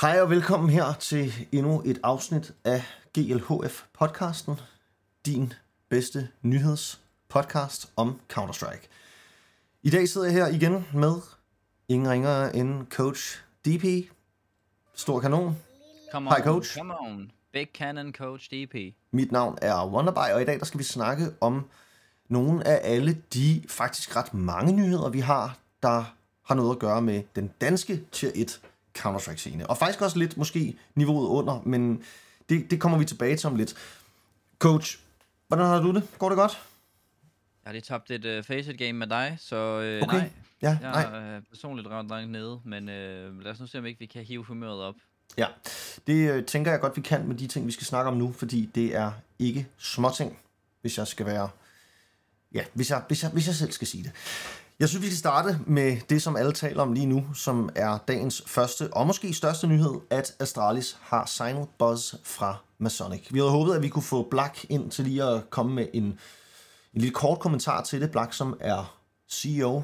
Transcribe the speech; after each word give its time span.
Hej 0.00 0.20
og 0.20 0.30
velkommen 0.30 0.70
her 0.70 0.92
til 0.92 1.32
endnu 1.52 1.82
et 1.84 2.00
afsnit 2.02 2.54
af 2.64 2.82
GLHF 3.14 3.82
podcasten, 3.92 4.60
din 5.26 5.52
bedste 5.88 6.28
nyhedspodcast 6.42 7.92
om 7.96 8.20
Counter-Strike. 8.32 8.88
I 9.82 9.90
dag 9.90 10.08
sidder 10.08 10.26
jeg 10.26 10.34
her 10.34 10.46
igen 10.46 10.86
med 10.94 11.14
ingen 11.88 12.10
ringere 12.10 12.56
end 12.56 12.86
coach 12.86 13.38
DP. 13.66 14.10
Stor 14.94 15.20
kanon. 15.20 15.56
Come 16.12 16.30
Hej, 16.30 16.42
coach. 16.42 16.76
Come 16.76 17.00
on. 17.00 17.30
Big 17.52 17.68
Cannon 17.74 18.12
Coach 18.12 18.50
DP. 18.50 18.94
Mit 19.10 19.32
navn 19.32 19.58
er 19.62 19.86
Wonderby, 19.86 20.32
og 20.34 20.42
i 20.42 20.44
dag 20.44 20.58
der 20.58 20.64
skal 20.64 20.78
vi 20.78 20.84
snakke 20.84 21.24
om 21.40 21.66
nogle 22.28 22.66
af 22.66 22.80
alle 22.82 23.22
de 23.34 23.62
faktisk 23.68 24.16
ret 24.16 24.34
mange 24.34 24.72
nyheder, 24.72 25.08
vi 25.08 25.20
har, 25.20 25.58
der 25.82 26.14
har 26.44 26.54
noget 26.54 26.74
at 26.74 26.78
gøre 26.78 27.02
med 27.02 27.22
den 27.36 27.50
danske 27.60 28.04
Tier 28.12 28.30
1 28.34 28.60
Counter-Strike-scene. 28.98 29.66
Og 29.66 29.78
faktisk 29.78 30.02
også 30.02 30.18
lidt 30.18 30.36
måske 30.36 30.76
niveauet 30.94 31.28
under, 31.28 31.62
men 31.66 32.02
det, 32.48 32.70
det 32.70 32.80
kommer 32.80 32.98
vi 32.98 33.04
tilbage 33.04 33.36
til 33.36 33.46
om 33.46 33.56
lidt. 33.56 33.74
Coach, 34.58 34.98
hvordan 35.48 35.66
har 35.66 35.80
du 35.80 35.92
det? 35.94 36.02
Går 36.18 36.28
det 36.28 36.36
godt? 36.36 36.52
Jeg 37.64 37.70
har 37.70 37.72
lige 37.72 37.82
tabt 37.82 38.10
et 38.10 38.38
uh, 38.38 38.44
Faceit 38.44 38.78
game 38.78 38.92
med 38.92 39.06
dig, 39.06 39.36
så 39.40 39.56
øh, 39.56 40.02
Okay. 40.02 40.16
nej. 40.16 40.30
Ja, 40.62 40.78
Jeg 40.82 40.90
nej. 40.92 41.02
er 41.02 41.36
øh, 41.36 41.42
personligt 41.50 41.88
ret 41.88 42.08
langt 42.08 42.30
nede, 42.30 42.60
men 42.64 42.88
øh, 42.88 43.40
lad 43.44 43.52
os 43.52 43.60
nu 43.60 43.66
se, 43.66 43.78
om 43.78 43.86
ikke 43.86 43.98
vi 43.98 44.06
kan 44.06 44.24
hive 44.24 44.44
humøret 44.44 44.80
op. 44.82 44.94
Ja, 45.38 45.46
det 46.06 46.30
øh, 46.30 46.44
tænker 46.44 46.70
jeg 46.70 46.80
godt, 46.80 46.96
vi 46.96 47.00
kan 47.02 47.28
med 47.28 47.36
de 47.36 47.46
ting, 47.46 47.66
vi 47.66 47.72
skal 47.72 47.86
snakke 47.86 48.10
om 48.10 48.16
nu, 48.16 48.32
fordi 48.32 48.70
det 48.74 48.96
er 48.96 49.12
ikke 49.38 49.66
småting, 49.78 50.38
hvis 50.80 50.98
jeg 50.98 51.06
skal 51.06 51.26
være... 51.26 51.48
Ja, 52.54 52.64
hvis 52.74 52.90
jeg, 52.90 53.02
hvis 53.06 53.22
jeg, 53.22 53.30
hvis 53.30 53.46
jeg 53.46 53.54
selv 53.54 53.72
skal 53.72 53.86
sige 53.86 54.04
det. 54.04 54.12
Jeg 54.80 54.88
synes, 54.88 55.02
vi 55.02 55.06
skal 55.06 55.18
starte 55.18 55.60
med 55.66 55.96
det, 56.10 56.22
som 56.22 56.36
alle 56.36 56.52
taler 56.52 56.82
om 56.82 56.92
lige 56.92 57.06
nu, 57.06 57.34
som 57.34 57.70
er 57.74 57.98
dagens 58.08 58.42
første 58.46 58.94
og 58.94 59.06
måske 59.06 59.34
største 59.34 59.66
nyhed, 59.66 59.94
at 60.10 60.34
Astralis 60.38 60.98
har 61.00 61.26
signet 61.26 61.68
Buzz 61.78 62.14
fra 62.24 62.56
Masonic. 62.78 63.26
Vi 63.30 63.38
havde 63.38 63.50
håbet, 63.50 63.74
at 63.74 63.82
vi 63.82 63.88
kunne 63.88 64.02
få 64.02 64.28
Black 64.30 64.66
ind 64.68 64.90
til 64.90 65.04
lige 65.04 65.24
at 65.24 65.50
komme 65.50 65.74
med 65.74 65.86
en, 65.92 66.04
en 66.04 66.18
lille 67.00 67.14
kort 67.14 67.38
kommentar 67.38 67.82
til 67.82 68.00
det. 68.00 68.10
Black, 68.10 68.32
som 68.32 68.56
er 68.60 68.98
CEO, 69.30 69.82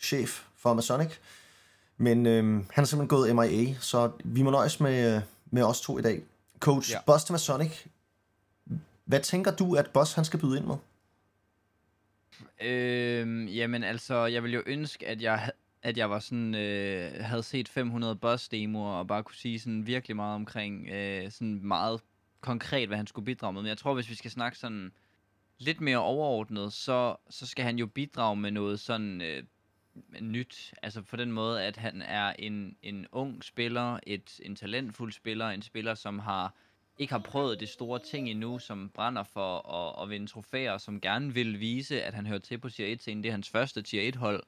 chef 0.00 0.42
for 0.56 0.74
Masonic. 0.74 1.10
Men 1.96 2.26
øhm, 2.26 2.66
han 2.70 2.82
er 2.82 2.86
simpelthen 2.86 3.08
gået 3.08 3.36
MIA, 3.36 3.74
så 3.80 4.10
vi 4.24 4.42
må 4.42 4.50
nøjes 4.50 4.80
med, 4.80 5.16
øh, 5.16 5.22
med 5.50 5.62
os 5.62 5.80
to 5.80 5.98
i 5.98 6.02
dag. 6.02 6.22
Coach, 6.60 6.92
ja. 6.92 6.98
Boss 7.06 7.24
til 7.24 7.32
Masonic. 7.32 7.72
Hvad 9.04 9.20
tænker 9.20 9.50
du, 9.50 9.74
at 9.74 9.90
Boss 9.90 10.12
han 10.12 10.24
skal 10.24 10.40
byde 10.40 10.58
ind 10.58 10.66
med? 10.66 10.76
Øh, 12.62 13.56
jamen 13.56 13.82
altså, 13.82 14.26
jeg 14.26 14.42
ville 14.42 14.54
jo 14.54 14.62
ønske, 14.66 15.06
at 15.06 15.22
jeg, 15.22 15.50
at 15.82 15.96
jeg 15.96 16.10
var 16.10 16.18
sådan, 16.18 16.54
øh, 16.54 17.12
havde 17.20 17.42
set 17.42 17.68
500 17.68 18.16
boss 18.16 18.48
demoer 18.48 18.92
og 18.92 19.06
bare 19.06 19.22
kunne 19.22 19.36
sige 19.36 19.60
sådan 19.60 19.86
virkelig 19.86 20.16
meget 20.16 20.34
omkring, 20.34 20.88
øh, 20.88 21.30
sådan 21.30 21.60
meget 21.64 22.00
konkret, 22.40 22.88
hvad 22.88 22.96
han 22.96 23.06
skulle 23.06 23.24
bidrage 23.24 23.52
med. 23.52 23.62
Men 23.62 23.68
jeg 23.68 23.78
tror, 23.78 23.94
hvis 23.94 24.10
vi 24.10 24.14
skal 24.14 24.30
snakke 24.30 24.58
sådan 24.58 24.92
lidt 25.58 25.80
mere 25.80 25.98
overordnet, 25.98 26.72
så, 26.72 27.16
så 27.30 27.46
skal 27.46 27.64
han 27.64 27.78
jo 27.78 27.86
bidrage 27.86 28.36
med 28.36 28.50
noget 28.50 28.80
sådan 28.80 29.20
øh, 29.20 29.42
nyt. 30.20 30.74
Altså 30.82 31.02
på 31.02 31.16
den 31.16 31.32
måde, 31.32 31.62
at 31.62 31.76
han 31.76 32.02
er 32.02 32.32
en, 32.38 32.76
en 32.82 33.06
ung 33.12 33.44
spiller, 33.44 33.98
et, 34.06 34.40
en 34.42 34.56
talentfuld 34.56 35.12
spiller, 35.12 35.48
en 35.48 35.62
spiller, 35.62 35.94
som 35.94 36.18
har 36.18 36.54
ikke 36.98 37.12
har 37.12 37.20
prøvet 37.20 37.60
det 37.60 37.68
store 37.68 37.98
ting 37.98 38.28
endnu, 38.30 38.58
som 38.58 38.90
brænder 38.94 39.22
for 39.22 39.74
at, 39.74 40.02
at 40.02 40.10
vinde 40.10 40.26
trofæer, 40.26 40.78
som 40.78 41.00
gerne 41.00 41.34
vil 41.34 41.60
vise, 41.60 42.02
at 42.02 42.14
han 42.14 42.26
hører 42.26 42.38
til 42.38 42.58
på 42.58 42.68
tier 42.68 42.86
1 42.86 43.00
scenen. 43.00 43.22
Det 43.22 43.28
er 43.28 43.32
hans 43.32 43.50
første 43.50 43.82
tier 43.82 44.02
1 44.02 44.16
hold, 44.16 44.42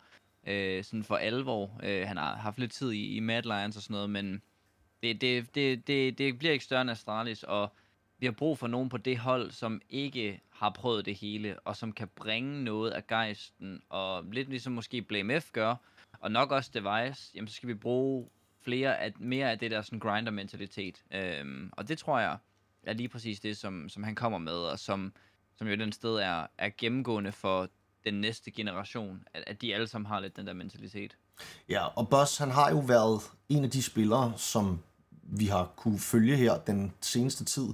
øh, 0.47 0.85
sådan 0.85 1.05
for 1.05 1.17
alvor. 1.17 1.81
Øh, 1.83 2.07
han 2.07 2.17
har 2.17 2.37
haft 2.37 2.59
lidt 2.59 2.73
tid 2.73 2.93
i, 2.93 3.17
i 3.17 3.21
Mad 3.21 3.43
Lions 3.43 3.77
og 3.77 3.83
sådan 3.83 3.95
noget, 3.95 4.11
men 4.11 4.43
det, 5.03 5.21
det, 5.21 5.55
det, 5.55 5.87
det, 5.87 6.19
det 6.19 6.39
bliver 6.39 6.53
ikke 6.53 6.65
større 6.65 6.81
end 6.83 6.91
Astralis, 6.91 7.43
og 7.43 7.73
vi 8.19 8.27
har 8.27 8.33
brug 8.33 8.59
for 8.59 8.67
nogen 8.67 8.89
på 8.89 8.97
det 8.97 9.19
hold, 9.19 9.51
som 9.51 9.81
ikke 9.91 10.41
har 10.51 10.71
prøvet 10.71 11.07
det 11.07 11.15
hele, 11.15 11.61
og 11.61 11.77
som 11.77 11.93
kan 11.93 12.09
bringe 12.09 12.65
noget 12.65 12.91
af 12.91 13.07
gejsten, 13.07 13.83
og 13.89 14.25
lidt 14.25 14.49
ligesom 14.49 14.73
måske 14.73 15.03
Blame 15.03 15.41
F 15.41 15.53
gør, 15.53 15.75
og 16.21 16.31
nok 16.31 16.51
også 16.51 16.71
Device, 16.75 17.33
jamen 17.35 17.49
så 17.49 17.55
skal 17.55 17.69
vi 17.69 17.75
bruge 17.75 18.29
flere 18.61 18.99
af, 18.99 19.13
mere 19.19 19.51
af 19.51 19.59
det 19.59 19.71
der 19.71 19.83
sådan 19.83 19.99
grinder-mentalitet. 19.99 21.05
Øhm, 21.11 21.71
og 21.73 21.89
det 21.89 21.99
tror 21.99 22.19
jeg 22.19 22.39
er 22.83 22.93
lige 22.93 23.09
præcis 23.09 23.41
det, 23.41 23.57
som, 23.57 23.89
som 23.89 24.03
han 24.03 24.15
kommer 24.15 24.39
med, 24.39 24.53
og 24.53 24.79
som, 24.79 25.13
som 25.57 25.69
jo 25.69 25.77
den 25.77 25.93
sted 25.93 26.17
er, 26.17 26.47
er 26.59 26.71
gennemgående 26.79 27.33
for 27.33 27.69
den 28.05 28.15
næste 28.15 28.51
generation, 28.51 29.23
at, 29.35 29.45
at 29.47 29.63
de 29.63 29.75
alle 29.75 29.87
sammen 29.87 30.07
har 30.07 30.21
lidt 30.21 30.37
den 30.37 30.47
der 30.47 30.53
mentalitet. 30.53 31.17
Ja, 31.69 31.87
og 31.87 32.09
Boss 32.09 32.39
han 32.39 32.51
har 32.51 32.71
jo 32.71 32.79
været 32.79 33.23
en 33.49 33.65
af 33.65 33.71
de 33.71 33.83
spillere, 33.83 34.33
som 34.37 34.79
vi 35.23 35.47
har 35.47 35.73
kunne 35.77 35.99
følge 35.99 36.37
her 36.37 36.59
den 36.59 36.93
seneste 37.01 37.45
tid 37.45 37.69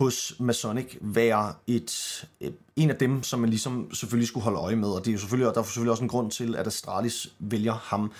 hos 0.00 0.34
Masonic 0.38 0.96
være 1.00 1.54
et, 1.66 2.24
et, 2.40 2.54
en 2.76 2.90
af 2.90 2.96
dem, 2.96 3.22
som 3.22 3.40
man 3.40 3.50
ligesom 3.50 3.94
selvfølgelig 3.94 4.28
skulle 4.28 4.44
holde 4.44 4.58
øje 4.58 4.76
med, 4.76 4.88
og 4.88 5.04
det 5.04 5.08
er 5.08 5.12
jo 5.12 5.18
selvfølgelig, 5.18 5.54
der 5.54 5.60
er 5.60 5.64
selvfølgelig 5.64 5.90
også 5.90 6.02
en 6.02 6.08
grund 6.08 6.30
til, 6.30 6.56
at 6.56 6.66
Astralis 6.66 7.32
vælger 7.38 7.72
ham. 7.72 8.12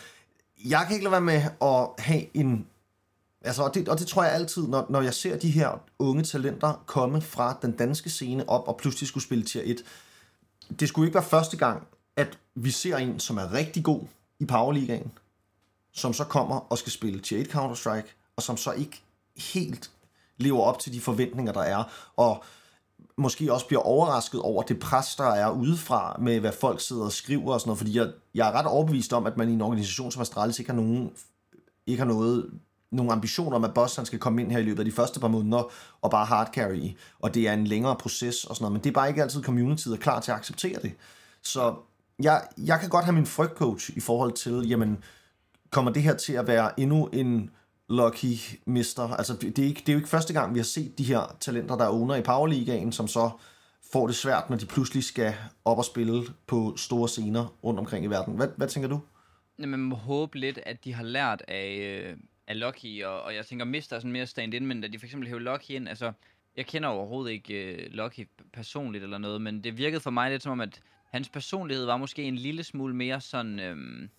Jeg 0.64 0.84
kan 0.86 0.94
ikke 0.94 1.04
lade 1.04 1.12
være 1.12 1.20
med 1.20 1.42
at 1.62 2.04
have 2.04 2.36
en 2.36 2.66
Altså, 3.42 3.62
og, 3.62 3.74
det, 3.74 3.88
og 3.88 3.98
det 3.98 4.06
tror 4.06 4.24
jeg 4.24 4.32
altid, 4.32 4.66
når, 4.66 4.86
når 4.88 5.00
jeg 5.00 5.14
ser 5.14 5.38
de 5.38 5.50
her 5.50 5.80
unge 5.98 6.22
talenter 6.22 6.84
komme 6.86 7.20
fra 7.20 7.58
den 7.62 7.72
danske 7.72 8.10
scene 8.10 8.48
op 8.48 8.68
og 8.68 8.76
pludselig 8.76 9.08
skulle 9.08 9.24
spille 9.24 9.44
tier 9.44 9.62
1. 9.64 9.84
Det 10.80 10.88
skulle 10.88 11.06
ikke 11.06 11.14
være 11.14 11.24
første 11.24 11.56
gang, 11.56 11.86
at 12.16 12.38
vi 12.54 12.70
ser 12.70 12.96
en, 12.96 13.20
som 13.20 13.38
er 13.38 13.52
rigtig 13.52 13.84
god 13.84 14.02
i 14.38 14.44
Powerligaen, 14.44 15.12
som 15.92 16.12
så 16.12 16.24
kommer 16.24 16.72
og 16.72 16.78
skal 16.78 16.92
spille 16.92 17.20
tier 17.20 17.40
1 17.40 17.46
Counter-Strike, 17.54 18.32
og 18.36 18.42
som 18.42 18.56
så 18.56 18.72
ikke 18.72 19.02
helt 19.36 19.90
lever 20.36 20.60
op 20.60 20.78
til 20.78 20.92
de 20.92 21.00
forventninger, 21.00 21.52
der 21.52 21.60
er, 21.60 21.84
og 22.16 22.44
måske 23.16 23.52
også 23.52 23.66
bliver 23.66 23.82
overrasket 23.82 24.40
over 24.40 24.62
det 24.62 24.80
pres, 24.80 25.16
der 25.16 25.24
er 25.24 25.50
udefra 25.50 26.16
med, 26.20 26.40
hvad 26.40 26.52
folk 26.52 26.80
sidder 26.80 27.04
og 27.04 27.12
skriver 27.12 27.52
og 27.52 27.60
sådan 27.60 27.68
noget, 27.68 27.78
fordi 27.78 27.96
jeg, 27.96 28.12
jeg 28.34 28.48
er 28.48 28.52
ret 28.52 28.66
overbevist 28.66 29.12
om, 29.12 29.26
at 29.26 29.36
man 29.36 29.48
i 29.48 29.52
en 29.52 29.60
organisation 29.60 30.12
som 30.12 30.22
Astralis 30.22 30.58
ikke 30.58 30.70
har 30.70 30.76
nogen 30.76 31.12
ikke 31.86 32.00
har 32.00 32.08
noget, 32.08 32.50
nogle 32.90 33.12
ambitioner 33.12 33.56
om, 33.56 33.64
at 33.64 33.74
Boss 33.74 33.96
han 33.96 34.06
skal 34.06 34.18
komme 34.18 34.42
ind 34.42 34.52
her 34.52 34.58
i 34.58 34.62
løbet 34.62 34.78
af 34.78 34.84
de 34.84 34.92
første 34.92 35.20
par 35.20 35.28
måneder 35.28 35.70
og 36.02 36.10
bare 36.10 36.26
hard 36.26 36.50
carry, 36.54 36.96
og 37.18 37.34
det 37.34 37.48
er 37.48 37.52
en 37.52 37.66
længere 37.66 37.96
proces 37.96 38.44
og 38.44 38.56
sådan 38.56 38.64
noget, 38.64 38.72
men 38.72 38.84
det 38.84 38.90
er 38.90 38.94
bare 38.94 39.08
ikke 39.08 39.22
altid 39.22 39.42
communityet 39.42 39.92
er 39.92 39.98
klar 39.98 40.20
til 40.20 40.30
at 40.30 40.36
acceptere 40.36 40.78
det. 40.82 40.92
Så 41.42 41.74
jeg, 42.22 42.42
jeg 42.58 42.80
kan 42.80 42.88
godt 42.88 43.04
have 43.04 43.14
min 43.14 43.26
frygtcoach 43.26 43.90
i 43.96 44.00
forhold 44.00 44.32
til, 44.32 44.68
jamen, 44.68 45.04
kommer 45.70 45.92
det 45.92 46.02
her 46.02 46.14
til 46.14 46.32
at 46.32 46.46
være 46.46 46.80
endnu 46.80 47.06
en 47.06 47.50
lucky 47.88 48.60
mister? 48.66 49.08
Altså, 49.08 49.32
det 49.34 49.56
det 49.56 49.62
er, 49.62 49.68
ikke, 49.68 49.80
det 49.80 49.88
er 49.88 49.92
jo 49.92 49.98
ikke 49.98 50.08
første 50.08 50.32
gang, 50.32 50.54
vi 50.54 50.58
har 50.58 50.64
set 50.64 50.98
de 50.98 51.04
her 51.04 51.36
talenter, 51.40 51.76
der 51.76 51.84
er 51.84 51.88
under 51.90 52.16
i 52.16 52.22
Powerligaen, 52.22 52.92
som 52.92 53.08
så 53.08 53.30
får 53.92 54.06
det 54.06 54.16
svært, 54.16 54.50
når 54.50 54.56
de 54.56 54.66
pludselig 54.66 55.04
skal 55.04 55.34
op 55.64 55.78
og 55.78 55.84
spille 55.84 56.22
på 56.46 56.74
store 56.76 57.08
scener 57.08 57.54
rundt 57.64 57.80
omkring 57.80 58.04
i 58.04 58.08
verden. 58.08 58.34
Hvad, 58.34 58.48
hvad 58.56 58.68
tænker 58.68 58.88
du? 58.88 59.00
Jamen, 59.58 59.70
man 59.70 59.80
må 59.80 59.96
håbe 59.96 60.38
lidt, 60.38 60.58
at 60.66 60.84
de 60.84 60.94
har 60.94 61.04
lært 61.04 61.42
af, 61.48 62.02
øh, 62.04 62.16
af 62.50 62.60
Lucky, 62.60 63.04
og, 63.04 63.22
og 63.22 63.34
jeg 63.34 63.46
tænker, 63.46 63.64
Mister 63.64 63.96
er 63.96 64.00
sådan 64.00 64.12
mere 64.12 64.26
stand-in, 64.26 64.66
men 64.66 64.80
da 64.80 64.88
de 64.88 64.98
for 64.98 65.06
eksempel 65.06 65.28
hævde 65.28 65.44
Lucky 65.44 65.70
ind, 65.70 65.88
altså, 65.88 66.12
jeg 66.56 66.66
kender 66.66 66.88
overhovedet 66.88 67.32
ikke 67.32 67.54
øh, 67.54 67.92
Lucky 67.92 68.28
personligt 68.52 69.04
eller 69.04 69.18
noget, 69.18 69.42
men 69.42 69.64
det 69.64 69.78
virkede 69.78 70.00
for 70.00 70.10
mig 70.10 70.30
lidt 70.30 70.42
som 70.42 70.52
om, 70.52 70.60
at 70.60 70.80
hans 71.04 71.28
personlighed 71.28 71.84
var 71.84 71.96
måske 71.96 72.22
en 72.22 72.36
lille 72.36 72.64
smule 72.64 72.94
mere 72.94 73.20
sådan 73.20 73.60
øhm, 73.60 74.10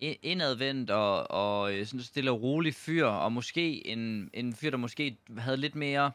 indadvendt 0.00 0.90
og, 0.90 1.30
og 1.30 1.74
øh, 1.74 1.86
sådan 1.86 2.00
stille 2.00 2.30
og 2.30 2.42
rolig 2.42 2.74
fyr, 2.74 3.06
og 3.06 3.32
måske 3.32 3.86
en, 3.86 4.30
en 4.34 4.54
fyr, 4.54 4.70
der 4.70 4.76
måske 4.76 5.16
havde 5.38 5.56
lidt 5.56 5.74
mere, 5.74 6.12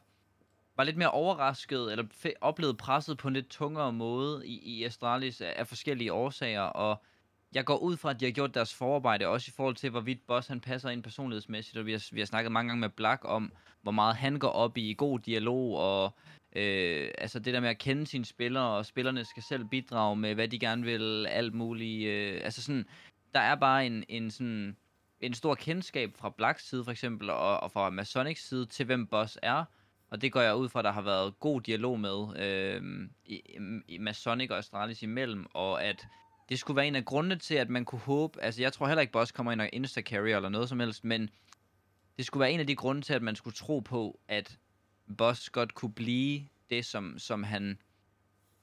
var 0.78 0.84
lidt 0.84 0.98
mere 0.98 1.12
overrasket, 1.12 1.92
eller 1.92 2.06
oplevede 2.42 2.78
presset 2.78 3.18
på 3.18 3.28
en 3.28 3.34
lidt 3.34 3.50
tungere 3.50 3.94
måde 3.94 4.48
i, 4.48 4.60
i 4.60 4.84
Astralis 4.84 5.42
af, 5.42 5.54
af 5.58 5.68
forskellige 5.68 6.14
årsager, 6.14 6.62
og 6.62 7.04
jeg 7.56 7.66
går 7.66 7.78
ud 7.78 7.98
fra, 7.98 8.10
at 8.10 8.20
de 8.20 8.26
har 8.26 8.32
gjort 8.32 8.54
deres 8.54 8.74
forarbejde, 8.74 9.28
også 9.28 9.50
i 9.50 9.56
forhold 9.56 9.76
til, 9.76 9.90
hvorvidt 9.90 10.28
Boss 10.28 10.48
han 10.48 10.62
passer 10.62 10.90
ind 10.90 11.04
personlighedsmæssigt, 11.04 11.78
og 11.78 11.86
vi 11.86 11.92
har, 11.92 12.10
vi 12.12 12.20
har 12.20 12.26
snakket 12.26 12.52
mange 12.52 12.70
gange 12.70 12.82
med 12.82 12.90
Black 12.90 13.22
om, 13.26 13.54
hvor 13.82 13.92
meget 13.92 14.16
han 14.16 14.40
går 14.40 14.50
op 14.50 14.78
i 14.78 14.96
god 14.98 15.20
dialog, 15.20 15.78
og 15.78 16.14
øh, 16.56 17.10
altså 17.18 17.40
det 17.40 17.54
der 17.54 17.60
med 17.60 17.70
at 17.70 17.78
kende 17.78 18.08
sine 18.08 18.26
spillere, 18.26 18.78
og 18.78 18.86
spillerne 18.86 19.26
skal 19.26 19.44
selv 19.44 19.66
bidrage 19.66 20.16
med, 20.16 20.36
hvad 20.36 20.48
de 20.48 20.60
gerne 20.60 20.84
vil, 20.84 21.28
alt 21.28 21.54
muligt. 21.54 22.08
Øh, 22.08 22.42
altså 22.44 22.62
sådan, 22.62 22.86
der 23.34 23.40
er 23.40 23.56
bare 23.56 23.86
en, 23.86 24.04
en 24.10 24.32
sådan 24.32 24.78
en 25.22 25.34
stor 25.34 25.56
kendskab 25.56 26.18
fra 26.18 26.30
Blacks 26.30 26.70
side 26.70 26.84
for 26.84 26.92
eksempel, 26.92 27.30
og, 27.30 27.60
og 27.60 27.72
fra 27.72 27.90
Masonics 27.90 28.48
side 28.48 28.66
til, 28.66 28.86
hvem 28.86 29.08
Boss 29.08 29.38
er, 29.42 29.64
og 30.10 30.22
det 30.22 30.32
går 30.32 30.42
jeg 30.42 30.56
ud 30.56 30.70
fra, 30.70 30.80
at 30.80 30.86
der 30.86 30.92
har 30.92 31.02
været 31.02 31.40
god 31.40 31.62
dialog 31.62 32.00
med 32.00 32.40
øh, 32.40 32.82
i, 33.26 33.42
i 33.88 33.98
Masonic 33.98 34.52
og 34.52 34.58
Astralis 34.58 35.04
imellem, 35.04 35.46
og 35.54 35.84
at 35.84 36.08
det 36.50 36.60
skulle 36.60 36.76
være 36.76 36.88
en 36.88 36.96
af 36.96 37.06
grundene 37.06 37.36
til, 37.36 37.56
at 37.56 37.70
man 37.70 37.86
kunne 37.86 38.00
håbe, 38.00 38.42
altså 38.42 38.62
jeg 38.62 38.74
tror 38.74 38.88
heller 38.88 39.02
ikke, 39.02 39.14
Boss 39.14 39.32
kommer 39.32 39.52
ind 39.52 39.62
og 39.62 39.70
insta-carrier 39.74 40.36
eller 40.36 40.50
noget 40.50 40.70
som 40.70 40.80
helst, 40.80 41.04
men 41.04 41.30
det 42.18 42.26
skulle 42.26 42.42
være 42.42 42.52
en 42.52 42.60
af 42.60 42.68
de 42.68 42.76
grunde 42.76 43.02
til, 43.02 43.14
at 43.14 43.22
man 43.22 43.36
skulle 43.36 43.56
tro 43.56 43.80
på, 43.80 44.20
at 44.28 44.58
Boss 45.18 45.50
godt 45.50 45.74
kunne 45.74 45.94
blive 45.94 46.48
det, 46.70 46.86
som, 46.86 47.20
som 47.20 47.44
han 47.44 47.78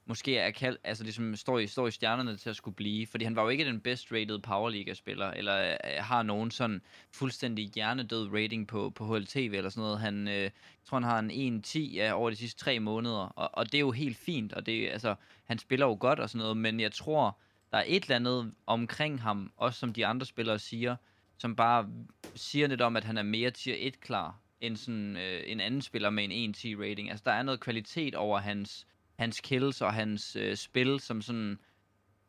måske 0.05 0.37
er 0.37 0.51
kaldt, 0.51 0.79
altså 0.83 1.03
ligesom 1.03 1.35
står 1.35 1.59
i, 1.59 1.67
står 1.67 1.87
i 1.87 1.91
stjernerne 1.91 2.37
til 2.37 2.49
at 2.49 2.55
skulle 2.55 2.75
blive, 2.75 3.07
fordi 3.07 3.25
han 3.25 3.35
var 3.35 3.43
jo 3.43 3.49
ikke 3.49 3.65
den 3.65 3.79
best 3.79 4.11
rated 4.11 4.39
Powerliga-spiller, 4.39 5.31
eller 5.31 5.71
øh, 5.71 5.77
har 5.99 6.23
nogen 6.23 6.51
sådan 6.51 6.81
fuldstændig 7.11 7.71
hjernedød 7.75 8.29
rating 8.33 8.67
på, 8.67 8.89
på 8.89 9.15
HLTV 9.15 9.53
eller 9.53 9.69
sådan 9.69 9.81
noget. 9.81 9.99
Han, 9.99 10.27
øh, 10.27 10.41
jeg 10.41 10.51
tror, 10.85 10.99
han 10.99 11.09
har 11.09 11.19
en 11.19 11.63
1-10 11.65 11.79
ja, 11.79 12.13
over 12.13 12.29
de 12.29 12.35
sidste 12.35 12.59
tre 12.59 12.79
måneder, 12.79 13.33
og, 13.35 13.49
og 13.53 13.65
det 13.65 13.75
er 13.75 13.79
jo 13.79 13.91
helt 13.91 14.17
fint, 14.17 14.53
og 14.53 14.65
det, 14.65 14.89
altså, 14.89 15.15
han 15.43 15.59
spiller 15.59 15.85
jo 15.85 15.97
godt 15.99 16.19
og 16.19 16.29
sådan 16.29 16.39
noget, 16.39 16.57
men 16.57 16.79
jeg 16.79 16.91
tror, 16.91 17.37
der 17.73 17.79
er 17.79 17.83
et 17.87 18.03
eller 18.03 18.15
andet 18.15 18.53
omkring 18.67 19.21
ham, 19.21 19.51
også 19.57 19.79
som 19.79 19.93
de 19.93 20.05
andre 20.05 20.25
spillere 20.25 20.59
siger, 20.59 20.95
som 21.37 21.55
bare 21.55 21.89
siger 22.35 22.67
lidt 22.67 22.81
om, 22.81 22.95
at 22.95 23.03
han 23.03 23.17
er 23.17 23.23
mere 23.23 23.51
tier 23.51 23.75
1 23.77 23.99
klar, 24.01 24.39
end 24.61 24.77
sådan 24.77 25.17
øh, 25.17 25.41
en 25.45 25.59
anden 25.59 25.81
spiller 25.81 26.09
med 26.09 26.27
en 26.31 26.55
1-10 26.57 26.81
rating. 26.81 27.09
Altså, 27.09 27.23
der 27.25 27.31
er 27.31 27.43
noget 27.43 27.59
kvalitet 27.59 28.15
over 28.15 28.39
hans 28.39 28.87
hans 29.15 29.39
kills 29.39 29.81
og 29.81 29.93
hans 29.93 30.35
øh, 30.35 30.57
spil, 30.57 30.99
som 30.99 31.21
sådan, 31.21 31.59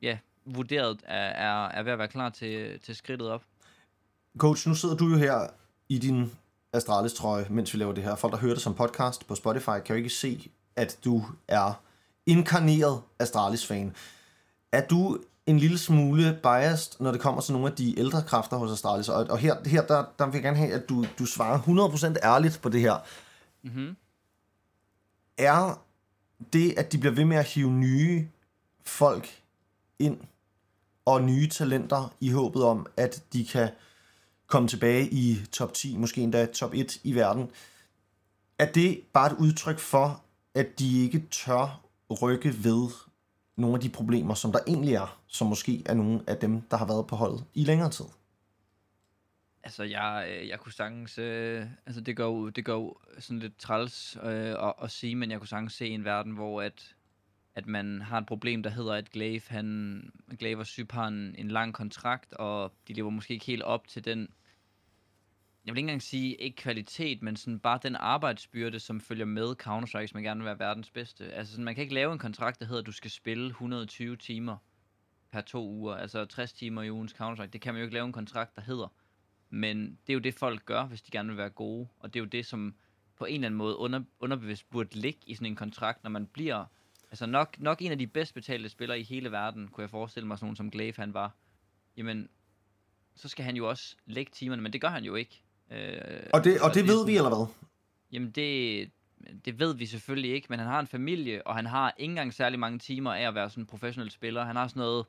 ja, 0.02 0.18
vurderet 0.44 1.00
er, 1.04 1.16
er, 1.16 1.68
er 1.68 1.82
ved 1.82 1.92
at 1.92 1.98
være 1.98 2.08
klar 2.08 2.30
til, 2.30 2.80
til 2.80 2.96
skridtet 2.96 3.28
op. 3.28 3.44
Coach, 4.38 4.68
nu 4.68 4.74
sidder 4.74 4.96
du 4.96 5.08
jo 5.08 5.16
her 5.16 5.46
i 5.88 5.98
din 5.98 6.32
Astralis-trøje, 6.72 7.46
mens 7.50 7.74
vi 7.74 7.78
laver 7.78 7.92
det 7.92 8.04
her. 8.04 8.14
Folk, 8.14 8.32
der 8.32 8.38
hører 8.38 8.54
det 8.54 8.62
som 8.62 8.74
podcast 8.74 9.26
på 9.26 9.34
Spotify, 9.34 9.64
kan 9.84 9.88
jo 9.88 9.94
ikke 9.94 10.10
se, 10.10 10.50
at 10.76 10.98
du 11.04 11.24
er 11.48 11.82
inkarneret 12.26 13.02
Astralis-fan. 13.18 13.96
Er 14.72 14.86
du 14.86 15.18
en 15.46 15.58
lille 15.58 15.78
smule 15.78 16.40
biased, 16.42 16.92
når 17.00 17.12
det 17.12 17.20
kommer 17.20 17.40
til 17.40 17.52
nogle 17.52 17.68
af 17.68 17.76
de 17.76 17.98
ældre 17.98 18.22
kræfter 18.22 18.56
hos 18.56 18.72
Astralis? 18.72 19.08
Og, 19.08 19.26
og 19.30 19.38
her, 19.38 19.56
her 19.66 19.86
der, 19.86 20.04
der 20.18 20.26
vil 20.26 20.34
jeg 20.34 20.42
gerne 20.42 20.56
have, 20.56 20.72
at 20.72 20.88
du, 20.88 21.06
du 21.18 21.26
svarer 21.26 21.58
100% 21.58 22.26
ærligt 22.26 22.60
på 22.62 22.68
det 22.68 22.80
her. 22.80 22.96
Mm-hmm. 23.62 23.96
Er 25.38 25.82
det, 26.52 26.74
at 26.78 26.92
de 26.92 26.98
bliver 26.98 27.14
ved 27.14 27.24
med 27.24 27.36
at 27.36 27.44
hive 27.44 27.70
nye 27.70 28.28
folk 28.84 29.42
ind, 29.98 30.20
og 31.04 31.22
nye 31.22 31.48
talenter 31.48 32.14
i 32.20 32.30
håbet 32.30 32.64
om, 32.64 32.86
at 32.96 33.24
de 33.32 33.46
kan 33.46 33.68
komme 34.46 34.68
tilbage 34.68 35.08
i 35.08 35.40
top 35.52 35.74
10, 35.74 35.96
måske 35.96 36.20
endda 36.20 36.46
top 36.46 36.74
1 36.74 37.00
i 37.04 37.14
verden, 37.14 37.50
er 38.58 38.72
det 38.72 39.00
bare 39.12 39.32
et 39.32 39.36
udtryk 39.38 39.78
for, 39.78 40.22
at 40.54 40.78
de 40.78 41.02
ikke 41.02 41.26
tør 41.30 41.80
rykke 42.22 42.64
ved 42.64 42.88
nogle 43.56 43.74
af 43.74 43.80
de 43.80 43.88
problemer, 43.88 44.34
som 44.34 44.52
der 44.52 44.58
egentlig 44.66 44.94
er, 44.94 45.20
som 45.26 45.46
måske 45.46 45.82
er 45.86 45.94
nogle 45.94 46.20
af 46.26 46.36
dem, 46.36 46.60
der 46.60 46.76
har 46.76 46.86
været 46.86 47.06
på 47.06 47.16
holdet 47.16 47.44
i 47.54 47.64
længere 47.64 47.90
tid? 47.90 48.04
Altså, 49.64 49.84
jeg, 49.84 50.26
øh, 50.30 50.48
jeg 50.48 50.60
kunne 50.60 50.72
sagtens... 50.72 51.18
Øh, 51.18 51.66
altså, 51.86 52.00
det 52.00 52.16
går 52.16 52.24
jo 52.24 52.48
det 52.48 52.64
går 52.64 53.02
sådan 53.18 53.38
lidt 53.38 53.58
træls 53.58 54.18
øh, 54.22 54.66
at, 54.68 54.72
at 54.82 54.90
sige, 54.90 55.16
men 55.16 55.30
jeg 55.30 55.38
kunne 55.38 55.48
sagtens 55.48 55.72
se 55.72 55.88
en 55.88 56.04
verden, 56.04 56.32
hvor 56.32 56.62
at, 56.62 56.94
at 57.54 57.66
man 57.66 58.00
har 58.00 58.18
et 58.18 58.26
problem, 58.26 58.62
der 58.62 58.70
hedder, 58.70 58.92
at 58.92 59.10
Glaive, 59.10 59.42
han, 59.46 60.10
Glaive 60.38 60.60
og 60.60 60.66
Syb 60.66 60.92
har 60.92 61.06
en, 61.06 61.34
en 61.38 61.48
lang 61.48 61.74
kontrakt, 61.74 62.34
og 62.34 62.72
de 62.88 62.92
lever 62.92 63.10
måske 63.10 63.34
ikke 63.34 63.46
helt 63.46 63.62
op 63.62 63.88
til 63.88 64.04
den... 64.04 64.28
Jeg 65.64 65.74
vil 65.74 65.78
ikke 65.78 65.86
engang 65.86 66.02
sige, 66.02 66.34
ikke 66.34 66.56
kvalitet, 66.56 67.22
men 67.22 67.36
sådan 67.36 67.58
bare 67.58 67.78
den 67.82 67.96
arbejdsbyrde, 67.96 68.80
som 68.80 69.00
følger 69.00 69.24
med 69.24 69.54
Counter-Strike, 69.62 69.98
hvis 69.98 70.14
man 70.14 70.22
gerne 70.22 70.40
vil 70.40 70.46
være 70.46 70.58
verdens 70.58 70.90
bedste. 70.90 71.32
Altså, 71.32 71.52
sådan, 71.52 71.64
man 71.64 71.74
kan 71.74 71.82
ikke 71.82 71.94
lave 71.94 72.12
en 72.12 72.18
kontrakt, 72.18 72.60
der 72.60 72.66
hedder, 72.66 72.80
at 72.80 72.86
du 72.86 72.92
skal 72.92 73.10
spille 73.10 73.46
120 73.46 74.16
timer 74.16 74.56
per 75.30 75.40
to 75.40 75.68
uger, 75.68 75.94
altså 75.94 76.24
60 76.24 76.52
timer 76.52 76.82
i 76.82 76.90
ugens 76.90 77.12
Counter-Strike. 77.12 77.46
Det 77.46 77.60
kan 77.60 77.74
man 77.74 77.80
jo 77.80 77.84
ikke 77.84 77.94
lave 77.94 78.06
en 78.06 78.12
kontrakt, 78.12 78.56
der 78.56 78.62
hedder. 78.62 78.88
Men 79.50 79.98
det 80.06 80.12
er 80.12 80.14
jo 80.14 80.20
det, 80.20 80.34
folk 80.34 80.64
gør, 80.64 80.84
hvis 80.84 81.02
de 81.02 81.10
gerne 81.10 81.28
vil 81.28 81.36
være 81.36 81.50
gode. 81.50 81.88
Og 81.98 82.14
det 82.14 82.20
er 82.20 82.24
jo 82.24 82.28
det, 82.28 82.46
som 82.46 82.74
på 83.16 83.24
en 83.24 83.34
eller 83.34 83.46
anden 83.46 83.58
måde 83.58 83.76
under, 83.76 84.02
underbevidst 84.20 84.70
burde 84.70 84.94
ligge 84.94 85.20
i 85.26 85.34
sådan 85.34 85.46
en 85.46 85.56
kontrakt, 85.56 86.02
når 86.02 86.10
man 86.10 86.26
bliver... 86.26 86.64
Altså 87.10 87.26
nok, 87.26 87.60
nok 87.60 87.82
en 87.82 87.92
af 87.92 87.98
de 87.98 88.06
bedst 88.06 88.34
betalte 88.34 88.68
spillere 88.68 89.00
i 89.00 89.02
hele 89.02 89.32
verden, 89.32 89.68
kunne 89.68 89.82
jeg 89.82 89.90
forestille 89.90 90.26
mig, 90.26 90.38
sådan 90.38 90.46
nogen 90.46 90.56
som 90.56 90.70
Glaive 90.70 90.94
han 90.96 91.14
var. 91.14 91.36
Jamen, 91.96 92.28
så 93.14 93.28
skal 93.28 93.44
han 93.44 93.56
jo 93.56 93.68
også 93.68 93.96
lægge 94.06 94.32
timerne, 94.34 94.62
men 94.62 94.72
det 94.72 94.80
gør 94.80 94.88
han 94.88 95.04
jo 95.04 95.14
ikke. 95.14 95.43
Øh, 95.74 96.26
og 96.32 96.44
det, 96.44 96.60
og 96.60 96.74
det, 96.74 96.74
det 96.74 96.88
ved 96.88 97.06
vi, 97.06 97.16
eller 97.16 97.28
hvad? 97.28 97.46
Jamen, 98.12 98.30
det, 98.30 98.90
det 99.44 99.58
ved 99.58 99.74
vi 99.74 99.86
selvfølgelig 99.86 100.32
ikke, 100.32 100.46
men 100.50 100.58
han 100.58 100.68
har 100.68 100.80
en 100.80 100.86
familie, 100.86 101.46
og 101.46 101.54
han 101.54 101.66
har 101.66 101.94
ikke 101.98 102.10
engang 102.10 102.34
særlig 102.34 102.58
mange 102.58 102.78
timer 102.78 103.12
af 103.12 103.28
at 103.28 103.34
være 103.34 103.50
sådan 103.50 103.62
en 103.62 103.66
professionel 103.66 104.10
spiller. 104.10 104.44
Han 104.44 104.56
har 104.56 104.68
sådan 104.68 104.80
noget 104.80 105.06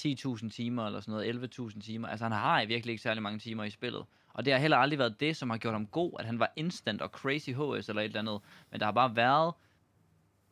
10.000 0.00 0.50
timer 0.50 0.86
eller 0.86 1.00
sådan 1.00 1.12
noget, 1.12 1.54
11.000 1.58 1.80
timer. 1.80 2.08
Altså 2.08 2.24
han 2.24 2.32
har 2.32 2.66
virkelig 2.66 2.92
ikke 2.92 3.02
særlig 3.02 3.22
mange 3.22 3.38
timer 3.38 3.64
i 3.64 3.70
spillet. 3.70 4.04
Og 4.34 4.44
det 4.44 4.52
har 4.52 4.60
heller 4.60 4.76
aldrig 4.76 4.98
været 4.98 5.20
det, 5.20 5.36
som 5.36 5.50
har 5.50 5.56
gjort 5.56 5.74
ham 5.74 5.86
god, 5.86 6.12
at 6.18 6.26
han 6.26 6.38
var 6.38 6.52
instant 6.56 7.02
og 7.02 7.08
crazy 7.08 7.50
HS 7.50 7.88
eller 7.88 8.02
et 8.02 8.04
eller 8.04 8.20
andet. 8.20 8.40
Men 8.70 8.80
der 8.80 8.86
har 8.86 8.92
bare 8.92 9.16
været 9.16 9.54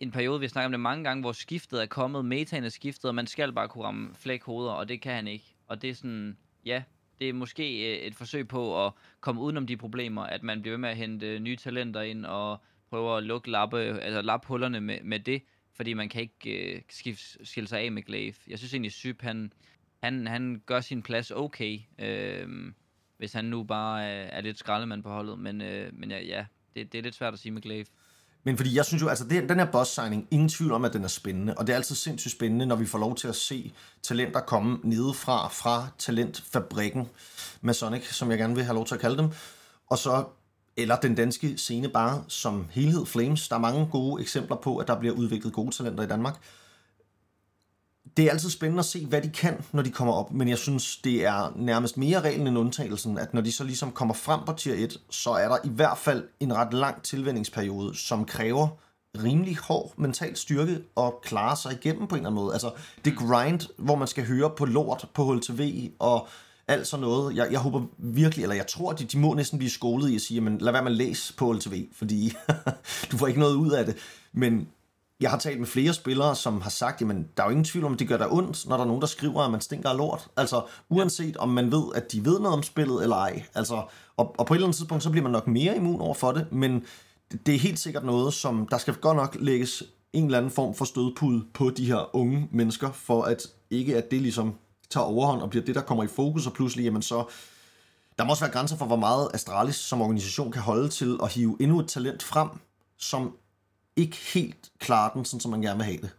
en 0.00 0.10
periode, 0.10 0.40
vi 0.40 0.46
har 0.46 0.48
snakket 0.48 0.66
om 0.66 0.72
det 0.72 0.80
mange 0.80 1.04
gange, 1.04 1.20
hvor 1.20 1.32
skiftet 1.32 1.82
er 1.82 1.86
kommet, 1.86 2.24
metaen 2.24 2.64
er 2.64 2.68
skiftet, 2.68 3.04
og 3.04 3.14
man 3.14 3.26
skal 3.26 3.52
bare 3.52 3.68
kunne 3.68 3.84
ramme 3.84 4.14
flæk 4.14 4.42
hoveder, 4.42 4.72
og 4.72 4.88
det 4.88 5.00
kan 5.00 5.14
han 5.14 5.28
ikke. 5.28 5.56
Og 5.66 5.82
det 5.82 5.90
er 5.90 5.94
sådan, 5.94 6.36
ja, 6.64 6.82
det 7.20 7.28
er 7.28 7.32
måske 7.32 7.92
øh, 7.92 8.06
et 8.06 8.14
forsøg 8.14 8.48
på 8.48 8.86
at 8.86 8.92
komme 9.20 9.40
udenom 9.40 9.66
de 9.66 9.76
problemer, 9.76 10.22
at 10.22 10.42
man 10.42 10.62
bliver 10.62 10.72
ved 10.72 10.78
med 10.78 10.88
at 10.88 10.96
hente 10.96 11.26
øh, 11.26 11.40
nye 11.40 11.56
talenter 11.56 12.00
ind 12.00 12.26
og 12.26 12.62
prøver 12.90 13.16
at 13.16 13.22
lukke 13.22 13.50
lappe, 13.50 13.78
altså 13.78 14.22
lappe 14.22 14.48
hullerne 14.48 14.80
med, 14.80 14.98
med 15.02 15.20
det 15.20 15.42
fordi 15.80 15.94
man 15.94 16.08
kan 16.08 16.22
ikke 16.22 16.74
øh, 16.74 16.82
skifte, 16.88 17.46
skille 17.46 17.68
sig 17.68 17.80
af 17.80 17.92
med 17.92 18.02
Glaive. 18.02 18.34
Jeg 18.48 18.58
synes 18.58 18.74
egentlig, 18.74 18.92
Syb, 18.92 19.22
han, 19.22 19.52
han, 20.02 20.26
han 20.26 20.62
gør 20.66 20.80
sin 20.80 21.02
plads 21.02 21.30
okay, 21.30 21.78
øh, 21.98 22.72
hvis 23.16 23.32
han 23.32 23.44
nu 23.44 23.64
bare 23.64 24.04
er, 24.04 24.22
er 24.22 24.40
lidt 24.40 24.58
skraldemand 24.58 25.02
på 25.02 25.08
holdet. 25.08 25.38
Men, 25.38 25.60
øh, 25.60 25.94
men 25.94 26.10
ja, 26.10 26.18
ja 26.24 26.46
det, 26.76 26.92
det 26.92 26.98
er 26.98 27.02
lidt 27.02 27.14
svært 27.14 27.32
at 27.32 27.38
sige 27.38 27.52
med 27.52 27.62
Glaive. 27.62 27.86
Men 28.44 28.56
fordi 28.56 28.76
jeg 28.76 28.84
synes 28.84 29.02
jo, 29.02 29.08
altså 29.08 29.24
det, 29.24 29.48
den 29.48 29.58
her 29.58 29.70
boss 29.70 29.94
signing, 29.94 30.28
ingen 30.30 30.48
tvivl 30.48 30.72
om, 30.72 30.84
at 30.84 30.92
den 30.92 31.04
er 31.04 31.08
spændende. 31.08 31.54
Og 31.54 31.66
det 31.66 31.72
er 31.72 31.76
altid 31.76 31.94
sindssygt 31.94 32.32
spændende, 32.32 32.66
når 32.66 32.76
vi 32.76 32.86
får 32.86 32.98
lov 32.98 33.16
til 33.16 33.28
at 33.28 33.36
se 33.36 33.72
talenter 34.02 34.40
komme 34.40 34.78
nedefra, 34.82 35.48
fra 35.48 35.88
talentfabrikken 35.98 37.08
med 37.60 37.74
Sonic, 37.74 38.14
som 38.14 38.30
jeg 38.30 38.38
gerne 38.38 38.54
vil 38.54 38.64
have 38.64 38.74
lov 38.74 38.86
til 38.86 38.94
at 38.94 39.00
kalde 39.00 39.16
dem. 39.16 39.30
Og 39.86 39.98
så 39.98 40.24
eller 40.76 40.96
den 40.96 41.14
danske 41.14 41.58
scene 41.58 41.88
bare 41.88 42.24
som 42.28 42.66
helhed, 42.70 43.06
Flames. 43.06 43.48
Der 43.48 43.56
er 43.56 43.60
mange 43.60 43.88
gode 43.92 44.22
eksempler 44.22 44.56
på, 44.56 44.76
at 44.76 44.88
der 44.88 44.98
bliver 44.98 45.14
udviklet 45.14 45.52
gode 45.52 45.76
talenter 45.76 46.02
i 46.02 46.06
Danmark. 46.06 46.36
Det 48.16 48.24
er 48.24 48.30
altid 48.30 48.50
spændende 48.50 48.78
at 48.80 48.84
se, 48.84 49.06
hvad 49.06 49.22
de 49.22 49.28
kan, 49.28 49.64
når 49.72 49.82
de 49.82 49.90
kommer 49.90 50.14
op, 50.14 50.32
men 50.32 50.48
jeg 50.48 50.58
synes, 50.58 50.96
det 50.96 51.24
er 51.24 51.52
nærmest 51.56 51.96
mere 51.96 52.20
reglen 52.20 52.46
end 52.46 52.58
undtagelsen, 52.58 53.18
at 53.18 53.34
når 53.34 53.40
de 53.40 53.52
så 53.52 53.64
ligesom 53.64 53.92
kommer 53.92 54.14
frem 54.14 54.40
på 54.46 54.52
tier 54.52 54.74
1, 54.74 55.00
så 55.10 55.30
er 55.30 55.48
der 55.48 55.56
i 55.64 55.68
hvert 55.68 55.98
fald 55.98 56.24
en 56.40 56.54
ret 56.54 56.74
lang 56.74 57.02
tilvændingsperiode, 57.02 57.94
som 57.94 58.24
kræver 58.24 58.68
rimelig 59.24 59.56
hård 59.56 59.92
mental 59.96 60.36
styrke 60.36 60.78
og 60.94 61.20
klare 61.22 61.56
sig 61.56 61.72
igennem 61.72 62.06
på 62.06 62.14
en 62.14 62.18
eller 62.18 62.30
anden 62.30 62.44
måde. 62.44 62.52
Altså 62.52 62.72
det 63.04 63.16
grind, 63.16 63.60
hvor 63.78 63.94
man 63.94 64.08
skal 64.08 64.26
høre 64.26 64.50
på 64.56 64.64
lort 64.64 65.08
på 65.14 65.32
HLTV 65.32 65.90
og 65.98 66.28
alt 66.68 66.86
sådan 66.86 67.00
noget. 67.00 67.36
Jeg, 67.36 67.48
jeg 67.52 67.60
håber 67.60 67.82
virkelig, 67.98 68.42
eller 68.42 68.56
jeg 68.56 68.66
tror, 68.66 68.90
at 68.90 68.98
de, 68.98 69.04
de 69.04 69.18
må 69.18 69.34
næsten 69.34 69.58
blive 69.58 69.70
skolet 69.70 70.10
i 70.10 70.14
at 70.14 70.20
sige, 70.20 70.40
men 70.40 70.58
lad 70.58 70.72
være 70.72 70.82
med 70.82 70.90
at 70.90 70.96
læse 70.96 71.34
på 71.34 71.52
LTV, 71.52 71.86
fordi 71.92 72.32
du 73.10 73.16
får 73.16 73.26
ikke 73.26 73.40
noget 73.40 73.54
ud 73.54 73.70
af 73.70 73.86
det. 73.86 73.96
Men 74.32 74.68
jeg 75.20 75.30
har 75.30 75.38
talt 75.38 75.58
med 75.58 75.66
flere 75.66 75.92
spillere, 75.92 76.36
som 76.36 76.60
har 76.60 76.70
sagt, 76.70 77.00
jamen, 77.00 77.28
der 77.36 77.42
er 77.42 77.46
jo 77.46 77.50
ingen 77.50 77.64
tvivl 77.64 77.84
om, 77.84 77.92
at 77.92 77.98
det 77.98 78.08
gør 78.08 78.16
dig 78.16 78.32
ondt, 78.32 78.68
når 78.68 78.76
der 78.76 78.82
er 78.84 78.86
nogen, 78.86 79.00
der 79.00 79.06
skriver, 79.06 79.42
at 79.42 79.50
man 79.50 79.60
stinker 79.60 79.88
af 79.88 79.96
lort. 79.96 80.28
Altså, 80.36 80.62
uanset 80.88 81.36
om 81.36 81.48
man 81.48 81.72
ved, 81.72 81.84
at 81.94 82.12
de 82.12 82.24
ved 82.24 82.40
noget 82.40 82.56
om 82.56 82.62
spillet 82.62 83.02
eller 83.02 83.16
ej. 83.16 83.44
Altså, 83.54 83.82
og, 84.16 84.34
og 84.38 84.46
på 84.46 84.54
et 84.54 84.56
eller 84.56 84.66
andet 84.66 84.76
tidspunkt, 84.76 85.04
så 85.04 85.10
bliver 85.10 85.22
man 85.22 85.32
nok 85.32 85.46
mere 85.46 85.76
immun 85.76 86.00
over 86.00 86.14
for 86.14 86.32
det, 86.32 86.52
men 86.52 86.84
det 87.46 87.54
er 87.54 87.58
helt 87.58 87.78
sikkert 87.78 88.04
noget, 88.04 88.34
som 88.34 88.68
der 88.68 88.78
skal 88.78 88.94
godt 88.94 89.16
nok 89.16 89.36
lægges 89.40 89.82
en 90.12 90.24
eller 90.24 90.38
anden 90.38 90.52
form 90.52 90.74
for 90.74 90.84
stødpude 90.84 91.44
på 91.54 91.70
de 91.70 91.86
her 91.86 92.16
unge 92.16 92.48
mennesker, 92.52 92.92
for 92.92 93.22
at 93.22 93.46
ikke 93.70 93.96
at 93.96 94.10
det 94.10 94.22
ligesom 94.22 94.54
tager 94.90 95.04
overhånd 95.04 95.42
og 95.42 95.50
bliver 95.50 95.64
det, 95.64 95.74
der 95.74 95.80
kommer 95.80 96.04
i 96.04 96.06
fokus, 96.06 96.46
og 96.46 96.52
pludselig, 96.52 96.84
jamen 96.84 97.02
så, 97.02 97.24
der 98.18 98.24
må 98.24 98.30
også 98.30 98.44
være 98.44 98.52
grænser 98.52 98.76
for, 98.76 98.86
hvor 98.86 98.96
meget 98.96 99.28
Astralis 99.34 99.76
som 99.76 100.02
organisation 100.02 100.52
kan 100.52 100.62
holde 100.62 100.88
til 100.88 101.18
at 101.22 101.32
hive 101.32 101.56
endnu 101.60 101.80
et 101.80 101.88
talent 101.88 102.22
frem, 102.22 102.48
som 102.98 103.36
ikke 103.96 104.16
helt 104.34 104.72
klarer 104.78 105.12
den, 105.12 105.24
sådan 105.24 105.40
som 105.40 105.50
man 105.50 105.62
gerne 105.62 105.76
vil 105.76 105.84
have 105.84 106.00
det. 106.00 106.10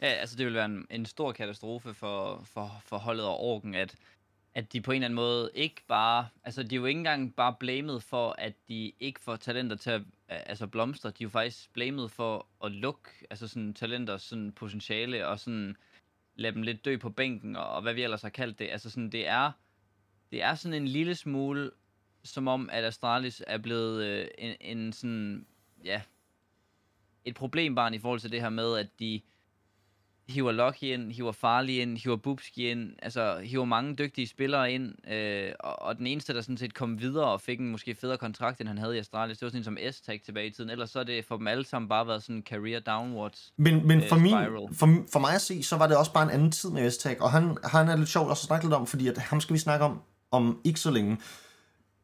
Ja, 0.00 0.06
altså 0.06 0.36
det 0.36 0.46
vil 0.46 0.54
være 0.54 0.64
en, 0.64 0.86
en 0.90 1.06
stor 1.06 1.32
katastrofe 1.32 1.94
for, 1.94 2.42
for, 2.44 2.82
for 2.84 2.98
holdet 2.98 3.26
og 3.26 3.40
Orken, 3.40 3.74
at, 3.74 3.94
at 4.54 4.72
de 4.72 4.80
på 4.80 4.92
en 4.92 4.94
eller 4.94 5.04
anden 5.04 5.14
måde 5.14 5.50
ikke 5.54 5.82
bare, 5.88 6.28
altså 6.44 6.62
de 6.62 6.74
er 6.74 6.80
jo 6.80 6.86
ikke 6.86 6.98
engang 6.98 7.34
bare 7.34 7.54
blamet 7.60 8.02
for, 8.02 8.34
at 8.38 8.52
de 8.68 8.92
ikke 9.00 9.20
får 9.20 9.36
talenter 9.36 9.76
til 9.76 9.90
at 9.90 10.02
altså 10.28 10.66
blomstre, 10.66 11.08
de 11.08 11.14
er 11.20 11.24
jo 11.24 11.28
faktisk 11.28 11.72
blamet 11.72 12.10
for 12.10 12.46
at 12.64 12.72
lukke 12.72 13.10
altså 13.30 13.48
sådan 13.48 13.74
talenter 13.74 14.16
sådan 14.16 14.52
potentiale 14.52 15.26
og 15.26 15.40
sådan 15.40 15.76
lade 16.34 16.54
dem 16.54 16.62
lidt 16.62 16.84
dø 16.84 16.96
på 16.96 17.10
bænken, 17.10 17.56
og, 17.56 17.68
og 17.68 17.82
hvad 17.82 17.94
vi 17.94 18.02
ellers 18.02 18.22
har 18.22 18.28
kaldt 18.28 18.58
det. 18.58 18.68
Altså 18.70 18.90
sådan, 18.90 19.10
det 19.10 19.28
er, 19.28 19.52
det 20.30 20.42
er 20.42 20.54
sådan 20.54 20.82
en 20.82 20.88
lille 20.88 21.14
smule, 21.14 21.70
som 22.24 22.48
om, 22.48 22.70
at 22.72 22.84
Astralis 22.84 23.42
er 23.46 23.58
blevet 23.58 24.04
øh, 24.04 24.28
en, 24.38 24.56
en 24.60 24.92
sådan, 24.92 25.46
ja, 25.84 26.02
et 27.24 27.34
problembarn 27.34 27.94
i 27.94 27.98
forhold 27.98 28.20
til 28.20 28.32
det 28.32 28.40
her 28.40 28.48
med, 28.48 28.76
at 28.76 28.86
de, 29.00 29.20
hiver 30.28 30.52
Lucky 30.52 30.82
ind, 30.82 31.12
hiver 31.12 31.32
Farley 31.32 31.72
ind, 31.72 31.98
hiver 31.98 32.16
Bubski 32.16 32.70
ind, 32.70 32.92
altså 33.02 33.38
hiver 33.42 33.64
mange 33.64 33.94
dygtige 33.94 34.26
spillere 34.26 34.72
ind, 34.72 35.12
øh, 35.12 35.52
og, 35.60 35.82
og 35.82 35.98
den 35.98 36.06
eneste, 36.06 36.34
der 36.34 36.40
sådan 36.40 36.56
set 36.56 36.74
kom 36.74 37.00
videre 37.00 37.24
og 37.24 37.40
fik 37.40 37.60
en 37.60 37.68
måske 37.68 37.94
federe 37.94 38.18
kontrakt, 38.18 38.60
end 38.60 38.68
han 38.68 38.78
havde 38.78 38.96
i 38.96 38.98
Astralis, 38.98 39.38
det 39.38 39.46
var 39.46 39.50
sådan 39.50 39.60
en 39.60 39.64
som 39.64 39.78
S-Tag 39.92 40.20
tilbage 40.24 40.46
i 40.46 40.50
tiden, 40.50 40.70
ellers 40.70 40.90
så 40.90 41.00
er 41.00 41.04
det 41.04 41.24
for 41.24 41.36
dem 41.36 41.46
alle 41.46 41.64
sammen 41.64 41.88
bare 41.88 42.06
været 42.06 42.22
sådan 42.22 42.36
en 42.36 42.42
career 42.42 42.80
downwards 42.80 43.52
Men, 43.56 43.86
men 43.86 43.98
øh, 43.98 44.08
for, 44.08 44.16
min, 44.16 44.34
for, 44.74 45.04
for 45.12 45.18
mig 45.18 45.34
at 45.34 45.40
se, 45.40 45.62
så 45.62 45.76
var 45.76 45.86
det 45.86 45.96
også 45.96 46.12
bare 46.12 46.24
en 46.24 46.30
anden 46.30 46.50
tid 46.50 46.70
med 46.70 46.90
S-Tag, 46.90 47.22
og 47.22 47.30
han, 47.30 47.56
han 47.64 47.88
er 47.88 47.96
lidt 47.96 48.08
sjovt 48.08 48.30
også 48.30 48.40
at 48.40 48.46
snakke 48.46 48.64
lidt 48.64 48.74
om, 48.74 48.86
fordi 48.86 49.08
at 49.08 49.18
ham 49.18 49.40
skal 49.40 49.54
vi 49.54 49.58
snakke 49.58 49.84
om 49.84 50.02
om 50.30 50.60
ikke 50.64 50.80
så 50.80 50.90
længe. 50.90 51.18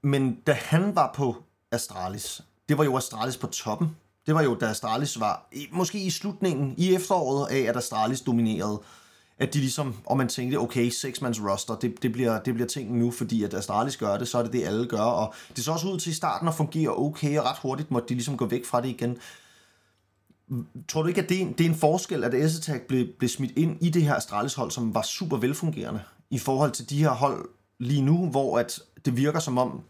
Men 0.02 0.40
da 0.46 0.52
han 0.52 0.96
var 0.96 1.12
på 1.16 1.44
Astralis, 1.72 2.42
det 2.68 2.78
var 2.78 2.84
jo 2.84 2.96
Astralis 2.96 3.36
på 3.36 3.46
toppen. 3.46 3.96
Det 4.26 4.34
var 4.34 4.42
jo, 4.42 4.54
da 4.54 4.66
Astralis 4.66 5.20
var, 5.20 5.48
måske 5.72 5.98
i 5.98 6.10
slutningen, 6.10 6.74
i 6.76 6.94
efteråret 6.94 7.46
af, 7.50 7.58
at 7.58 7.76
Astralis 7.76 8.20
dominerede, 8.20 8.80
at 9.38 9.54
de 9.54 9.58
ligesom, 9.58 9.94
og 10.06 10.16
man 10.16 10.28
tænkte, 10.28 10.56
okay, 10.56 10.88
seksmands 10.88 11.40
roster, 11.42 11.74
det, 11.74 12.02
det, 12.02 12.12
bliver, 12.12 12.40
det 12.40 12.54
bliver 12.54 12.68
ting 12.68 12.98
nu, 12.98 13.10
fordi 13.10 13.44
at 13.44 13.54
Astralis 13.54 13.96
gør 13.96 14.16
det, 14.16 14.28
så 14.28 14.38
er 14.38 14.42
det 14.42 14.52
det, 14.52 14.64
alle 14.64 14.86
gør, 14.86 15.00
og 15.00 15.34
det 15.56 15.64
så 15.64 15.72
også 15.72 15.88
ud 15.88 15.98
til 15.98 16.10
i 16.10 16.14
starten 16.14 16.48
at 16.48 16.54
fungere 16.54 16.98
okay, 16.98 17.38
og 17.38 17.44
ret 17.44 17.58
hurtigt 17.58 17.90
måtte 17.90 18.08
de 18.08 18.14
ligesom 18.14 18.36
gå 18.36 18.46
væk 18.46 18.64
fra 18.64 18.80
det 18.80 18.88
igen. 18.88 19.18
Tror 20.88 21.02
du 21.02 21.08
ikke, 21.08 21.22
at 21.22 21.28
det 21.28 21.36
er 21.36 21.40
en, 21.40 21.52
det 21.52 21.66
er 21.66 21.70
en 21.70 21.76
forskel, 21.76 22.24
at 22.24 22.34
Essetag 22.34 22.80
blev, 22.88 23.06
blev 23.18 23.28
smidt 23.28 23.58
ind 23.58 23.76
i 23.80 23.90
det 23.90 24.02
her 24.02 24.14
Astralis-hold, 24.14 24.70
som 24.70 24.94
var 24.94 25.02
super 25.02 25.36
velfungerende, 25.36 26.00
i 26.30 26.38
forhold 26.38 26.70
til 26.70 26.90
de 26.90 26.98
her 26.98 27.10
hold 27.10 27.48
lige 27.78 28.02
nu, 28.02 28.28
hvor 28.30 28.58
at 28.58 28.80
det 29.04 29.16
virker 29.16 29.40
som 29.40 29.58
om, 29.58 29.82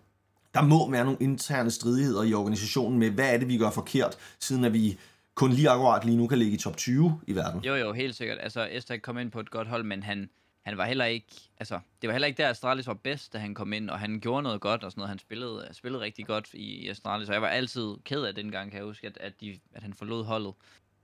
der 0.54 0.62
må 0.62 0.90
være 0.90 1.04
nogle 1.04 1.18
interne 1.20 1.70
stridigheder 1.70 2.22
i 2.22 2.34
organisationen 2.34 2.98
med, 2.98 3.10
hvad 3.10 3.34
er 3.34 3.38
det, 3.38 3.48
vi 3.48 3.56
gør 3.56 3.70
forkert, 3.70 4.16
siden 4.38 4.64
at 4.64 4.72
vi 4.72 4.98
kun 5.34 5.50
lige 5.50 5.70
akkurat 5.70 6.04
lige 6.04 6.16
nu 6.16 6.26
kan 6.26 6.38
ligge 6.38 6.54
i 6.54 6.58
top 6.58 6.76
20 6.76 7.20
i 7.26 7.34
verden. 7.34 7.64
Jo, 7.64 7.74
jo, 7.74 7.92
helt 7.92 8.14
sikkert. 8.14 8.38
Altså, 8.40 8.68
Estag 8.70 9.02
kom 9.02 9.18
ind 9.18 9.30
på 9.30 9.40
et 9.40 9.50
godt 9.50 9.68
hold, 9.68 9.84
men 9.84 10.02
han, 10.02 10.30
han 10.62 10.76
var 10.76 10.84
heller 10.84 11.04
ikke... 11.04 11.26
Altså, 11.58 11.80
det 12.02 12.08
var 12.08 12.12
heller 12.12 12.28
ikke 12.28 12.42
der, 12.42 12.48
Astralis 12.48 12.86
var 12.86 12.94
bedst, 12.94 13.32
da 13.32 13.38
han 13.38 13.54
kom 13.54 13.72
ind, 13.72 13.90
og 13.90 13.98
han 13.98 14.20
gjorde 14.20 14.42
noget 14.42 14.60
godt 14.60 14.84
og 14.84 14.90
sådan 14.90 15.00
noget. 15.00 15.08
Han 15.08 15.18
spillede, 15.18 15.68
spillede 15.72 16.02
rigtig 16.02 16.26
godt 16.26 16.48
i, 16.54 16.84
i 16.84 16.88
Astralis, 16.88 17.28
og 17.28 17.34
jeg 17.34 17.42
var 17.42 17.48
altid 17.48 17.94
ked 18.04 18.22
af 18.22 18.34
dengang, 18.34 18.70
kan 18.70 18.78
jeg 18.78 18.86
huske, 18.86 19.06
at, 19.06 19.18
at, 19.20 19.40
de, 19.40 19.60
at 19.74 19.82
han 19.82 19.94
forlod 19.94 20.24
holdet. 20.24 20.54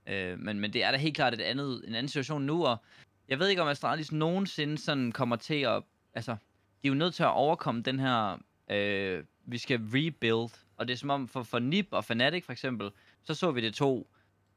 Øh, 0.07 0.39
men, 0.39 0.59
men 0.59 0.73
det 0.73 0.83
er 0.83 0.91
da 0.91 0.97
helt 0.97 1.15
klart 1.15 1.33
et 1.33 1.41
andet, 1.41 1.83
en 1.87 1.95
anden 1.95 2.07
situation 2.07 2.41
nu, 2.41 2.65
og 2.65 2.77
jeg 3.27 3.39
ved 3.39 3.47
ikke, 3.47 3.61
om 3.61 3.67
Astralis 3.67 4.11
nogensinde 4.11 4.77
sådan 4.77 5.11
kommer 5.11 5.35
til 5.35 5.61
at... 5.61 5.83
Altså, 6.13 6.31
de 6.31 6.87
er 6.87 6.89
jo 6.89 6.93
nødt 6.93 7.13
til 7.13 7.23
at 7.23 7.29
overkomme 7.29 7.81
den 7.81 7.99
her... 7.99 8.37
Øh, 8.71 9.23
vi 9.51 9.57
skal 9.57 9.79
rebuild, 9.93 10.51
og 10.77 10.87
det 10.87 10.93
er 10.93 10.97
som 10.97 11.09
om 11.09 11.27
for, 11.27 11.43
for 11.43 11.59
NIP 11.59 11.87
og 11.91 12.05
Fnatic 12.05 12.45
for 12.45 12.51
eksempel, 12.51 12.91
så 13.23 13.33
så 13.33 13.51
vi 13.51 13.61
det 13.61 13.73
to 13.73 14.07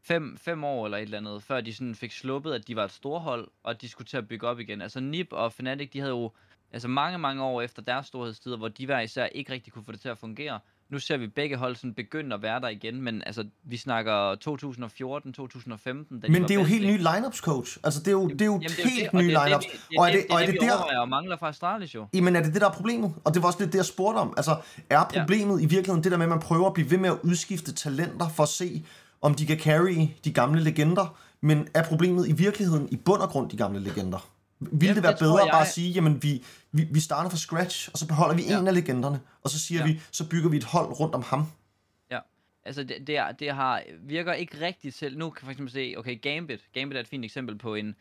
fem, 0.02 0.36
fem 0.36 0.64
år 0.64 0.84
eller 0.84 0.98
et 0.98 1.02
eller 1.02 1.18
andet, 1.18 1.42
før 1.42 1.60
de 1.60 1.74
sådan 1.74 1.94
fik 1.94 2.12
sluppet, 2.12 2.52
at 2.52 2.68
de 2.68 2.76
var 2.76 2.84
et 2.84 2.92
storhold, 2.92 3.48
og 3.62 3.70
at 3.70 3.80
de 3.80 3.88
skulle 3.88 4.08
til 4.08 4.16
at 4.16 4.28
bygge 4.28 4.46
op 4.46 4.60
igen. 4.60 4.82
Altså 4.82 5.00
NIP 5.00 5.32
og 5.32 5.52
Fnatic, 5.52 5.90
de 5.90 6.00
havde 6.00 6.10
jo 6.10 6.32
altså 6.72 6.88
mange, 6.88 7.18
mange 7.18 7.42
år 7.42 7.62
efter 7.62 7.82
deres 7.82 8.06
storhedstider, 8.06 8.56
hvor 8.56 8.68
de 8.68 8.86
hver 8.86 9.00
især 9.00 9.26
ikke 9.26 9.52
rigtig 9.52 9.72
kunne 9.72 9.84
få 9.84 9.92
det 9.92 10.00
til 10.00 10.08
at 10.08 10.18
fungere. 10.18 10.60
Nu 10.94 11.00
ser 11.00 11.16
vi 11.16 11.26
begge 11.26 11.56
hold 11.56 11.76
sådan 11.76 11.94
begynde 11.94 12.34
at 12.34 12.42
være 12.42 12.60
der 12.60 12.68
igen, 12.68 13.02
men 13.02 13.22
altså, 13.26 13.44
vi 13.64 13.76
snakker 13.76 14.34
2014, 14.34 15.32
2015. 15.32 16.20
Da 16.20 16.26
de 16.26 16.32
Men 16.32 16.42
var 16.42 16.48
det 16.48 16.54
er 16.54 16.58
jo 16.58 16.66
helt 16.66 16.86
ny 16.86 16.96
lineups 16.96 17.38
coach. 17.38 17.78
Altså 17.84 18.00
det 18.00 18.08
er 18.08 18.12
jo, 18.12 18.28
det 18.28 18.40
er 18.40 18.44
jo 18.44 18.52
Jamen, 18.52 18.62
det 18.62 18.78
er 18.78 18.88
helt 18.88 19.02
det, 19.02 19.08
og 19.08 19.22
nye 19.22 19.28
det 19.28 19.36
er 19.36 19.44
lineups. 19.44 19.66
Det, 19.66 19.80
det, 19.90 19.98
Og 19.98 20.08
er 20.08 20.12
det, 20.12 20.22
det, 20.22 20.30
og 20.30 20.42
er 20.42 20.46
det 20.46 20.54
vi 20.54 20.58
der, 20.58 21.00
og 21.00 21.08
mangler 21.08 21.36
fra 21.36 21.48
Astralis 21.48 21.94
jo. 21.94 22.06
Jamen 22.14 22.36
er 22.36 22.42
det 22.42 22.52
det, 22.54 22.60
der 22.60 22.68
er 22.68 22.72
problemet? 22.72 23.14
Og 23.24 23.34
det 23.34 23.42
var 23.42 23.46
også 23.46 23.58
lidt 23.60 23.72
det, 23.72 23.78
jeg 23.78 23.84
spurgte 23.84 24.18
om. 24.18 24.34
Altså, 24.36 24.56
er 24.90 25.04
problemet 25.18 25.62
i 25.62 25.66
virkeligheden 25.66 26.04
det 26.04 26.12
der 26.12 26.18
med, 26.18 26.26
at 26.26 26.30
man 26.30 26.40
prøver 26.40 26.66
at 26.66 26.74
blive 26.74 26.90
ved 26.90 26.98
med 26.98 27.10
at 27.10 27.18
udskifte 27.22 27.72
talenter 27.72 28.28
for 28.28 28.42
at 28.42 28.48
se, 28.48 28.84
om 29.22 29.34
de 29.34 29.46
kan 29.46 29.58
carry 29.58 30.08
de 30.24 30.32
gamle 30.32 30.60
legender, 30.64 31.16
men 31.40 31.68
er 31.74 31.82
problemet 31.84 32.28
i 32.28 32.32
virkeligheden 32.32 32.88
i 32.90 32.96
bund 32.96 33.22
og 33.22 33.28
grund 33.28 33.50
de 33.50 33.56
gamle 33.56 33.80
legender? 33.80 34.33
Ville 34.60 34.86
Jamen, 34.86 34.94
det 34.96 35.02
være 35.02 35.12
det 35.12 35.18
bedre 35.18 35.42
at 35.42 35.48
bare 35.50 35.58
jeg- 35.58 35.66
sige, 35.68 35.90
jamen 35.92 36.22
vi, 36.22 36.44
vi, 36.72 36.84
vi 36.92 37.00
starter 37.00 37.30
fra 37.30 37.36
scratch, 37.36 37.88
og 37.92 37.98
så 37.98 38.06
beholder 38.08 38.34
vi 38.36 38.42
Ja. 38.42 38.58
en 38.60 38.68
af 38.68 38.74
legenderne, 38.74 39.20
og 39.42 39.50
så 39.50 39.60
siger 39.60 39.80
Ja. 39.80 39.86
vi, 39.92 40.00
så 40.10 40.28
bygger 40.28 40.48
vi 40.50 40.56
et 40.56 40.64
hold 40.64 41.00
rundt 41.00 41.14
om 41.14 41.22
ham. 41.22 41.46
Ja, 42.10 42.18
altså 42.64 42.84
det, 42.84 43.06
det, 43.06 43.16
er, 43.16 43.32
det 43.32 43.50
har, 43.54 43.82
virker 44.00 44.32
ikke 44.32 44.60
rigtigt 44.60 44.94
selv. 44.94 45.18
Nu 45.18 45.30
kan 45.30 45.42
jeg 45.42 45.46
for 45.46 45.50
eksempel 45.50 45.72
se, 45.72 45.94
okay, 45.98 46.20
Gambit. 46.22 46.60
Gambit 46.72 46.96
er 46.96 47.00
et 47.00 47.08
fint 47.08 47.24
eksempel 47.24 47.58
på 47.58 47.74
en, 47.74 47.96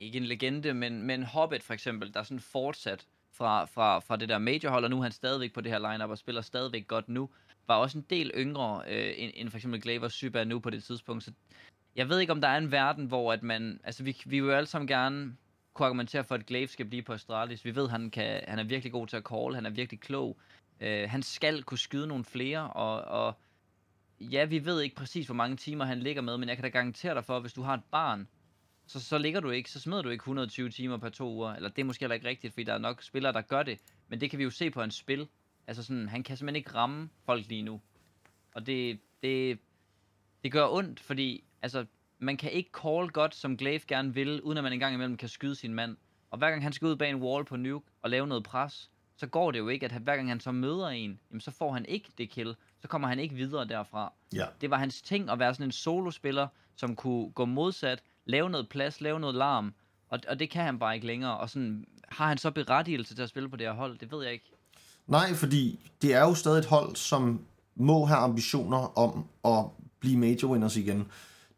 ikke 0.00 0.16
en 0.18 0.24
legende, 0.24 0.74
men, 0.74 1.02
men 1.02 1.22
Hobbit 1.22 1.62
for 1.62 1.74
eksempel, 1.74 2.14
der 2.14 2.20
er 2.20 2.24
sådan 2.24 2.40
fortsat 2.40 3.06
fra, 3.32 3.64
fra, 3.64 3.98
fra 3.98 4.16
det 4.16 4.28
der 4.28 4.38
major-hold, 4.38 4.84
og 4.84 4.90
nu 4.90 4.98
er 4.98 5.02
han 5.02 5.12
stadigvæk 5.12 5.52
på 5.52 5.60
det 5.60 5.72
her 5.72 5.92
lineup 5.92 6.10
og 6.10 6.18
spiller 6.18 6.42
stadigvæk 6.42 6.86
godt 6.88 7.08
nu. 7.08 7.28
Var 7.68 7.74
også 7.74 7.98
en 7.98 8.04
del 8.10 8.30
yngre 8.36 8.82
øh, 8.88 9.14
end, 9.16 9.32
end 9.34 9.50
for 9.50 9.56
eksempel 9.58 9.80
Glaver 9.80 10.08
Syba 10.08 10.44
nu 10.44 10.58
på 10.58 10.70
det 10.70 10.84
tidspunkt, 10.84 11.24
så 11.24 11.32
jeg 11.96 12.08
ved 12.08 12.18
ikke, 12.18 12.32
om 12.32 12.40
der 12.40 12.48
er 12.48 12.56
en 12.58 12.72
verden, 12.72 13.06
hvor 13.06 13.32
at 13.32 13.42
man, 13.42 13.80
altså 13.84 14.02
vi, 14.02 14.16
vi 14.26 14.40
vil 14.40 14.48
jo 14.48 14.54
alle 14.54 14.66
sammen 14.66 14.88
gerne 14.88 15.32
kunne 15.78 15.86
argumentere 15.86 16.24
for, 16.24 16.34
at 16.34 16.46
Glaive 16.46 16.68
skal 16.68 16.86
blive 16.86 17.02
på 17.02 17.12
Astralis. 17.12 17.64
Vi 17.64 17.74
ved, 17.74 17.88
han 17.88 18.10
kan, 18.10 18.44
han 18.48 18.58
er 18.58 18.64
virkelig 18.64 18.92
god 18.92 19.06
til 19.06 19.16
at 19.16 19.22
call, 19.22 19.54
han 19.54 19.66
er 19.66 19.70
virkelig 19.70 20.00
klog. 20.00 20.36
Øh, 20.80 21.10
han 21.10 21.22
skal 21.22 21.62
kunne 21.62 21.78
skyde 21.78 22.06
nogle 22.06 22.24
flere, 22.24 22.70
og, 22.70 23.00
og 23.00 23.34
ja, 24.20 24.44
vi 24.44 24.64
ved 24.64 24.80
ikke 24.80 24.96
præcis, 24.96 25.26
hvor 25.26 25.34
mange 25.34 25.56
timer 25.56 25.84
han 25.84 26.00
ligger 26.00 26.22
med, 26.22 26.38
men 26.38 26.48
jeg 26.48 26.56
kan 26.56 26.62
da 26.62 26.68
garantere 26.68 27.14
dig 27.14 27.24
for, 27.24 27.36
at 27.36 27.42
hvis 27.42 27.52
du 27.52 27.62
har 27.62 27.74
et 27.74 27.84
barn, 27.90 28.28
så, 28.86 29.00
så 29.00 29.18
ligger 29.18 29.40
du 29.40 29.50
ikke, 29.50 29.70
så 29.70 29.80
smider 29.80 30.02
du 30.02 30.08
ikke 30.08 30.22
120 30.22 30.70
timer 30.70 30.96
per 30.96 31.08
to 31.08 31.34
uger. 31.34 31.54
Eller 31.54 31.68
det 31.68 31.82
er 31.82 31.84
måske 31.84 32.02
heller 32.02 32.14
ikke 32.14 32.28
rigtigt, 32.28 32.52
fordi 32.52 32.64
der 32.64 32.74
er 32.74 32.78
nok 32.78 33.02
spillere, 33.02 33.32
der 33.32 33.40
gør 33.40 33.62
det. 33.62 33.78
Men 34.08 34.20
det 34.20 34.30
kan 34.30 34.38
vi 34.38 34.44
jo 34.44 34.50
se 34.50 34.70
på 34.70 34.80
hans 34.80 34.94
spil. 34.94 35.28
Altså 35.66 35.82
sådan, 35.82 36.08
han 36.08 36.22
kan 36.22 36.36
simpelthen 36.36 36.56
ikke 36.56 36.74
ramme 36.74 37.08
folk 37.24 37.48
lige 37.48 37.62
nu. 37.62 37.80
Og 38.54 38.66
det, 38.66 39.00
det, 39.22 39.58
det 40.44 40.52
gør 40.52 40.68
ondt, 40.68 41.00
fordi 41.00 41.44
altså, 41.62 41.86
man 42.18 42.36
kan 42.36 42.52
ikke 42.52 42.70
call 42.82 43.08
godt, 43.08 43.34
som 43.34 43.56
Glaive 43.56 43.80
gerne 43.88 44.14
vil, 44.14 44.42
uden 44.42 44.58
at 44.58 44.64
man 44.64 44.72
engang 44.72 44.94
imellem 44.94 45.16
kan 45.16 45.28
skyde 45.28 45.54
sin 45.54 45.74
mand. 45.74 45.96
Og 46.30 46.38
hver 46.38 46.50
gang 46.50 46.62
han 46.62 46.72
skal 46.72 46.86
ud 46.86 46.96
bag 46.96 47.10
en 47.10 47.22
wall 47.22 47.44
på 47.44 47.56
nuke 47.56 47.90
og 48.02 48.10
lave 48.10 48.26
noget 48.26 48.44
pres, 48.44 48.90
så 49.16 49.26
går 49.26 49.50
det 49.50 49.58
jo 49.58 49.68
ikke, 49.68 49.86
at 49.86 49.92
hver 49.92 50.16
gang 50.16 50.28
han 50.28 50.40
så 50.40 50.52
møder 50.52 50.88
en, 50.88 51.20
jamen 51.30 51.40
så 51.40 51.50
får 51.50 51.72
han 51.72 51.86
ikke 51.86 52.08
det 52.18 52.30
kill. 52.30 52.56
Så 52.80 52.88
kommer 52.88 53.08
han 53.08 53.18
ikke 53.18 53.34
videre 53.34 53.68
derfra. 53.68 54.12
Ja. 54.32 54.46
Det 54.60 54.70
var 54.70 54.76
hans 54.76 55.02
ting 55.02 55.30
at 55.30 55.38
være 55.38 55.54
sådan 55.54 55.66
en 55.66 55.72
solospiller, 55.72 56.46
som 56.76 56.96
kunne 56.96 57.30
gå 57.30 57.44
modsat, 57.44 58.02
lave 58.24 58.50
noget 58.50 58.68
plads, 58.68 59.00
lave 59.00 59.20
noget 59.20 59.34
larm. 59.34 59.74
Og, 60.08 60.20
og 60.28 60.38
det 60.38 60.50
kan 60.50 60.64
han 60.64 60.78
bare 60.78 60.94
ikke 60.94 61.06
længere. 61.06 61.38
Og 61.38 61.50
sådan, 61.50 61.84
har 62.08 62.28
han 62.28 62.38
så 62.38 62.50
berettigelse 62.50 63.14
til 63.14 63.22
at 63.22 63.28
spille 63.28 63.48
på 63.48 63.56
det 63.56 63.66
her 63.66 63.74
hold? 63.74 63.98
Det 63.98 64.12
ved 64.12 64.24
jeg 64.24 64.32
ikke. 64.32 64.52
Nej, 65.06 65.34
fordi 65.34 65.90
det 66.02 66.14
er 66.14 66.20
jo 66.20 66.34
stadig 66.34 66.58
et 66.58 66.66
hold, 66.66 66.96
som 66.96 67.44
må 67.74 68.04
have 68.04 68.18
ambitioner 68.18 68.98
om 68.98 69.24
at 69.44 69.64
blive 70.00 70.16
major 70.16 70.48
winners 70.48 70.76
igen. 70.76 71.08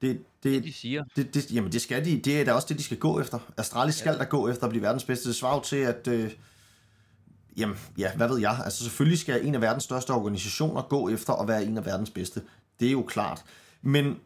Det, 0.02 0.20
det, 0.42 0.64
De 0.64 0.72
siger. 0.72 1.04
Det, 1.16 1.34
det, 1.34 1.52
jamen 1.52 1.72
det 1.72 1.82
skal 1.82 2.04
de. 2.04 2.18
Det 2.20 2.40
er 2.40 2.44
da 2.44 2.52
også 2.52 2.66
det, 2.68 2.78
de 2.78 2.82
skal 2.82 2.98
gå 2.98 3.20
efter. 3.20 3.38
Astralis 3.56 3.94
skal 3.94 4.12
Ja. 4.12 4.18
da 4.18 4.24
gå 4.24 4.48
efter 4.48 4.64
at 4.64 4.70
blive 4.70 4.82
verdens 4.82 5.04
bedste. 5.04 5.28
Det 5.28 5.36
svarer 5.36 5.60
til, 5.60 5.76
at... 5.76 6.08
Øh, 6.08 6.32
jamen, 7.56 7.76
ja, 7.98 8.16
hvad 8.16 8.28
ved 8.28 8.38
jeg? 8.38 8.60
Altså 8.64 8.84
selvfølgelig 8.84 9.18
skal 9.18 9.46
en 9.46 9.54
af 9.54 9.60
verdens 9.60 9.84
største 9.84 10.10
organisationer 10.10 10.82
gå 10.82 11.08
efter 11.08 11.32
at 11.32 11.48
være 11.48 11.64
en 11.64 11.76
af 11.78 11.86
verdens 11.86 12.10
bedste. 12.10 12.42
Det 12.80 12.88
er 12.88 12.92
jo 12.92 13.02
klart. 13.02 13.44
Men, 13.82 14.16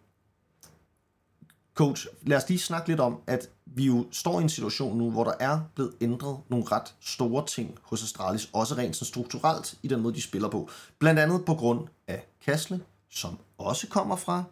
coach, 1.75 2.07
lad 2.23 2.37
os 2.37 2.49
lige 2.49 2.59
snakke 2.59 2.89
lidt 2.89 3.01
om, 3.01 3.21
at 3.27 3.51
vi 3.67 3.85
jo 3.87 4.07
står 4.13 4.41
i 4.41 4.43
en 4.43 4.49
situation 4.49 4.99
nu, 4.99 5.11
hvor 5.11 5.25
der 5.25 5.33
er 5.41 5.61
blevet 5.75 5.93
ændret 6.01 6.39
nogle 6.49 6.65
ret 6.73 6.95
store 7.01 7.47
ting 7.47 7.79
hos 7.83 8.03
Astralis, 8.03 8.51
også 8.53 8.75
rent 8.75 8.97
sådan 8.97 9.07
strukturelt 9.07 9.75
i 9.83 9.89
den 9.89 10.01
måde, 10.01 10.15
de 10.15 10.23
spiller 10.23 10.49
på. 10.49 10.71
Blandt 10.99 11.21
andet 11.21 11.45
på 11.45 11.55
grund 11.55 11.89
af 12.09 12.27
Kasle, 12.45 12.81
som 13.11 13.39
også 13.59 13.87
kommer 13.89 14.17
fra 14.17 14.45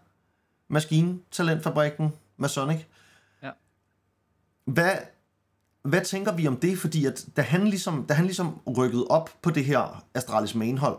maskintalentfabrikken 0.73 2.13
Masonic. 2.37 2.81
Ja. 3.43 3.51
Hvad, 4.65 4.93
hvad 5.83 6.05
tænker 6.05 6.33
vi 6.33 6.47
om 6.47 6.57
det? 6.57 6.79
Fordi 6.79 7.07
at 7.07 7.27
da 7.37 7.43
han 7.43 7.67
ligesom, 7.69 8.07
da 8.07 8.15
han 8.15 8.25
ligesom 8.25 8.61
rykkede 8.77 9.07
op 9.07 9.31
på 9.43 9.51
det 9.51 9.65
her 9.65 10.05
Astralis 10.15 10.55
mainhold, 10.55 10.99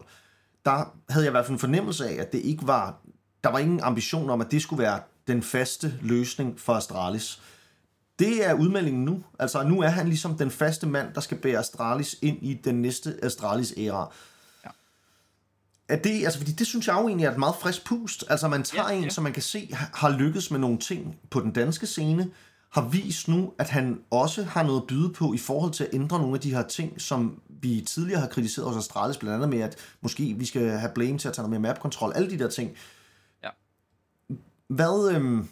der 0.65 0.95
havde 1.09 1.25
jeg 1.25 1.29
i 1.29 1.31
hvert 1.31 1.45
fald 1.45 1.55
en 1.55 1.59
fornemmelse 1.59 2.09
af, 2.09 2.21
at 2.21 2.31
det 2.31 2.39
ikke 2.39 2.67
var, 2.67 2.99
der 3.43 3.49
var 3.49 3.59
ingen 3.59 3.79
ambition 3.79 4.29
om, 4.29 4.41
at 4.41 4.51
det 4.51 4.61
skulle 4.61 4.83
være 4.83 5.01
den 5.27 5.43
faste 5.43 5.93
løsning 6.01 6.59
for 6.59 6.73
Astralis. 6.73 7.41
Det 8.19 8.45
er 8.45 8.53
udmeldingen 8.53 9.05
nu. 9.05 9.23
Altså 9.39 9.63
nu 9.63 9.81
er 9.81 9.87
han 9.87 10.07
ligesom 10.07 10.37
den 10.37 10.51
faste 10.51 10.87
mand, 10.87 11.13
der 11.13 11.21
skal 11.21 11.37
bære 11.37 11.59
Astralis 11.59 12.15
ind 12.21 12.37
i 12.41 12.53
den 12.53 12.81
næste 12.81 13.19
Astralis-æra. 13.23 14.11
Er 15.89 15.95
det, 15.95 16.23
altså, 16.23 16.39
fordi 16.39 16.51
det 16.51 16.67
synes 16.67 16.87
jeg 16.87 16.93
jo 16.95 17.07
egentlig 17.07 17.25
er 17.25 17.31
et 17.31 17.37
meget 17.37 17.55
frisk 17.61 17.85
pust. 17.85 18.23
Altså 18.29 18.47
man 18.47 18.63
tager 18.63 18.89
Ja, 18.91 18.97
en, 18.97 19.03
ja. 19.03 19.09
som 19.09 19.23
man 19.23 19.33
kan 19.33 19.41
se 19.43 19.69
har- 19.73 20.17
lykkes 20.17 20.51
med 20.51 20.59
nogle 20.59 20.77
ting 20.77 21.19
på 21.29 21.39
den 21.39 21.51
danske 21.51 21.85
scene, 21.87 22.31
har 22.71 22.89
vist 22.89 23.27
nu, 23.27 23.53
at 23.59 23.69
han 23.69 24.01
også 24.11 24.43
har 24.43 24.63
noget 24.63 24.81
at 24.81 24.87
byde 24.87 25.13
på 25.13 25.33
i 25.33 25.37
forhold 25.37 25.71
til 25.71 25.83
at 25.83 25.89
ændre 25.93 26.19
nogle 26.19 26.33
af 26.35 26.39
de 26.41 26.53
her 26.55 26.67
ting, 26.67 27.01
som 27.01 27.41
vi 27.49 27.81
tidligere 27.87 28.19
har 28.19 28.27
kritiseret 28.27 28.67
hos 28.67 28.77
Astralis, 28.77 29.17
blandt 29.17 29.35
andet 29.35 29.49
med, 29.49 29.59
at 29.59 29.75
måske 30.01 30.33
vi 30.37 30.45
skal 30.45 30.69
have 30.69 30.91
Blame 30.95 31.17
til 31.17 31.27
at 31.27 31.33
tage 31.33 31.47
noget 31.49 31.61
mere 31.61 31.71
map-kontrol, 31.73 32.11
alle 32.15 32.29
de 32.29 32.39
der 32.39 32.49
ting. 32.49 32.77
Ja. 33.43 33.49
Hvad, 34.67 35.11
øhm, 35.15 35.49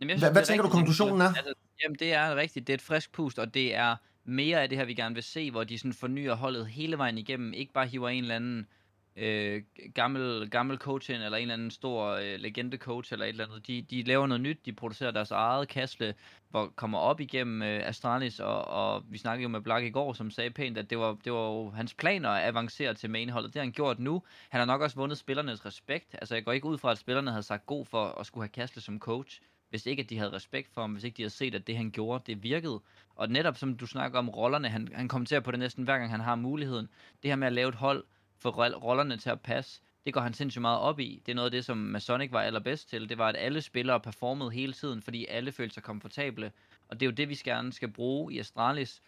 Jamen, 0.00 0.08
Hvad- 0.08 0.18
synes, 0.18 0.32
hvad 0.32 0.42
er 0.42 0.46
tænker 0.46 0.62
du, 0.64 0.68
konklusionen 0.68 1.20
er? 1.20 1.26
Altså, 1.28 1.52
jamen, 1.84 1.96
det 1.98 2.12
er 2.12 2.36
rigtigt. 2.36 2.66
Det 2.66 2.72
er 2.72 2.76
et 2.76 2.82
frisk 2.82 3.12
pust, 3.12 3.38
og 3.38 3.54
det 3.54 3.74
er 3.74 3.96
mere 4.24 4.62
af 4.62 4.68
det 4.68 4.78
her, 4.78 4.84
vi 4.84 4.94
gerne 4.94 5.14
vil 5.14 5.24
se, 5.24 5.50
hvor 5.50 5.64
de 5.64 5.78
sådan 5.78 5.92
fornyer 5.92 6.34
holdet 6.34 6.66
hele 6.66 6.98
vejen 6.98 7.18
igennem. 7.18 7.52
Ikke 7.52 7.72
bare 7.72 7.86
hiver 7.86 8.08
en 8.08 8.22
eller 8.24 8.36
anden 8.36 8.66
øh, 9.16 9.62
gammel, 9.94 10.50
gammel 10.50 10.78
coach 10.78 11.10
eller 11.10 11.28
en 11.28 11.42
eller 11.42 11.54
anden 11.54 11.70
stor 11.70 12.06
øh, 12.10 12.38
legende 12.38 12.76
coach, 12.76 13.12
eller 13.12 13.26
et 13.26 13.28
eller 13.28 13.46
andet. 13.46 13.66
De, 13.66 13.82
de 13.82 14.02
laver 14.02 14.26
noget 14.26 14.40
nyt, 14.40 14.66
de 14.66 14.72
producerer 14.72 15.10
deres 15.10 15.30
eget 15.30 15.68
kastle, 15.68 16.14
hvor 16.50 16.72
kommer 16.76 16.98
op 16.98 17.20
igennem 17.20 17.62
øh, 17.62 17.88
Astralis, 17.88 18.40
og, 18.40 18.64
og 18.64 19.04
vi 19.08 19.18
snakkede 19.18 19.42
jo 19.42 19.48
med 19.48 19.60
Black 19.60 19.84
i 19.84 19.90
går, 19.90 20.12
som 20.12 20.30
sagde 20.30 20.50
pænt, 20.50 20.78
at 20.78 20.90
det 20.90 20.98
var, 20.98 21.16
det 21.24 21.32
var 21.32 21.46
jo 21.46 21.70
hans 21.70 21.94
planer 21.94 22.30
at 22.30 22.48
avancere 22.48 22.94
til 22.94 23.10
mainholdet. 23.10 23.54
Det 23.54 23.60
har 23.60 23.64
han 23.64 23.72
gjort 23.72 23.98
nu. 23.98 24.22
Han 24.48 24.58
har 24.58 24.66
nok 24.66 24.80
også 24.80 24.96
vundet 24.96 25.18
spillernes 25.18 25.66
respekt. 25.66 26.14
Altså, 26.14 26.34
jeg 26.34 26.44
går 26.44 26.52
ikke 26.52 26.66
ud 26.66 26.78
fra, 26.78 26.90
at 26.90 26.98
spillerne 26.98 27.30
havde 27.30 27.42
sagt 27.42 27.66
god 27.66 27.86
for 27.86 28.04
at 28.20 28.26
skulle 28.26 28.44
have 28.44 28.52
kastle 28.52 28.82
som 28.82 28.98
coach 28.98 29.40
hvis 29.70 29.86
ikke 29.86 30.02
at 30.02 30.10
de 30.10 30.18
havde 30.18 30.32
respekt 30.32 30.74
for 30.74 30.80
ham, 30.80 30.92
hvis 30.92 31.04
ikke 31.04 31.16
de 31.16 31.22
havde 31.22 31.30
set, 31.30 31.54
at 31.54 31.66
det 31.66 31.76
han 31.76 31.90
gjorde, 31.90 32.24
det 32.26 32.42
virkede. 32.42 32.80
Og 33.16 33.28
netop 33.28 33.56
som 33.56 33.76
du 33.76 33.86
snakker 33.86 34.18
om 34.18 34.28
rollerne, 34.28 34.68
han, 34.68 34.88
han 34.94 35.08
kommenterer 35.08 35.40
på 35.40 35.50
det 35.50 35.58
næsten 35.58 35.84
hver 35.84 35.98
gang 35.98 36.10
han 36.10 36.20
har 36.20 36.34
muligheden. 36.34 36.88
Det 37.22 37.30
her 37.30 37.36
med 37.36 37.46
at 37.46 37.52
lave 37.52 37.68
et 37.68 37.74
hold, 37.74 38.04
få 38.38 38.50
rollerne 38.50 39.16
til 39.16 39.30
at 39.30 39.40
passe, 39.40 39.80
det 40.06 40.14
går 40.14 40.20
han 40.20 40.34
sindssygt 40.34 40.62
meget 40.62 40.78
op 40.78 41.00
i. 41.00 41.22
Det 41.26 41.32
er 41.32 41.36
noget 41.36 41.46
af 41.46 41.50
det, 41.50 41.64
som 41.64 41.76
Masonic 41.76 42.32
var 42.32 42.40
allerbedst 42.40 42.90
til. 42.90 43.08
Det 43.08 43.18
var, 43.18 43.28
at 43.28 43.36
alle 43.38 43.62
spillere 43.62 44.00
performede 44.00 44.50
hele 44.50 44.72
tiden, 44.72 45.02
fordi 45.02 45.26
alle 45.26 45.52
følte 45.52 45.74
sig 45.74 45.82
komfortable. 45.82 46.52
Og 46.88 47.00
det 47.00 47.06
er 47.06 47.10
jo 47.10 47.14
det, 47.14 47.28
vi 47.28 47.34
gerne 47.34 47.72
skal 47.72 47.90
bruge 47.90 48.32
i 48.32 48.38
Astralis. 48.38 49.02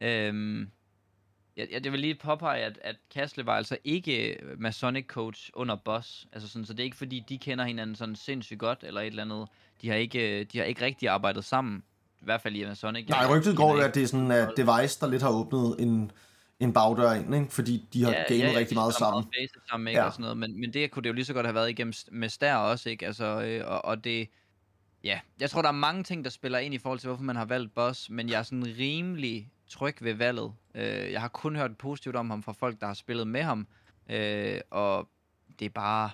Øhm, 0.00 0.70
jeg, 1.56 1.68
jeg, 1.84 1.92
vil 1.92 2.00
lige 2.00 2.14
påpege, 2.14 2.64
at, 2.64 2.78
at 2.82 2.96
Kasle 3.14 3.46
var 3.46 3.56
altså 3.56 3.78
ikke 3.84 4.38
Masonic 4.58 5.06
coach 5.06 5.50
under 5.54 5.76
Boss. 5.76 6.26
Altså 6.32 6.48
sådan, 6.48 6.66
så 6.66 6.72
det 6.72 6.80
er 6.80 6.84
ikke 6.84 6.96
fordi, 6.96 7.24
de 7.28 7.38
kender 7.38 7.64
hinanden 7.64 7.96
sådan 7.96 8.16
sindssygt 8.16 8.60
godt, 8.60 8.78
eller 8.82 9.00
et 9.00 9.06
eller 9.06 9.22
andet. 9.22 9.48
De 9.82 9.88
har 9.88 9.96
ikke, 9.96 10.44
de 10.44 10.58
har 10.58 10.64
ikke 10.64 10.84
rigtig 10.84 11.08
arbejdet 11.08 11.44
sammen. 11.44 11.82
I 12.20 12.24
hvert 12.24 12.40
fald 12.40 12.56
i 12.56 12.64
Masonic. 12.64 13.08
Nej, 13.08 13.26
rygtet 13.36 13.56
går 13.56 13.82
at 13.82 13.94
det 13.94 14.02
er 14.02 14.06
sådan, 14.06 14.30
at 14.30 14.48
Device, 14.56 15.00
der 15.00 15.06
lidt 15.06 15.22
har 15.22 15.30
åbnet 15.30 15.76
en, 15.78 16.12
en 16.64 16.72
bagdør 16.72 17.12
ind, 17.12 17.34
ikke? 17.34 17.46
fordi 17.50 17.88
de 17.92 18.04
har 18.04 18.10
ja, 18.12 18.22
gamet 18.28 18.44
ja, 18.44 18.50
ja, 18.50 18.58
rigtig 18.58 18.74
meget 18.74 18.94
sammen. 18.94 19.24
Meget 19.38 19.50
sammen 19.70 19.88
ikke? 19.88 20.00
Ja. 20.00 20.06
Og 20.06 20.12
sådan 20.12 20.22
noget. 20.22 20.36
Men, 20.36 20.60
men 20.60 20.72
det 20.72 20.90
kunne 20.90 21.02
det 21.02 21.08
jo 21.08 21.14
lige 21.14 21.24
så 21.24 21.34
godt 21.34 21.46
have 21.46 21.54
været 21.54 21.70
igennem 21.70 21.94
med 22.12 22.28
Stær 22.28 22.56
også, 22.56 22.90
ikke? 22.90 23.06
Altså, 23.06 23.24
øh, 23.24 23.70
og, 23.70 23.84
og 23.84 24.04
det... 24.04 24.28
Ja, 25.04 25.20
jeg 25.40 25.50
tror, 25.50 25.62
der 25.62 25.68
er 25.68 25.72
mange 25.72 26.02
ting, 26.02 26.24
der 26.24 26.30
spiller 26.30 26.58
ind 26.58 26.74
i 26.74 26.78
forhold 26.78 26.98
til, 26.98 27.08
hvorfor 27.08 27.24
man 27.24 27.36
har 27.36 27.44
valgt 27.44 27.74
Boss, 27.74 28.10
men 28.10 28.28
jeg 28.28 28.38
er 28.38 28.42
sådan 28.42 28.74
rimelig 28.78 29.52
tryg 29.68 29.96
ved 30.00 30.14
valget. 30.14 30.52
Øh, 30.74 31.12
jeg 31.12 31.20
har 31.20 31.28
kun 31.28 31.56
hørt 31.56 31.78
positivt 31.78 32.16
om 32.16 32.30
ham 32.30 32.42
fra 32.42 32.52
folk, 32.52 32.80
der 32.80 32.86
har 32.86 32.94
spillet 32.94 33.26
med 33.26 33.42
ham, 33.42 33.66
øh, 34.10 34.60
og 34.70 35.08
det 35.58 35.64
er 35.64 35.70
bare... 35.70 36.10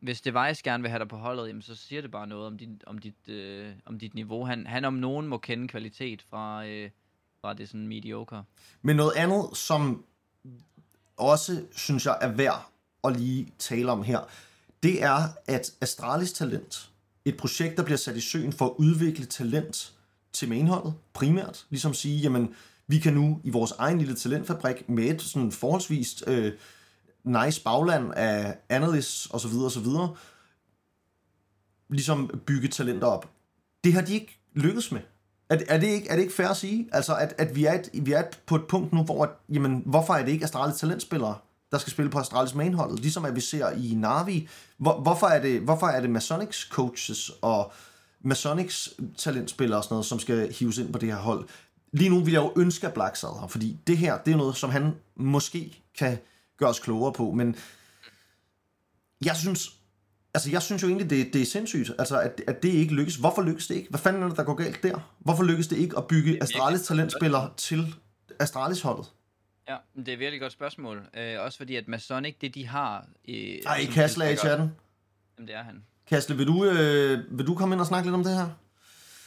Hvis 0.00 0.20
Device 0.20 0.62
gerne 0.62 0.82
vil 0.82 0.90
have 0.90 0.98
dig 0.98 1.08
på 1.08 1.16
holdet, 1.16 1.48
jamen, 1.48 1.62
så 1.62 1.74
siger 1.74 2.02
det 2.02 2.10
bare 2.10 2.26
noget 2.26 2.46
om 2.46 2.58
dit, 2.58 2.84
om 2.86 2.98
dit, 2.98 3.28
øh, 3.28 3.72
om 3.86 3.98
dit 3.98 4.14
niveau. 4.14 4.44
Han, 4.44 4.66
han 4.66 4.84
om 4.84 4.94
nogen 4.94 5.28
må 5.28 5.38
kende 5.38 5.68
kvalitet 5.68 6.22
fra, 6.22 6.66
øh, 6.66 6.90
var 7.44 7.52
det 7.52 7.68
sådan 7.68 7.88
mediocre. 7.88 8.44
Men 8.82 8.96
noget 8.96 9.12
andet, 9.12 9.56
som 9.56 10.04
også 11.16 11.62
synes 11.72 12.06
jeg 12.06 12.18
er 12.20 12.32
værd 12.32 12.66
at 13.04 13.16
lige 13.16 13.52
tale 13.58 13.92
om 13.92 14.02
her, 14.02 14.20
det 14.82 15.02
er, 15.02 15.28
at 15.46 15.72
Astralis 15.80 16.32
Talent, 16.32 16.90
et 17.24 17.36
projekt, 17.36 17.76
der 17.76 17.84
bliver 17.84 17.96
sat 17.96 18.16
i 18.16 18.20
søen 18.20 18.52
for 18.52 18.66
at 18.66 18.72
udvikle 18.78 19.26
talent 19.26 19.92
til 20.32 20.48
mainholdet, 20.48 20.94
primært. 21.12 21.66
Ligesom 21.70 21.94
sige, 21.94 22.20
jamen, 22.20 22.54
vi 22.86 22.98
kan 22.98 23.14
nu 23.14 23.40
i 23.44 23.50
vores 23.50 23.72
egen 23.72 23.98
lille 23.98 24.14
talentfabrik 24.14 24.88
med 24.88 25.04
et 25.04 25.22
sådan 25.22 25.52
forholdsvis 25.52 26.24
øh, 26.26 26.52
nice 27.24 27.62
bagland 27.62 28.12
af 28.16 28.58
analysts 28.68 29.28
osv. 29.30 29.52
osv. 29.56 29.86
ligesom 31.88 32.40
bygge 32.46 32.68
talenter 32.68 33.06
op. 33.06 33.30
Det 33.84 33.92
har 33.92 34.02
de 34.02 34.14
ikke 34.14 34.38
lykkes 34.54 34.92
med. 34.92 35.00
Er, 35.54 35.58
er, 35.68 35.78
det 35.78 35.86
ikke, 35.86 36.08
er 36.08 36.14
det 36.14 36.22
ikke 36.22 36.34
fair 36.34 36.48
at 36.48 36.56
sige? 36.56 36.88
Altså, 36.92 37.16
at, 37.16 37.34
at 37.38 37.56
vi, 37.56 37.64
er 37.64 37.72
et, 37.72 37.90
vi 37.92 38.12
er 38.12 38.22
på 38.46 38.56
et 38.56 38.64
punkt 38.68 38.92
nu, 38.92 39.02
hvor, 39.02 39.24
at, 39.24 39.30
jamen, 39.48 39.82
hvorfor 39.86 40.14
er 40.14 40.24
det 40.24 40.32
ikke 40.32 40.44
Astralis 40.44 40.76
talentspillere, 40.76 41.34
der 41.72 41.78
skal 41.78 41.90
spille 41.90 42.10
på 42.10 42.18
Astralis 42.18 42.54
mainholdet? 42.54 43.00
Ligesom 43.00 43.24
at 43.24 43.34
vi 43.34 43.40
ser 43.40 43.70
i 43.70 43.94
Navi. 43.94 44.48
Hvor, 44.78 45.00
hvorfor, 45.00 45.26
er 45.26 45.42
det, 45.42 45.60
hvorfor 45.60 45.86
er 45.86 46.00
det 46.00 46.10
Masonics 46.10 46.68
coaches 46.70 47.30
og 47.42 47.72
Masonics 48.20 48.88
talentspillere 49.18 49.78
og 49.78 49.84
sådan 49.84 49.94
noget, 49.94 50.06
som 50.06 50.18
skal 50.18 50.52
hives 50.52 50.78
ind 50.78 50.92
på 50.92 50.98
det 50.98 51.08
her 51.08 51.16
hold? 51.16 51.48
Lige 51.92 52.10
nu 52.10 52.20
vil 52.20 52.32
jeg 52.32 52.42
jo 52.42 52.52
ønske, 52.56 52.86
at 52.86 52.94
Black 52.94 53.16
sad 53.16 53.40
her, 53.40 53.46
fordi 53.46 53.78
det 53.86 53.98
her, 53.98 54.18
det 54.18 54.32
er 54.32 54.36
noget, 54.36 54.56
som 54.56 54.70
han 54.70 54.94
måske 55.16 55.82
kan 55.98 56.18
gøre 56.58 56.70
os 56.70 56.78
klogere 56.78 57.12
på, 57.12 57.30
men 57.30 57.56
jeg 59.24 59.36
synes, 59.36 59.72
Altså, 60.34 60.50
jeg 60.50 60.62
synes 60.62 60.82
jo 60.82 60.88
egentlig, 60.88 61.10
det, 61.10 61.32
det 61.32 61.42
er 61.42 61.46
sindssygt, 61.46 61.90
altså, 61.98 62.20
at, 62.20 62.42
at 62.46 62.62
det 62.62 62.68
ikke 62.68 62.94
lykkes. 62.94 63.16
Hvorfor 63.16 63.42
lykkes 63.42 63.66
det 63.66 63.74
ikke? 63.74 63.90
Hvad 63.90 64.00
fanden 64.00 64.22
er 64.22 64.28
det, 64.28 64.36
der 64.36 64.44
går 64.44 64.54
galt 64.54 64.82
der? 64.82 65.14
Hvorfor 65.18 65.44
lykkes 65.44 65.66
det 65.66 65.76
ikke 65.76 65.98
at 65.98 66.06
bygge 66.06 66.42
Astralis 66.42 66.82
talentspillere 66.82 67.50
til 67.56 67.94
Astralis-holdet? 68.40 69.12
Ja, 69.68 69.76
det 69.96 70.08
er 70.08 70.12
et 70.12 70.18
virkelig 70.18 70.40
godt 70.40 70.52
spørgsmål. 70.52 71.02
Øh, 71.16 71.40
også 71.40 71.58
fordi, 71.58 71.76
at 71.76 71.88
Masonic, 71.88 72.34
det 72.40 72.54
de 72.54 72.66
har... 72.66 73.06
Øh, 73.28 73.34
Ej, 73.66 73.86
Kasle 73.92 74.24
er 74.24 74.28
i 74.28 74.36
chatten. 74.36 74.72
Jamen, 75.38 75.48
det 75.48 75.56
er 75.56 75.62
han. 75.62 75.82
Kasle, 76.08 76.36
vil 76.36 76.46
du, 76.46 76.64
øh, 76.64 77.38
vil 77.38 77.46
du 77.46 77.54
komme 77.54 77.74
ind 77.74 77.80
og 77.80 77.86
snakke 77.86 78.06
lidt 78.06 78.14
om 78.14 78.24
det 78.24 78.34
her? 78.34 78.48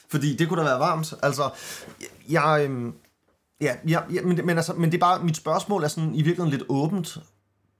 Fordi 0.10 0.36
det 0.36 0.48
kunne 0.48 0.60
da 0.60 0.66
være 0.66 0.80
varmt. 0.80 1.14
Altså, 1.24 1.50
jeg... 2.30 2.68
Øh, 2.70 2.94
ja, 3.62 3.76
ja, 3.88 4.02
ja 4.14 4.22
men, 4.22 4.46
men, 4.46 4.58
altså, 4.58 4.74
men 4.74 4.92
det 4.92 4.98
er 4.98 5.02
bare... 5.02 5.24
Mit 5.24 5.38
spørgsmål 5.38 5.84
er 5.84 5.88
sådan 5.88 6.16
i 6.16 6.22
virkeligheden 6.22 6.52
lidt 6.52 6.64
åbent 6.70 7.18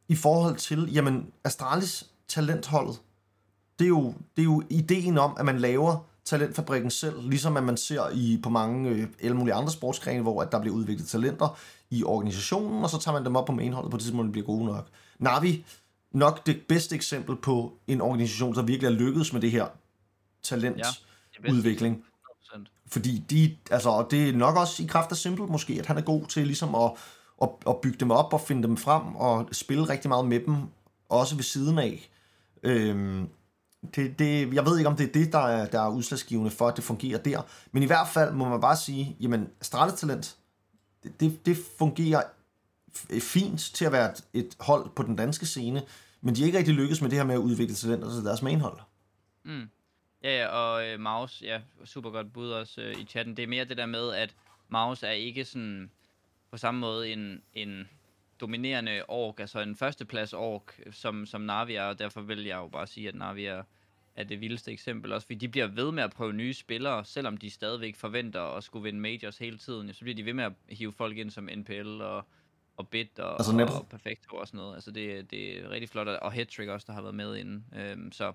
i 0.08 0.16
forhold 0.16 0.56
til, 0.56 0.94
jamen, 0.94 1.32
Astralis 1.44 2.06
talentholdet 2.28 3.00
det 3.80 3.86
er 3.86 3.90
jo, 3.90 4.14
det 4.36 4.42
er 4.42 4.46
jo 4.46 4.64
ideen 4.70 5.18
om, 5.18 5.36
at 5.40 5.46
man 5.46 5.60
laver 5.60 6.06
talentfabrikken 6.26 6.92
selv, 6.92 7.30
ligesom 7.30 7.58
at 7.58 7.64
man 7.64 7.78
ser 7.78 8.10
i 8.14 8.40
på 8.44 8.50
mange 8.50 8.90
øh, 8.90 9.08
alle 9.22 9.38
mulige 9.38 9.54
andre 9.54 9.72
sportsgrene, 9.72 10.22
hvor 10.22 10.42
at 10.42 10.52
der 10.52 10.62
bliver 10.62 10.76
udviklet 10.76 11.08
talenter 11.08 11.58
i 11.90 12.04
organisationen, 12.04 12.84
og 12.84 12.90
så 12.90 13.00
tager 13.00 13.14
man 13.16 13.26
dem 13.26 13.36
op 13.36 13.46
på 13.46 13.52
mainholdet 13.52 13.92
på 13.92 13.98
det 13.98 14.04
tidspunkt, 14.04 14.28
de 14.28 14.32
bliver 14.32 14.46
gode 14.46 14.66
nok. 14.66 14.88
Navi, 15.20 15.66
nok 16.12 16.46
det 16.46 16.62
bedste 16.70 16.96
eksempel 16.96 17.36
på 17.36 17.74
en 17.88 18.02
organisation, 18.02 18.56
der 18.56 18.62
virkelig 18.62 18.88
er 18.88 18.92
lykkedes 18.92 19.34
med 19.34 19.42
det 19.42 19.52
her 19.52 19.68
talentudvikling. 20.44 21.96
Ja, 21.96 22.02
Fordi 22.88 23.24
de, 23.30 23.58
altså, 23.72 23.90
og 23.90 24.08
det 24.12 24.30
er 24.30 24.34
nok 24.34 24.56
også 24.58 24.84
i 24.84 24.86
kraft 24.86 25.12
af 25.12 25.18
Simple 25.18 25.46
måske, 25.46 25.74
at 25.80 25.86
han 25.86 25.98
er 25.98 26.02
god 26.02 26.26
til 26.26 26.48
ligesom 26.48 26.76
at, 26.76 26.92
at, 27.42 27.50
at 27.68 27.78
bygge 27.82 27.98
dem 28.00 28.12
op 28.12 28.34
og 28.34 28.42
finde 28.42 28.64
dem 28.64 28.78
frem 28.78 29.16
og 29.16 29.50
spille 29.52 29.90
rigtig 29.90 30.10
meget 30.10 30.26
med 30.26 30.40
dem, 30.40 30.56
også 31.10 31.36
ved 31.36 31.44
siden 31.44 31.80
af. 31.80 32.10
Øhm, 32.64 33.30
det, 33.96 34.20
det, 34.20 34.54
jeg 34.54 34.66
ved 34.66 34.78
ikke, 34.78 34.90
om 34.90 34.96
det 34.96 35.08
er 35.08 35.12
det, 35.12 35.34
der 35.34 35.40
er, 35.40 35.66
der 35.66 35.82
er 35.82 35.90
udslagsgivende 35.90 36.52
for, 36.52 36.68
at 36.68 36.76
det 36.76 36.84
fungerer 36.84 37.20
der. 37.20 37.42
Men 37.72 37.84
i 37.84 37.86
hvert 37.86 38.08
fald 38.08 38.34
må 38.34 38.50
man 38.50 38.62
bare 38.62 38.78
sige, 38.78 39.16
jamen, 39.20 39.50
Talent, 39.62 40.38
det, 41.04 41.20
det, 41.20 41.46
det 41.46 41.58
fungerer 41.78 42.22
øh, 43.10 43.22
fint 43.22 43.60
til 43.60 43.86
at 43.86 43.92
være 43.92 44.12
et, 44.12 44.24
et 44.34 44.56
hold 44.60 44.90
på 44.96 45.04
den 45.04 45.16
danske 45.16 45.46
scene, 45.46 45.82
men 46.22 46.36
de 46.36 46.42
er 46.42 46.46
ikke 46.46 46.58
rigtig 46.58 46.74
lykkes 46.74 47.02
med 47.02 47.10
det 47.10 47.18
her 47.18 47.26
med 47.26 47.36
at 47.36 47.40
udvikle 47.40 47.76
talenter 47.76 48.12
til 48.12 48.26
deres 48.26 48.42
mainhold. 48.42 48.80
Mm. 49.44 49.70
Ja, 50.24 50.40
ja, 50.40 50.48
og 50.48 50.88
øh, 50.88 51.00
Maus, 51.00 51.42
ja, 51.42 51.62
super 51.86 52.10
godt 52.10 52.34
bud 52.34 52.50
også 52.50 52.82
øh, 52.82 53.00
i 53.00 53.06
chatten. 53.06 53.38
Det 53.38 53.44
er 53.44 53.48
mere 53.48 53.66
det 53.66 53.78
der 53.78 53.86
med, 53.86 54.14
at 54.14 54.36
Maus 54.70 55.04
er 55.04 55.12
ikke 55.12 55.46
sådan 55.46 55.92
på 56.52 56.58
samme 56.58 56.80
måde 56.80 57.10
en, 57.10 57.42
en 57.54 57.88
dominerende 58.42 59.04
ork, 59.08 59.40
altså 59.40 59.60
en 59.60 59.76
førsteplads 59.76 60.34
ork, 60.34 60.80
som, 60.92 61.26
som 61.26 61.42
Navi 61.42 61.76
er, 61.76 61.84
og 61.84 62.00
derfor 62.00 62.22
vil 62.22 62.44
jeg 62.44 62.56
jo 62.56 62.68
bare 62.68 62.88
sige, 62.88 63.08
at 63.08 63.16
Navi 63.16 63.46
er, 63.46 63.64
er 64.18 64.24
det 64.24 64.42
vildeste 64.42 64.72
eksempel. 64.72 65.14
Også 65.14 65.28
fordi 65.28 65.40
de 65.40 65.50
bliver 65.50 65.68
ved 65.68 65.92
med 65.92 66.04
at 66.04 66.12
prøve 66.12 66.34
nye 66.34 66.54
spillere, 66.54 67.06
selvom 67.06 67.38
de 67.38 67.50
stadigvæk 67.50 67.96
forventer 67.96 68.42
at 68.42 68.64
skulle 68.64 68.84
vinde 68.84 69.00
majors 69.00 69.38
hele 69.38 69.58
tiden. 69.58 69.94
Så 69.94 70.00
bliver 70.00 70.16
de 70.16 70.26
ved 70.26 70.34
med 70.34 70.44
at 70.44 70.52
hive 70.70 70.92
folk 70.92 71.18
ind 71.18 71.32
som 71.32 71.50
NPL 71.58 72.02
og, 72.02 72.26
og 72.78 72.88
Bit 72.88 73.20
og, 73.20 73.32
altså 73.32 73.52
og, 73.52 73.82
og 73.82 73.88
Perfecto 73.88 74.38
og 74.38 74.48
sådan 74.48 74.58
noget. 74.58 74.74
Altså 74.74 74.92
det, 74.92 75.32
det 75.32 75.60
er 75.60 75.70
rigtig 75.70 75.90
flot, 75.90 76.08
og 76.08 76.32
Headtrick 76.32 76.70
også, 76.70 76.86
der 76.88 76.94
har 76.94 77.02
været 77.02 77.16
med 77.16 77.36
inden. 77.36 77.66
Øhm, 77.76 78.12
så 78.12 78.34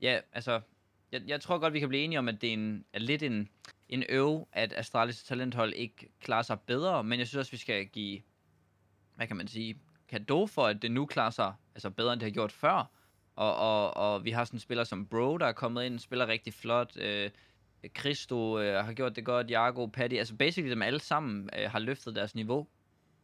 ja, 0.00 0.20
altså, 0.32 0.60
jeg, 1.12 1.22
jeg 1.26 1.40
tror 1.40 1.58
godt, 1.58 1.72
vi 1.72 1.80
kan 1.80 1.88
blive 1.88 2.02
enige 2.02 2.18
om, 2.18 2.28
at 2.28 2.40
det 2.40 2.48
er, 2.48 2.54
en, 2.54 2.84
er 2.92 2.98
lidt 2.98 3.22
en, 3.22 3.48
en 3.88 4.04
øv, 4.08 4.48
at 4.52 4.72
Astralis 4.76 5.22
talenthold 5.22 5.72
ikke 5.72 6.08
klarer 6.20 6.42
sig 6.42 6.60
bedre, 6.60 7.04
men 7.04 7.18
jeg 7.18 7.28
synes 7.28 7.38
også, 7.38 7.50
vi 7.50 7.56
skal 7.56 7.86
give 7.86 8.20
hvad 9.20 9.26
kan 9.26 9.36
man 9.36 9.48
sige, 9.48 9.78
kado 10.08 10.46
for, 10.46 10.66
at 10.66 10.82
det 10.82 10.90
nu 10.90 11.06
klarer 11.06 11.30
sig 11.30 11.54
altså 11.74 11.90
bedre, 11.90 12.12
end 12.12 12.20
det 12.20 12.26
har 12.26 12.30
gjort 12.30 12.52
før. 12.52 12.90
Og, 13.40 13.56
og, 13.56 13.96
og 13.96 14.24
vi 14.24 14.30
har 14.30 14.44
sådan 14.44 14.56
en 14.56 14.60
spiller 14.60 14.84
som 14.84 15.06
Bro, 15.06 15.38
der 15.38 15.46
er 15.46 15.52
kommet 15.52 15.84
ind, 15.84 15.98
spiller 15.98 16.26
rigtig 16.26 16.54
flot. 16.54 16.96
Øh, 16.96 17.30
Christo 17.98 18.58
øh, 18.58 18.84
har 18.84 18.92
gjort 18.92 19.16
det 19.16 19.24
godt, 19.24 19.50
Jago, 19.50 19.86
Paddy, 19.86 20.18
altså 20.18 20.34
basically 20.34 20.70
dem 20.70 20.82
alle 20.82 21.00
sammen 21.00 21.50
øh, 21.58 21.70
har 21.70 21.78
løftet 21.78 22.16
deres 22.16 22.34
niveau. 22.34 22.66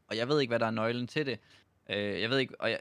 Og 0.09 0.17
jeg 0.17 0.29
ved 0.29 0.41
ikke, 0.41 0.51
hvad 0.51 0.59
der 0.59 0.67
er 0.67 0.71
nøglen 0.71 1.07
til 1.07 1.27
det. 1.27 1.39
Øh, 1.91 2.21
jeg 2.21 2.31
ved 2.31 2.39
ikke, 2.39 2.61
og 2.61 2.71
jeg, 2.71 2.81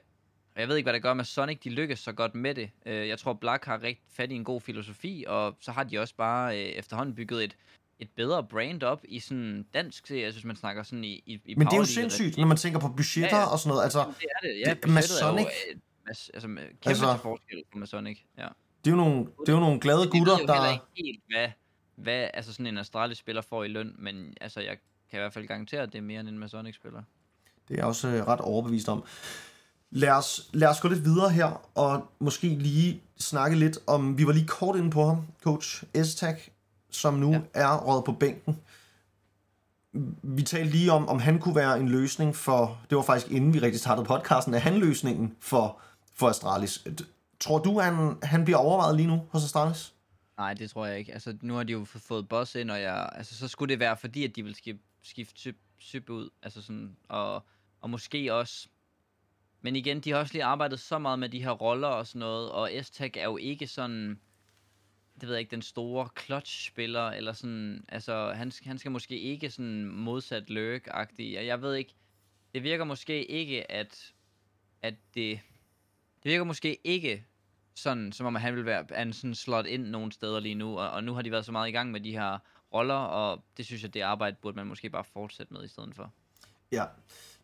og 0.55 0.61
jeg 0.61 0.69
ved 0.69 0.75
ikke, 0.77 0.85
hvad 0.85 0.93
der 0.93 0.99
gør 0.99 1.13
med 1.13 1.23
Sonic, 1.25 1.59
de 1.59 1.69
lykkes 1.69 1.99
så 1.99 2.11
godt 2.11 2.35
med 2.35 2.55
det. 2.55 2.69
Øh, 2.85 3.07
jeg 3.07 3.19
tror, 3.19 3.33
Black 3.33 3.65
har 3.65 3.83
rigtig 3.83 4.05
fat 4.09 4.31
i 4.31 4.35
en 4.35 4.43
god 4.43 4.61
filosofi, 4.61 5.25
og 5.27 5.57
så 5.61 5.71
har 5.71 5.83
de 5.83 5.99
også 5.99 6.15
bare 6.15 6.59
øh, 6.59 6.65
efterhånden 6.65 7.15
bygget 7.15 7.43
et, 7.43 7.55
et 7.99 8.09
bedre 8.15 8.43
brand 8.43 8.83
op 8.83 9.01
i 9.03 9.19
sådan 9.19 9.65
dansk 9.73 10.07
serie, 10.07 10.31
synes 10.31 10.45
man 10.45 10.55
snakker 10.55 10.83
sådan 10.83 11.03
i, 11.03 11.23
i, 11.25 11.41
i 11.45 11.55
Men 11.55 11.67
det 11.67 11.73
er 11.73 11.77
jo 11.77 11.85
sindssygt, 11.85 12.37
når 12.37 12.47
man 12.47 12.57
tænker 12.57 12.79
på 12.79 12.87
budgetter 12.87 13.37
ja, 13.37 13.41
ja. 13.41 13.51
og 13.51 13.59
sådan 13.59 13.69
noget. 13.69 13.83
Altså, 13.83 13.99
det 13.99 14.27
er 14.35 14.47
det, 14.47 14.59
ja. 14.67 14.73
Det, 14.73 14.89
Masonic, 14.89 15.45
er 15.45 15.71
jo, 15.73 15.79
mas, 16.07 16.31
altså, 16.33 16.47
kæmpe 16.47 16.77
altså, 16.85 17.11
til 17.11 17.21
forskel 17.21 17.63
på 17.71 17.77
Masonic, 17.77 18.19
ja. 18.37 18.47
Det 18.85 18.91
er 18.91 18.95
jo 18.95 19.03
nogle, 19.03 19.19
det 19.19 19.49
er 19.49 19.53
jo 19.53 19.59
nogle 19.59 19.79
glade 19.79 20.09
gutter, 20.09 20.37
der... 20.37 20.53
Jeg 20.53 20.63
ved 20.63 20.71
ikke 20.71 20.85
helt, 20.95 21.23
hvad, 21.27 21.47
hvad 21.95 22.29
altså 22.33 22.53
sådan 22.53 22.67
en 22.67 22.77
Astralis 22.77 23.17
spiller 23.17 23.41
får 23.41 23.63
i 23.63 23.67
løn, 23.67 23.95
men 23.99 24.33
altså, 24.41 24.59
jeg 24.59 24.77
kan 25.09 25.19
i 25.19 25.21
hvert 25.21 25.33
fald 25.33 25.47
garantere, 25.47 25.81
at 25.81 25.91
det 25.93 25.97
er 25.97 26.01
mere 26.01 26.19
end 26.19 26.29
en 26.29 26.39
Masonic-spiller. 26.39 27.03
Det 27.67 27.73
er 27.73 27.77
jeg 27.77 27.85
også 27.85 28.07
øh, 28.07 28.27
ret 28.27 28.41
overbevist 28.41 28.89
om. 28.89 29.03
Lad 29.91 30.11
os, 30.11 30.49
lad 30.53 30.67
os 30.67 30.81
gå 30.81 30.87
lidt 30.87 31.05
videre 31.05 31.29
her, 31.29 31.69
og 31.75 32.11
måske 32.19 32.47
lige 32.47 33.01
snakke 33.19 33.57
lidt 33.57 33.77
om, 33.87 34.17
vi 34.17 34.27
var 34.27 34.33
lige 34.33 34.47
kort 34.47 34.75
inde 34.75 34.89
på 34.91 35.05
ham, 35.05 35.27
coach 35.43 35.83
Estak, 35.93 36.41
som 36.89 37.13
nu 37.13 37.31
ja. 37.31 37.39
er 37.53 37.77
råd 37.77 38.03
på 38.03 38.11
bænken. 38.11 38.59
Vi 40.23 40.41
talte 40.41 40.71
lige 40.71 40.91
om, 40.91 41.07
om 41.07 41.19
han 41.19 41.39
kunne 41.39 41.55
være 41.55 41.79
en 41.79 41.89
løsning 41.89 42.35
for, 42.35 42.81
det 42.89 42.95
var 42.95 43.01
faktisk 43.01 43.31
inden 43.31 43.53
vi 43.53 43.59
rigtig 43.59 43.79
startede 43.79 44.05
podcasten, 44.05 44.53
er 44.53 44.59
han 44.59 44.77
løsningen 44.77 45.35
for, 45.39 45.81
for 46.15 46.27
Astralis? 46.29 46.87
Tror 47.39 47.59
du, 47.59 47.79
han, 47.79 48.17
han 48.23 48.43
bliver 48.43 48.57
overvejet 48.57 48.95
lige 48.95 49.07
nu 49.07 49.27
hos 49.29 49.43
Astralis? 49.43 49.93
Nej, 50.37 50.53
det 50.53 50.69
tror 50.69 50.85
jeg 50.85 50.99
ikke. 50.99 51.13
Altså, 51.13 51.37
nu 51.41 51.53
har 51.53 51.63
de 51.63 51.73
jo 51.73 51.85
fået 51.85 52.29
boss 52.29 52.55
ind, 52.55 52.71
og 52.71 52.81
jeg, 52.81 53.09
altså, 53.13 53.37
så 53.37 53.47
skulle 53.47 53.71
det 53.71 53.79
være 53.79 53.97
fordi, 53.97 54.23
at 54.23 54.35
de 54.35 54.43
vil 54.43 54.55
skifte, 54.55 54.83
skifte 55.03 55.53
Syb 55.77 56.09
ud. 56.09 56.29
Altså 56.41 56.61
sådan, 56.61 56.97
og, 57.09 57.43
og 57.81 57.89
måske 57.89 58.33
også... 58.33 58.67
Men 59.61 59.75
igen, 59.75 59.99
de 59.99 60.11
har 60.11 60.17
også 60.17 60.33
lige 60.33 60.43
arbejdet 60.43 60.79
så 60.79 60.99
meget 60.99 61.19
med 61.19 61.29
de 61.29 61.43
her 61.43 61.51
roller 61.51 61.87
og 61.87 62.07
sådan 62.07 62.19
noget, 62.19 62.51
og 62.51 62.69
s 62.83 62.99
er 62.99 63.23
jo 63.23 63.37
ikke 63.37 63.67
sådan 63.67 64.19
det 65.21 65.27
ved 65.27 65.35
jeg 65.35 65.39
ikke, 65.39 65.51
den 65.51 65.61
store 65.61 66.09
clutch-spiller, 66.19 67.09
eller 67.09 67.33
sådan, 67.33 67.85
altså, 67.89 68.33
han, 68.33 68.51
han 68.63 68.77
skal 68.77 68.91
måske 68.91 69.19
ikke 69.19 69.49
sådan 69.49 69.85
modsat 69.85 70.49
Lurk-agtig. 70.49 71.45
Jeg 71.45 71.61
ved 71.61 71.75
ikke, 71.75 71.95
det 72.53 72.63
virker 72.63 72.83
måske 72.83 73.25
ikke, 73.25 73.71
at, 73.71 74.13
at 74.81 74.93
det, 75.13 75.39
det 76.25 76.31
virker 76.31 76.43
måske 76.43 76.77
ikke 76.83 77.25
sådan, 77.75 78.11
som 78.11 78.25
om 78.25 78.35
han 78.35 78.55
vil 78.55 78.65
være 78.65 79.01
en 79.01 79.13
sådan 79.13 79.35
slot 79.35 79.65
ind 79.65 79.83
nogle 79.83 80.11
steder 80.11 80.39
lige 80.39 80.55
nu, 80.55 80.79
og, 80.79 80.89
og 80.89 81.03
nu 81.03 81.13
har 81.13 81.21
de 81.21 81.31
været 81.31 81.45
så 81.45 81.51
meget 81.51 81.69
i 81.69 81.71
gang 81.71 81.91
med 81.91 82.01
de 82.01 82.11
her 82.11 82.37
roller, 82.73 82.95
og 82.95 83.43
det 83.57 83.65
synes 83.65 83.83
jeg, 83.83 83.93
det 83.93 84.01
arbejde 84.01 84.37
burde 84.41 84.55
man 84.55 84.67
måske 84.67 84.89
bare 84.89 85.03
fortsætte 85.13 85.53
med 85.53 85.63
i 85.63 85.67
stedet 85.67 85.95
for. 85.95 86.11
Ja, 86.71 86.85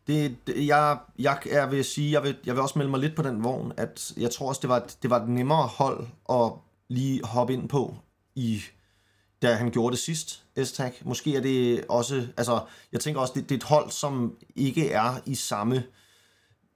det, 0.08 0.38
det, 0.48 0.68
jeg, 0.68 0.98
jeg, 1.20 1.40
jeg 1.46 1.72
vil 1.72 1.86
sige, 1.86 2.12
jeg 2.12 2.24
vil, 2.24 2.38
jeg 2.46 2.56
vil 2.56 2.62
også 2.62 2.78
melde 2.78 2.92
mig 2.92 3.00
lidt 3.00 3.16
på 3.16 3.22
den 3.22 3.44
vogn, 3.44 3.74
at 3.78 4.14
jeg 4.18 4.32
tror 4.32 4.50
også, 4.50 4.60
det 4.62 4.70
var, 4.70 4.90
det 5.02 5.10
var 5.10 5.20
et 5.20 5.30
nemmere 5.30 5.68
hold 5.68 6.08
at 6.30 6.52
lige 6.88 7.24
hoppe 7.24 7.54
ind 7.54 7.70
på, 7.70 7.96
i, 8.36 8.62
da 9.42 9.54
han 9.54 9.72
gjorde 9.72 9.92
det 9.92 10.00
sidst, 10.00 10.46
s 10.64 10.80
-tag. 10.80 11.02
Måske 11.06 11.36
er 11.36 11.42
det 11.42 11.86
også, 11.90 12.28
altså, 12.38 12.66
jeg 12.92 13.00
tænker 13.00 13.22
også, 13.22 13.34
det, 13.36 13.50
det 13.50 13.56
er 13.56 13.60
et 13.60 13.64
hold, 13.64 13.92
som 13.92 14.38
ikke 14.56 14.92
er 14.92 15.16
i 15.26 15.36
samme 15.36 15.84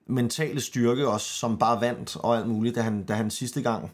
mentale 0.07 0.61
styrke 0.61 1.07
også, 1.07 1.27
som 1.27 1.57
bare 1.57 1.81
vandt 1.81 2.15
og 2.15 2.37
alt 2.37 2.47
muligt, 2.47 2.75
da 2.75 2.81
han, 2.81 3.03
da 3.03 3.13
han 3.13 3.31
sidste 3.31 3.61
gang 3.61 3.91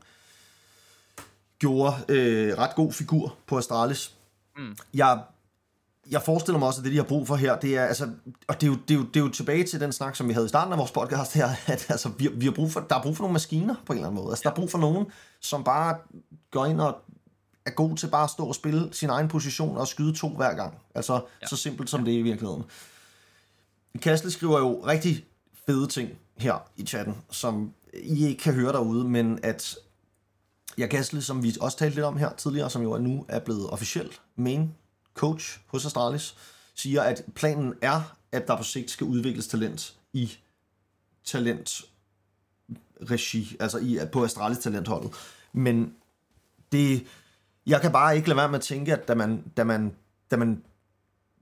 gjorde 1.60 1.95
øh, 2.10 2.58
ret 2.58 2.76
god 2.76 2.93
figur 2.93 3.36
på 3.47 3.58
Astralis. 3.58 4.13
Mm. 4.58 4.76
Jeg, 4.93 5.21
jeg 6.12 6.21
forestiller 6.21 6.60
mig 6.60 6.67
også, 6.67 6.82
at 6.82 6.86
det, 6.86 6.91
de 6.91 6.97
har 6.97 7.04
brug 7.04 7.28
for 7.28 7.36
her, 7.36 7.60
det 7.60 7.78
er, 7.78 7.86
altså, 7.86 8.10
og 8.47 8.62
det 8.62 8.67
er, 8.67 8.71
jo, 8.71 8.78
det, 8.88 8.93
er 8.93 9.00
jo, 9.00 9.06
det 9.06 9.15
er 9.15 9.24
jo 9.24 9.30
tilbage 9.30 9.63
til 9.63 9.80
den 9.80 9.91
snak, 9.91 10.15
som 10.15 10.28
vi 10.28 10.34
havde 10.34 10.45
i 10.45 10.50
starten 10.50 10.74
af 10.74 10.80
vores 10.80 10.91
podcast 10.91 11.34
her, 11.34 11.50
at 11.67 11.86
altså, 11.89 12.10
vi, 12.17 12.30
vi 12.34 12.45
har 12.45 12.52
brug 12.52 12.71
for, 12.71 12.80
der 12.80 12.95
er 12.95 13.02
brug 13.02 13.17
for 13.17 13.24
nogle 13.24 13.34
maskiner 13.34 13.76
på 13.86 13.93
en 13.93 13.97
eller 13.97 14.08
anden 14.08 14.24
måde. 14.24 14.32
Altså, 14.32 14.43
der 14.43 14.50
er 14.50 14.56
brug 14.56 14.71
for 14.71 14.78
nogen, 14.78 15.06
som 15.41 15.63
bare 15.63 15.97
går 16.52 16.65
ind 16.65 16.82
og 16.82 16.97
er 17.65 17.71
god 17.71 17.97
til 17.97 18.08
bare 18.08 18.24
at 18.24 18.30
stå 18.30 18.45
og 18.45 18.56
spille 18.56 18.89
sin 18.91 19.10
egen 19.10 19.28
position 19.28 19.78
og 19.78 19.88
skyde 19.88 20.13
to 20.13 20.30
hver 20.30 20.54
gang. 20.54 20.74
Altså, 20.95 21.13
ja. 21.41 21.47
så 21.47 21.56
simpelt 21.56 21.89
som 21.89 22.06
det 22.06 22.13
er 22.13 22.19
i 22.19 22.21
virkeligheden. 22.21 22.63
Kastle 24.02 24.32
skriver 24.32 24.60
jo 24.60 24.86
rigtig 24.88 25.26
fede 25.71 25.88
ting 25.88 26.10
her 26.38 26.69
i 26.77 26.86
chatten, 26.86 27.17
som 27.29 27.73
I 27.93 28.25
ikke 28.25 28.41
kan 28.41 28.53
høre 28.53 28.73
derude, 28.73 29.10
men 29.10 29.39
at 29.43 29.75
jeg 30.77 30.89
Gasly, 30.89 31.19
som 31.19 31.43
vi 31.43 31.55
også 31.62 31.77
talte 31.77 31.95
lidt 31.95 32.05
om 32.05 32.17
her 32.17 32.34
tidligere, 32.34 32.69
som 32.69 32.81
jo 32.81 32.97
nu 32.97 33.25
er 33.27 33.39
blevet 33.39 33.69
officielt 33.69 34.21
main 34.36 34.75
coach 35.13 35.60
hos 35.67 35.86
Astralis, 35.86 36.36
siger, 36.75 37.01
at 37.01 37.23
planen 37.36 37.73
er, 37.81 38.15
at 38.31 38.47
der 38.47 38.57
på 38.57 38.63
sigt 38.63 38.91
skal 38.91 39.07
udvikles 39.07 39.47
talent 39.47 39.95
i 40.13 40.38
talent 41.23 41.81
regi, 43.12 43.55
altså 43.60 43.77
i, 43.77 43.99
på 44.12 44.23
Astralis 44.23 44.57
talentholdet. 44.57 45.12
Men 45.53 45.93
det, 46.71 47.07
jeg 47.65 47.81
kan 47.81 47.91
bare 47.91 48.15
ikke 48.15 48.27
lade 48.27 48.38
være 48.38 48.49
med 48.49 48.60
at 48.60 48.63
tænke, 48.63 48.93
at 48.93 49.07
da 49.07 49.15
man, 49.15 49.43
da 49.57 49.63
man, 49.63 49.95
da 50.31 50.38
man 50.38 50.63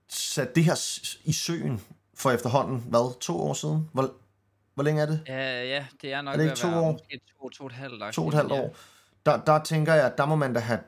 satte 0.10 0.54
det 0.56 0.64
her 0.64 1.08
i 1.24 1.34
søen 1.34 1.82
for 2.20 2.32
efterhånden, 2.32 2.86
hvad, 2.90 3.20
to 3.20 3.42
år 3.42 3.54
siden? 3.54 3.90
Hvor, 3.94 4.12
hvor 4.76 4.84
længe 4.84 5.02
er 5.02 5.06
det? 5.06 5.22
Ja, 5.28 5.64
ja 5.64 5.86
det 6.02 6.14
er 6.14 6.22
nok 6.22 6.34
er 6.34 6.38
det 6.38 6.44
ikke 6.44 6.56
to 6.56 6.68
år? 6.68 6.92
Måske 6.92 7.22
to, 7.42 7.50
to 7.50 7.64
og 7.64 7.68
et 7.68 7.74
halvt 7.74 8.14
To 8.14 8.22
og 8.22 8.28
et 8.28 8.34
halvt 8.34 8.52
år. 8.52 8.76
Der, 9.26 9.38
der 9.38 9.64
tænker 9.64 9.94
jeg, 9.94 10.06
at 10.06 10.18
der 10.18 10.26
må 10.26 10.36
man 10.36 10.54
da 10.54 10.60
have 10.60 10.80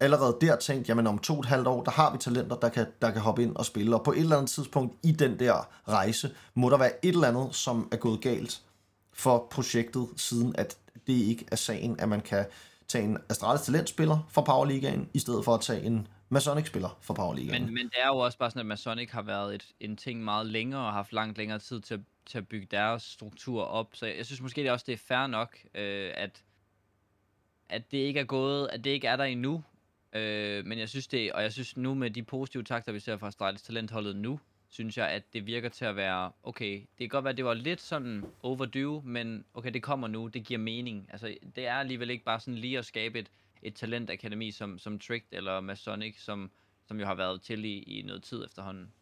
allerede 0.00 0.36
der 0.40 0.56
tænkt, 0.56 0.88
jamen 0.88 1.06
om 1.06 1.18
to 1.18 1.34
og 1.34 1.40
et 1.40 1.46
halvt 1.46 1.66
år, 1.66 1.84
der 1.84 1.90
har 1.90 2.12
vi 2.12 2.18
talenter, 2.18 2.56
der 2.56 2.68
kan, 2.68 2.86
der 3.02 3.10
kan 3.10 3.20
hoppe 3.20 3.42
ind 3.42 3.56
og 3.56 3.66
spille. 3.66 3.96
Og 3.96 4.04
på 4.04 4.12
et 4.12 4.18
eller 4.18 4.36
andet 4.36 4.50
tidspunkt 4.50 4.96
i 5.02 5.12
den 5.12 5.38
der 5.38 5.68
rejse, 5.88 6.34
må 6.54 6.70
der 6.70 6.76
være 6.76 7.04
et 7.04 7.14
eller 7.14 7.28
andet, 7.28 7.54
som 7.54 7.88
er 7.92 7.96
gået 7.96 8.20
galt 8.20 8.62
for 9.12 9.46
projektet, 9.50 10.08
siden 10.16 10.54
at 10.56 10.76
det 11.06 11.12
ikke 11.12 11.46
er 11.52 11.56
sagen, 11.56 12.00
at 12.00 12.08
man 12.08 12.20
kan 12.20 12.44
tage 12.88 13.04
en 13.04 13.18
Astralis 13.28 13.62
talentspiller 13.62 14.18
fra 14.28 14.40
Powerligaen, 14.40 15.08
i 15.14 15.18
stedet 15.18 15.44
for 15.44 15.54
at 15.54 15.60
tage 15.60 15.82
en 15.82 16.06
Masonic-spiller 16.32 16.98
for 17.00 17.14
Power 17.14 17.34
League. 17.34 17.60
Men, 17.60 17.74
men 17.74 17.86
det 17.86 17.96
er 18.02 18.06
jo 18.06 18.18
også 18.18 18.38
bare 18.38 18.50
sådan, 18.50 18.60
at 18.60 18.66
Masonic 18.66 19.10
har 19.10 19.22
været 19.22 19.54
et, 19.54 19.66
en 19.80 19.96
ting 19.96 20.24
meget 20.24 20.46
længere, 20.46 20.80
og 20.80 20.86
har 20.86 20.92
haft 20.92 21.12
langt 21.12 21.38
længere 21.38 21.58
tid 21.58 21.80
til, 21.80 22.04
til 22.26 22.38
at 22.38 22.48
bygge 22.48 22.66
deres 22.70 23.02
struktur 23.02 23.62
op. 23.62 23.90
Så 23.92 24.06
jeg, 24.06 24.16
jeg 24.16 24.26
synes 24.26 24.40
måske 24.40 24.60
det 24.60 24.68
er 24.68 24.72
også, 24.72 24.84
det 24.86 24.92
er 24.92 24.98
fair 25.08 25.26
nok, 25.26 25.58
øh, 25.74 26.12
at, 26.14 26.44
at 27.68 27.90
det 27.90 27.98
ikke 27.98 28.20
er 28.20 28.24
gået, 28.24 28.68
at 28.72 28.84
det 28.84 28.90
ikke 28.90 29.06
er 29.06 29.16
der 29.16 29.24
endnu. 29.24 29.64
Øh, 30.12 30.66
men 30.66 30.78
jeg 30.78 30.88
synes 30.88 31.08
det, 31.08 31.32
og 31.32 31.42
jeg 31.42 31.52
synes 31.52 31.76
nu 31.76 31.94
med 31.94 32.10
de 32.10 32.22
positive 32.22 32.62
takter, 32.62 32.92
vi 32.92 33.00
ser 33.00 33.16
fra 33.16 33.26
Astralis 33.26 33.62
talentholdet 33.62 34.16
nu, 34.16 34.40
synes 34.68 34.98
jeg, 34.98 35.08
at 35.08 35.22
det 35.32 35.46
virker 35.46 35.68
til 35.68 35.84
at 35.84 35.96
være, 35.96 36.32
okay, 36.42 36.72
det 36.80 36.98
kan 36.98 37.08
godt 37.08 37.24
være, 37.24 37.30
at 37.30 37.36
det 37.36 37.44
var 37.44 37.54
lidt 37.54 37.80
sådan 37.80 38.24
overdue, 38.42 39.02
men 39.04 39.44
okay, 39.54 39.72
det 39.72 39.82
kommer 39.82 40.08
nu, 40.08 40.28
det 40.28 40.44
giver 40.44 40.60
mening. 40.60 41.08
Altså, 41.12 41.34
det 41.56 41.66
er 41.66 41.74
alligevel 41.74 42.10
ikke 42.10 42.24
bare 42.24 42.40
sådan 42.40 42.54
lige 42.54 42.78
at 42.78 42.84
skabe 42.84 43.18
et, 43.18 43.30
et 43.62 43.74
talentakademi 43.74 44.50
som, 44.50 44.78
som 44.78 44.98
Tricked 44.98 45.28
eller 45.32 45.60
Masonic, 45.60 46.22
som, 46.22 46.50
som 46.86 47.00
jo 47.00 47.06
har 47.06 47.14
været 47.14 47.42
til 47.42 47.64
i, 47.64 47.78
i 47.78 48.02
noget 48.02 48.22
tid 48.22 48.44
efterhånden. 48.44 48.92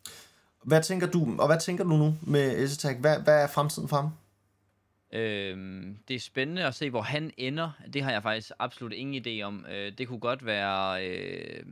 Hvad 0.64 0.82
tænker 0.82 1.06
du, 1.06 1.36
og 1.38 1.46
hvad 1.46 1.60
tænker 1.60 1.84
du 1.84 1.90
nu 1.90 2.14
med 2.22 2.68
s 2.68 2.82
Hvad, 2.82 3.22
hvad 3.22 3.42
er 3.42 3.46
fremtiden 3.46 3.88
for 3.88 3.96
ham? 3.96 4.10
Øhm, 5.12 5.98
det 6.08 6.16
er 6.16 6.20
spændende 6.20 6.64
at 6.64 6.74
se, 6.74 6.90
hvor 6.90 7.02
han 7.02 7.32
ender. 7.36 7.70
Det 7.92 8.02
har 8.02 8.12
jeg 8.12 8.22
faktisk 8.22 8.50
absolut 8.58 8.92
ingen 8.92 9.26
idé 9.26 9.42
om. 9.42 9.66
Øh, 9.70 9.92
det 9.98 10.08
kunne 10.08 10.20
godt 10.20 10.46
være... 10.46 11.06
Øh, 11.08 11.64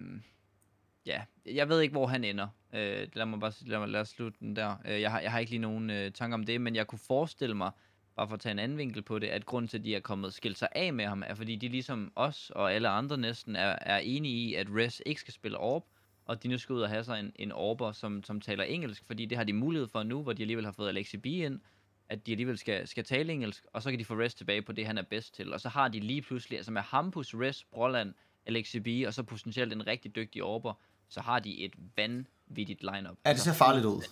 ja, 1.06 1.22
jeg 1.46 1.68
ved 1.68 1.80
ikke, 1.80 1.92
hvor 1.92 2.06
han 2.06 2.24
ender. 2.24 2.48
Øh, 2.74 3.08
lad 3.12 3.26
mig 3.26 3.40
bare 3.40 3.52
lad, 3.66 3.78
mig, 3.78 3.88
lad 3.88 4.00
os 4.00 4.08
slutte 4.08 4.38
den 4.40 4.56
der. 4.56 4.76
Øh, 4.84 5.00
jeg, 5.00 5.10
har, 5.10 5.20
jeg 5.20 5.32
har 5.32 5.38
ikke 5.38 5.50
lige 5.50 5.62
nogen 5.62 5.90
øh, 5.90 6.12
tanker 6.12 6.34
om 6.34 6.44
det, 6.44 6.60
men 6.60 6.76
jeg 6.76 6.86
kunne 6.86 6.98
forestille 7.06 7.54
mig, 7.54 7.70
bare 8.16 8.28
for 8.28 8.34
at 8.34 8.40
tage 8.40 8.50
en 8.50 8.58
anden 8.58 8.78
vinkel 8.78 9.02
på 9.02 9.18
det, 9.18 9.26
at 9.26 9.46
grunden 9.46 9.68
til, 9.68 9.78
at 9.78 9.84
de 9.84 9.94
er 9.94 10.00
kommet 10.00 10.34
skilt 10.34 10.58
sig 10.58 10.68
af 10.72 10.92
med 10.92 11.06
ham, 11.06 11.22
er 11.26 11.34
fordi 11.34 11.56
de 11.56 11.68
ligesom 11.68 12.12
os 12.16 12.50
og 12.50 12.72
alle 12.74 12.88
andre 12.88 13.18
næsten 13.18 13.56
er, 13.56 13.76
er 13.80 13.98
enige 13.98 14.34
i, 14.34 14.54
at 14.54 14.66
Res 14.70 15.02
ikke 15.06 15.20
skal 15.20 15.34
spille 15.34 15.58
Orb, 15.58 15.84
og 16.24 16.42
de 16.42 16.48
nu 16.48 16.58
skal 16.58 16.72
ud 16.72 16.80
og 16.80 16.88
have 16.88 17.04
sig 17.04 17.20
en, 17.20 17.32
en 17.36 17.52
Orber, 17.52 17.92
som, 17.92 18.22
som 18.22 18.40
taler 18.40 18.64
engelsk, 18.64 19.06
fordi 19.06 19.26
det 19.26 19.38
har 19.38 19.44
de 19.44 19.52
mulighed 19.52 19.88
for 19.88 20.02
nu, 20.02 20.22
hvor 20.22 20.32
de 20.32 20.42
alligevel 20.42 20.64
har 20.64 20.72
fået 20.72 20.88
Alexi 20.88 21.16
B 21.16 21.26
ind, 21.26 21.60
at 22.08 22.26
de 22.26 22.32
alligevel 22.32 22.58
skal, 22.58 22.88
skal 22.88 23.04
tale 23.04 23.32
engelsk, 23.32 23.66
og 23.72 23.82
så 23.82 23.90
kan 23.90 23.98
de 23.98 24.04
få 24.04 24.14
Res 24.14 24.34
tilbage 24.34 24.62
på 24.62 24.72
det, 24.72 24.86
han 24.86 24.98
er 24.98 25.02
bedst 25.02 25.34
til. 25.34 25.52
Og 25.52 25.60
så 25.60 25.68
har 25.68 25.88
de 25.88 26.00
lige 26.00 26.22
pludselig, 26.22 26.56
altså 26.56 26.72
med 26.72 26.82
Hampus, 26.82 27.34
Res, 27.34 27.64
Broland, 27.64 28.14
Alexi 28.46 28.80
B, 28.80 28.88
og 29.06 29.14
så 29.14 29.22
potentielt 29.22 29.72
en 29.72 29.86
rigtig 29.86 30.16
dygtig 30.16 30.42
Orber, 30.42 30.74
så 31.08 31.20
har 31.20 31.38
de 31.38 31.64
et 31.64 31.74
vanvittigt 31.96 32.35
lineup. 32.48 33.16
Ja, 33.26 33.32
det 33.32 33.40
ser 33.40 33.52
farligt 33.52 33.86
ud. 33.86 34.02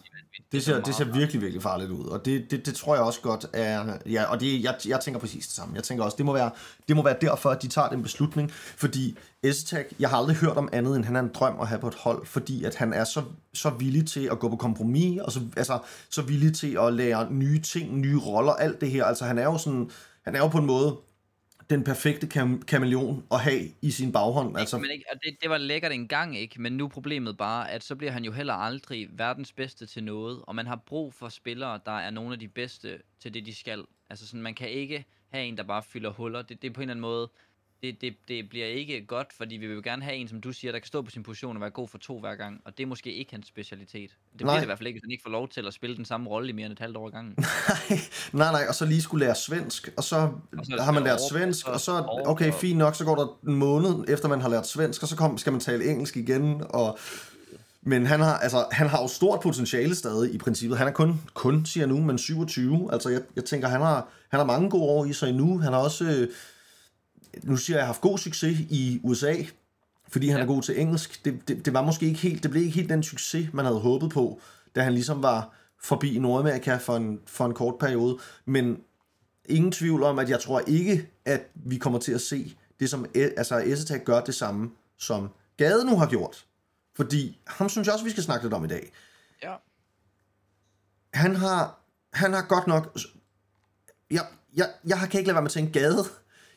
Det 0.52 0.62
ser, 0.62 0.80
det 0.80 0.94
ser 0.94 1.04
virkelig, 1.04 1.40
virkelig 1.40 1.62
farligt 1.62 1.90
ud. 1.90 2.06
Og 2.06 2.24
det, 2.24 2.50
det, 2.50 2.66
det 2.66 2.74
tror 2.74 2.94
jeg 2.94 3.04
også 3.04 3.20
godt 3.20 3.46
er... 3.52 3.98
Ja, 4.06 4.24
og 4.24 4.40
det, 4.40 4.62
jeg, 4.62 4.76
jeg 4.86 5.00
tænker 5.00 5.20
præcis 5.20 5.46
det 5.46 5.56
samme. 5.56 5.74
Jeg 5.74 5.82
tænker 5.84 6.04
også, 6.04 6.16
det 6.16 6.26
må 6.26 6.32
være, 6.32 6.50
det 6.88 6.96
må 6.96 7.02
være 7.02 7.16
derfor, 7.20 7.50
at 7.50 7.62
de 7.62 7.68
tager 7.68 7.88
den 7.88 8.02
beslutning. 8.02 8.50
Fordi 8.50 9.18
Estek, 9.42 9.86
jeg 9.98 10.10
har 10.10 10.16
aldrig 10.16 10.36
hørt 10.36 10.56
om 10.56 10.68
andet, 10.72 10.96
end 10.96 11.04
han 11.04 11.16
er 11.16 11.20
en 11.20 11.30
drøm 11.34 11.60
at 11.60 11.68
have 11.68 11.80
på 11.80 11.88
et 11.88 11.94
hold. 11.94 12.26
Fordi 12.26 12.64
at 12.64 12.74
han 12.74 12.92
er 12.92 13.04
så, 13.04 13.22
så 13.54 13.70
villig 13.70 14.06
til 14.06 14.28
at 14.32 14.38
gå 14.38 14.48
på 14.48 14.56
kompromis, 14.56 15.20
og 15.20 15.32
så, 15.32 15.40
altså, 15.56 15.78
så 16.10 16.22
villig 16.22 16.56
til 16.56 16.78
at 16.80 16.92
lære 16.92 17.32
nye 17.32 17.60
ting, 17.60 17.98
nye 17.98 18.18
roller, 18.18 18.52
alt 18.52 18.80
det 18.80 18.90
her. 18.90 19.04
Altså 19.04 19.24
han 19.24 19.38
er 19.38 19.44
jo 19.44 19.58
sådan... 19.58 19.90
Han 20.24 20.34
er 20.34 20.38
jo 20.38 20.48
på 20.48 20.58
en 20.58 20.66
måde 20.66 20.96
den 21.70 21.84
perfekte 21.84 22.26
kam- 22.26 22.62
kameleon 22.62 23.26
at 23.30 23.40
have 23.40 23.62
i 23.82 23.90
sin 23.90 24.12
baghånd. 24.12 24.48
Ikke, 24.48 24.60
altså. 24.60 24.78
Men 24.78 24.90
ikke, 24.90 25.04
og 25.12 25.18
det, 25.24 25.36
det 25.42 25.50
var 25.50 25.58
lækkert 25.58 25.92
engang, 25.92 26.38
ikke? 26.38 26.62
Men 26.62 26.72
nu 26.72 26.84
er 26.84 26.88
problemet 26.88 27.36
bare, 27.36 27.70
at 27.70 27.84
så 27.84 27.96
bliver 27.96 28.12
han 28.12 28.24
jo 28.24 28.32
heller 28.32 28.54
aldrig 28.54 29.08
verdens 29.12 29.52
bedste 29.52 29.86
til 29.86 30.04
noget, 30.04 30.42
og 30.42 30.54
man 30.54 30.66
har 30.66 30.82
brug 30.86 31.14
for 31.14 31.28
spillere, 31.28 31.80
der 31.86 31.98
er 31.98 32.10
nogle 32.10 32.32
af 32.32 32.38
de 32.38 32.48
bedste 32.48 32.98
til 33.20 33.34
det, 33.34 33.46
de 33.46 33.54
skal. 33.54 33.84
Altså 34.10 34.26
sådan, 34.26 34.42
man 34.42 34.54
kan 34.54 34.70
ikke 34.70 35.04
have 35.28 35.44
en, 35.44 35.56
der 35.56 35.62
bare 35.62 35.82
fylder 35.82 36.10
huller. 36.10 36.42
Det, 36.42 36.62
det 36.62 36.68
er 36.68 36.72
på 36.72 36.80
en 36.80 36.82
eller 36.82 36.92
anden 36.92 37.00
måde 37.00 37.30
det, 37.84 38.00
det, 38.00 38.14
det 38.28 38.48
bliver 38.48 38.66
ikke 38.66 39.06
godt, 39.06 39.32
fordi 39.32 39.56
vi 39.56 39.66
vil 39.66 39.74
jo 39.74 39.80
gerne 39.84 40.02
have 40.02 40.16
en, 40.16 40.28
som 40.28 40.40
du 40.40 40.52
siger, 40.52 40.72
der 40.72 40.78
kan 40.78 40.86
stå 40.86 41.02
på 41.02 41.10
sin 41.10 41.22
position 41.22 41.56
og 41.56 41.60
være 41.60 41.70
god 41.70 41.88
for 41.88 41.98
to 41.98 42.20
hver 42.20 42.34
gang, 42.34 42.60
og 42.64 42.78
det 42.78 42.82
er 42.82 42.86
måske 42.86 43.12
ikke 43.12 43.30
hans 43.32 43.46
specialitet. 43.46 44.10
Det 44.10 44.36
bliver 44.36 44.54
det 44.54 44.62
i 44.62 44.66
hvert 44.66 44.78
fald 44.78 44.86
ikke, 44.86 44.96
hvis 44.96 45.04
han 45.04 45.10
ikke 45.10 45.22
får 45.22 45.30
lov 45.30 45.48
til 45.48 45.66
at 45.66 45.74
spille 45.74 45.96
den 45.96 46.04
samme 46.04 46.30
rolle 46.30 46.48
i 46.48 46.52
mere 46.52 46.66
end 46.66 46.72
et 46.72 46.78
halvt 46.78 46.96
år 46.96 47.10
gangen. 47.10 47.34
nej, 47.38 47.98
nej, 48.32 48.52
nej, 48.52 48.64
og 48.68 48.74
så 48.74 48.84
lige 48.86 49.02
skulle 49.02 49.26
lære 49.26 49.34
svensk, 49.34 49.90
og 49.96 50.04
så, 50.04 50.16
og 50.58 50.66
så 50.66 50.82
har 50.82 50.92
man 50.92 51.02
lært 51.02 51.20
svensk, 51.30 51.68
og 51.68 51.80
så, 51.80 52.22
okay, 52.26 52.52
fint 52.52 52.78
nok, 52.78 52.94
så 52.94 53.04
går 53.04 53.14
der 53.14 53.50
en 53.50 53.54
måned, 53.54 54.04
efter 54.08 54.28
man 54.28 54.40
har 54.40 54.48
lært 54.48 54.66
svensk, 54.66 55.02
og 55.02 55.08
så 55.08 55.16
kom, 55.16 55.38
skal 55.38 55.52
man 55.52 55.60
tale 55.60 55.90
engelsk 55.90 56.16
igen, 56.16 56.62
og 56.70 56.98
Men 57.86 58.06
han 58.06 58.20
har, 58.20 58.38
altså, 58.38 58.66
han 58.72 58.86
har 58.86 59.02
jo 59.02 59.08
stort 59.08 59.40
potentiale 59.40 59.94
stadig 59.94 60.34
i 60.34 60.38
princippet. 60.38 60.78
Han 60.78 60.86
er 60.86 60.92
kun, 60.92 61.20
kun 61.34 61.66
siger 61.66 61.86
nu, 61.86 62.00
men 62.00 62.18
27. 62.18 62.88
Altså, 62.92 63.08
jeg, 63.08 63.20
jeg 63.36 63.44
tænker, 63.44 63.68
han 63.68 63.80
har, 63.80 64.08
han 64.28 64.40
har 64.40 64.46
mange 64.46 64.70
gode 64.70 64.84
år 64.84 65.04
i 65.04 65.12
sig 65.12 65.28
endnu. 65.28 65.58
Han 65.58 65.72
har 65.72 65.80
også, 65.80 66.04
øh, 66.04 66.28
nu 67.42 67.56
siger 67.56 67.76
jeg, 67.76 67.86
haft 67.86 68.00
god 68.00 68.18
succes 68.18 68.58
i 68.60 69.00
USA, 69.02 69.34
fordi 70.08 70.28
han 70.28 70.38
ja. 70.38 70.42
er 70.42 70.46
god 70.46 70.62
til 70.62 70.80
engelsk. 70.80 71.24
Det, 71.24 71.48
det, 71.48 71.64
det, 71.64 71.74
var 71.74 71.82
måske 71.82 72.06
ikke 72.06 72.20
helt, 72.20 72.42
det 72.42 72.50
blev 72.50 72.62
ikke 72.62 72.74
helt 72.74 72.88
den 72.88 73.02
succes, 73.02 73.52
man 73.52 73.64
havde 73.64 73.80
håbet 73.80 74.10
på, 74.10 74.40
da 74.74 74.82
han 74.82 74.92
ligesom 74.92 75.22
var 75.22 75.54
forbi 75.82 76.18
Nordamerika 76.18 76.76
for 76.76 76.96
en, 76.96 77.20
for 77.26 77.46
en 77.46 77.54
kort 77.54 77.74
periode. 77.80 78.18
Men 78.44 78.80
ingen 79.44 79.72
tvivl 79.72 80.02
om, 80.02 80.18
at 80.18 80.30
jeg 80.30 80.40
tror 80.40 80.62
ikke, 80.66 81.10
at 81.24 81.42
vi 81.54 81.76
kommer 81.78 81.98
til 81.98 82.12
at 82.12 82.20
se 82.20 82.56
det, 82.80 82.90
som 82.90 83.06
altså, 83.14 83.58
Essetag 83.58 84.04
gør 84.04 84.20
det 84.20 84.34
samme, 84.34 84.70
som 84.98 85.28
Gade 85.56 85.84
nu 85.84 85.96
har 85.96 86.06
gjort. 86.06 86.46
Fordi 86.96 87.40
ham 87.46 87.68
synes 87.68 87.86
jeg 87.86 87.92
også, 87.92 88.04
vi 88.04 88.10
skal 88.10 88.22
snakke 88.22 88.44
lidt 88.44 88.54
om 88.54 88.64
i 88.64 88.68
dag. 88.68 88.92
Ja. 89.42 89.54
Han 91.14 91.36
har, 91.36 91.80
han 92.12 92.32
har 92.32 92.42
godt 92.42 92.66
nok... 92.66 92.98
Jeg, 94.10 94.26
jeg, 94.56 94.70
jeg 94.86 94.98
kan 94.98 95.20
ikke 95.20 95.28
lade 95.28 95.34
være 95.34 95.42
med 95.42 95.48
at 95.48 95.52
tænke 95.52 95.72
Gade. 95.72 96.04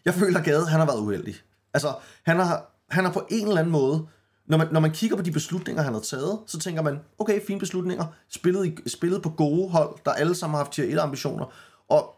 Jeg 0.08 0.16
føler, 0.16 0.44
Gade 0.44 0.68
han 0.68 0.80
har 0.80 0.88
været 0.88 1.00
uheldig. 1.00 1.36
Altså, 1.74 1.96
han 2.24 2.38
har, 2.38 2.72
han 2.90 3.06
har 3.06 3.14
på 3.14 3.28
en 3.32 3.48
eller 3.48 3.60
anden 3.60 3.72
måde... 3.72 4.08
Når 4.46 4.58
man, 4.58 4.68
når 4.72 4.80
man 4.80 4.92
kigger 4.92 5.18
på 5.18 5.24
de 5.24 5.32
beslutninger, 5.32 5.84
han 5.84 5.94
har 5.94 6.00
taget, 6.00 6.40
så 6.46 6.60
tænker 6.60 6.82
man, 6.82 7.00
okay, 7.20 7.42
fine 7.48 7.60
beslutninger, 7.60 8.06
spillet, 8.30 8.66
i, 8.66 8.90
spillet 8.90 9.22
på 9.22 9.30
gode 9.30 9.70
hold, 9.70 10.00
der 10.06 10.12
alle 10.12 10.36
sammen 10.36 10.54
har 10.56 10.64
haft 10.64 10.74
tier 10.74 10.94
1 10.94 11.00
ambitioner, 11.00 11.46
og 11.88 12.16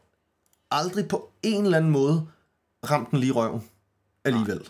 aldrig 0.72 1.08
på 1.08 1.32
en 1.44 1.64
eller 1.64 1.78
anden 1.78 1.92
måde 1.92 2.28
ramt 2.90 3.12
den 3.12 3.20
lige 3.20 3.32
røven 3.32 3.64
alligevel. 4.26 4.58
Nej. 4.58 4.68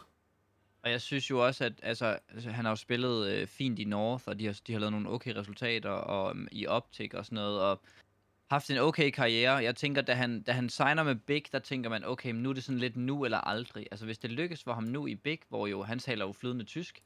Og 0.84 0.92
jeg 0.92 1.02
synes 1.02 1.30
jo 1.30 1.46
også, 1.46 1.66
at 1.66 1.74
altså, 1.84 2.18
altså, 2.34 2.50
han 2.50 2.66
har 2.66 2.72
jo 2.72 2.76
spillet 2.76 3.28
øh, 3.28 3.48
fint 3.48 3.80
i 3.80 3.84
North, 3.84 4.24
og 4.28 4.40
de 4.40 4.46
har, 4.46 4.60
de 4.68 4.74
har 4.74 4.80
lavet 4.80 4.92
nogle 4.92 5.10
okay 5.10 5.34
resultater 5.36 5.90
og, 5.90 6.32
um, 6.32 6.48
i 6.52 6.68
optik 6.68 7.14
og 7.14 7.26
sådan 7.26 7.36
noget, 7.36 7.62
og 7.62 7.82
haft 8.50 8.70
en 8.70 8.78
okay 8.78 9.12
karriere. 9.12 9.56
Jeg 9.56 9.76
tænker, 9.76 10.02
da 10.02 10.14
han, 10.14 10.42
da 10.42 10.52
han 10.52 10.70
signer 10.70 11.04
med 11.04 11.16
Big, 11.16 11.44
der 11.52 11.60
tænker 11.60 11.90
man, 11.90 12.06
okay, 12.06 12.32
men 12.32 12.44
nu 12.44 12.50
er 12.50 12.54
det 12.54 12.64
sådan 12.64 12.80
lidt 12.80 12.98
nu 12.98 13.26
eller 13.26 13.38
aldrig. 13.38 13.88
Altså 13.92 14.06
hvis 14.06 14.18
det 14.18 14.32
lykkes 14.32 14.64
for 14.64 14.74
ham 14.74 14.84
nu 14.84 15.08
i 15.08 15.16
Big, 15.16 15.40
hvor 15.50 15.68
jo 15.68 15.84
han 15.84 16.00
taler 16.00 16.26
jo 16.26 16.32
flydende 16.32 16.66
tysk, 16.66 17.04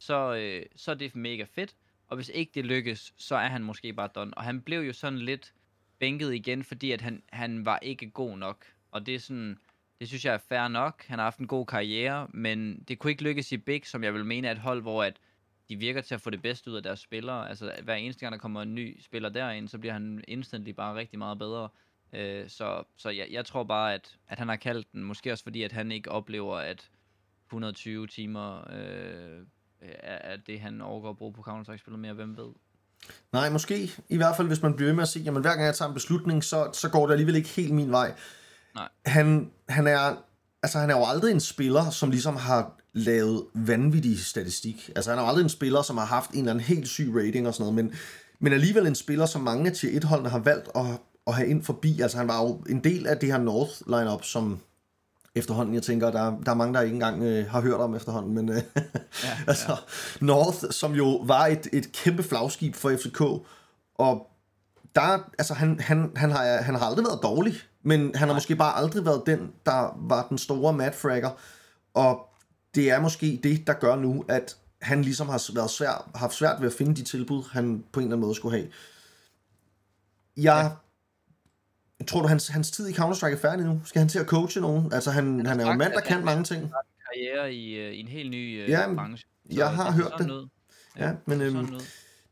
så, 0.00 0.34
øh, 0.34 0.66
så 0.76 0.90
er 0.90 0.94
det 0.94 1.16
mega 1.16 1.44
fedt. 1.54 1.74
Og 2.08 2.16
hvis 2.16 2.30
ikke 2.34 2.52
det 2.54 2.66
lykkes, 2.66 3.14
så 3.16 3.36
er 3.36 3.48
han 3.48 3.62
måske 3.62 3.92
bare 3.92 4.08
done. 4.14 4.34
Og 4.34 4.44
han 4.44 4.60
blev 4.60 4.80
jo 4.80 4.92
sådan 4.92 5.18
lidt 5.18 5.54
bænket 5.98 6.34
igen, 6.34 6.64
fordi 6.64 6.92
at 6.92 7.00
han, 7.00 7.22
han 7.32 7.66
var 7.66 7.78
ikke 7.78 8.10
god 8.10 8.38
nok. 8.38 8.66
Og 8.90 9.06
det 9.06 9.14
er 9.14 9.18
sådan, 9.18 9.58
det 10.00 10.08
synes 10.08 10.24
jeg 10.24 10.34
er 10.34 10.38
fair 10.48 10.68
nok. 10.68 11.04
Han 11.06 11.18
har 11.18 11.26
haft 11.26 11.38
en 11.38 11.46
god 11.46 11.66
karriere, 11.66 12.28
men 12.34 12.84
det 12.88 12.98
kunne 12.98 13.10
ikke 13.10 13.22
lykkes 13.22 13.52
i 13.52 13.56
Big, 13.56 13.86
som 13.86 14.04
jeg 14.04 14.14
vil 14.14 14.24
mene 14.24 14.48
er 14.48 14.52
et 14.52 14.58
hold, 14.58 14.82
hvor 14.82 15.04
at 15.04 15.16
de 15.68 15.76
virker 15.76 16.00
til 16.00 16.14
at 16.14 16.20
få 16.20 16.30
det 16.30 16.42
bedste 16.42 16.70
ud 16.70 16.76
af 16.76 16.82
deres 16.82 17.00
spillere. 17.00 17.48
Altså 17.48 17.72
hver 17.82 17.94
eneste 17.94 18.20
gang, 18.20 18.32
der 18.32 18.38
kommer 18.38 18.62
en 18.62 18.74
ny 18.74 19.00
spiller 19.00 19.28
derind, 19.28 19.68
så 19.68 19.78
bliver 19.78 19.92
han 19.92 20.24
instantly 20.28 20.70
bare 20.70 20.94
rigtig 20.94 21.18
meget 21.18 21.38
bedre. 21.38 21.68
Øh, 22.12 22.48
så 22.48 22.84
så 22.96 23.10
jeg, 23.10 23.26
jeg 23.30 23.46
tror 23.46 23.64
bare, 23.64 23.94
at, 23.94 24.16
at 24.28 24.38
han 24.38 24.48
har 24.48 24.56
kaldt 24.56 24.92
den, 24.92 25.04
måske 25.04 25.32
også 25.32 25.44
fordi, 25.44 25.62
at 25.62 25.72
han 25.72 25.92
ikke 25.92 26.10
oplever, 26.10 26.56
at 26.56 26.90
120 27.46 28.06
timer 28.06 28.58
øh, 28.72 29.46
er, 29.80 30.32
er 30.32 30.36
det, 30.36 30.60
han 30.60 30.80
overgår 30.80 31.10
at 31.10 31.16
bruge 31.16 31.32
på 31.32 31.42
Counter-Strike-spillet 31.42 31.98
mere, 31.98 32.12
hvem 32.12 32.36
ved? 32.36 32.48
Nej, 33.32 33.50
måske. 33.50 33.90
I 34.08 34.16
hvert 34.16 34.36
fald, 34.36 34.48
hvis 34.48 34.62
man 34.62 34.76
bliver 34.76 34.88
ved 34.88 34.94
med 34.94 35.02
at 35.02 35.08
sige, 35.08 35.22
jamen 35.22 35.42
hver 35.42 35.50
gang 35.50 35.64
jeg 35.64 35.74
tager 35.74 35.88
en 35.88 35.94
beslutning, 35.94 36.44
så, 36.44 36.70
så 36.72 36.90
går 36.90 37.06
det 37.06 37.12
alligevel 37.12 37.36
ikke 37.36 37.48
helt 37.48 37.74
min 37.74 37.90
vej. 37.90 38.14
Nej. 38.74 38.88
Han, 39.06 39.52
han, 39.68 39.86
er, 39.86 40.16
altså, 40.62 40.78
han 40.78 40.90
er 40.90 40.96
jo 40.96 41.04
aldrig 41.04 41.32
en 41.32 41.40
spiller, 41.40 41.90
som 41.90 42.10
ligesom 42.10 42.36
har 42.36 42.72
lavet 42.92 43.44
vanvittig 43.54 44.24
statistik. 44.24 44.90
Altså 44.96 45.10
han 45.10 45.18
er 45.18 45.22
jo 45.22 45.28
aldrig 45.28 45.42
en 45.42 45.48
spiller, 45.48 45.82
som 45.82 45.96
har 45.96 46.04
haft 46.04 46.30
en 46.30 46.38
eller 46.38 46.50
anden 46.50 46.64
helt 46.64 46.88
syg 46.88 47.12
rating 47.14 47.48
og 47.48 47.54
sådan 47.54 47.72
noget, 47.72 47.84
men, 47.84 47.94
men 48.40 48.52
alligevel 48.52 48.86
en 48.86 48.94
spiller, 48.94 49.26
som 49.26 49.40
mange 49.40 49.70
af 49.70 49.76
tier 49.76 50.00
1-holdene 50.00 50.28
har 50.28 50.38
valgt 50.38 50.68
at, 50.74 50.84
at 51.26 51.34
have 51.34 51.48
ind 51.48 51.62
forbi. 51.62 52.00
Altså 52.00 52.18
han 52.18 52.28
var 52.28 52.42
jo 52.42 52.64
en 52.68 52.84
del 52.84 53.06
af 53.06 53.18
det 53.18 53.32
her 53.32 53.38
North 53.38 53.72
lineup, 53.86 54.24
som 54.24 54.60
efterhånden, 55.34 55.74
jeg 55.74 55.82
tænker, 55.82 56.10
der, 56.10 56.40
der 56.46 56.50
er 56.50 56.54
mange, 56.54 56.74
der 56.74 56.80
ikke 56.80 56.94
engang 56.94 57.22
øh, 57.22 57.50
har 57.50 57.60
hørt 57.60 57.80
om 57.80 57.94
efterhånden, 57.94 58.34
men 58.34 58.48
øh, 58.48 58.62
ja, 59.24 59.30
altså 59.46 59.68
ja. 59.68 59.76
North, 60.26 60.64
som 60.70 60.94
jo 60.94 61.16
var 61.16 61.46
et, 61.46 61.68
et 61.72 61.92
kæmpe 61.92 62.22
flagskib 62.22 62.74
for 62.74 62.90
FCK, 62.90 63.20
og 63.94 64.26
der, 64.94 65.30
altså 65.38 65.54
han, 65.54 65.80
han, 65.80 66.10
han, 66.16 66.30
har, 66.30 66.62
han 66.62 66.74
har 66.74 66.86
aldrig 66.86 67.04
været 67.04 67.20
dårlig, 67.22 67.54
men 67.82 68.14
han 68.14 68.28
har 68.28 68.34
måske 68.34 68.56
bare 68.56 68.76
aldrig 68.76 69.04
været 69.04 69.22
den, 69.26 69.52
der 69.66 69.96
var 69.96 70.26
den 70.28 70.38
store 70.38 70.72
madfragger, 70.72 71.30
og 71.94 72.28
det 72.74 72.90
er 72.90 73.00
måske 73.00 73.40
det, 73.42 73.66
der 73.66 73.72
gør 73.72 73.96
nu, 73.96 74.24
at 74.28 74.56
han 74.82 75.02
ligesom 75.02 75.28
har 75.28 75.52
været 75.54 75.70
svær, 75.70 76.10
haft 76.14 76.34
svært 76.34 76.60
ved 76.60 76.66
at 76.66 76.74
finde 76.74 76.94
de 76.94 77.02
tilbud, 77.02 77.42
han 77.52 77.84
på 77.92 78.00
en 78.00 78.06
eller 78.06 78.16
anden 78.16 78.26
måde 78.26 78.34
skulle 78.34 78.58
have. 78.58 78.70
Jeg 80.36 80.72
ja. 82.00 82.04
tror 82.04 82.22
du, 82.22 82.28
hans, 82.28 82.48
hans 82.48 82.70
tid 82.70 82.88
i 82.88 82.92
Counter-Strike 82.92 83.32
er 83.32 83.38
færdig 83.38 83.66
nu? 83.66 83.80
Skal 83.84 83.98
han 83.98 84.08
til 84.08 84.18
at 84.18 84.26
coache 84.26 84.60
nogen? 84.60 84.92
Altså, 84.92 85.10
han, 85.10 85.36
han, 85.36 85.46
han 85.46 85.60
er 85.60 85.66
jo 85.66 85.72
en 85.72 85.78
mand, 85.78 85.92
der 85.92 86.00
kan 86.00 86.24
mange 86.24 86.44
ting. 86.44 86.60
Han 86.60 86.70
karriere 87.12 87.54
i, 87.54 87.74
øh, 87.74 87.92
i 87.92 88.00
en 88.00 88.08
helt 88.08 88.30
ny 88.30 88.62
uh, 88.62 88.70
ja, 88.70 88.94
branche. 88.94 89.26
Så 89.50 89.56
jeg 89.56 89.70
har 89.70 89.92
hørt 89.92 90.12
det. 90.18 90.48
Ja, 90.96 91.06
ja, 91.06 91.14
men 91.26 91.40
øhm, 91.40 91.80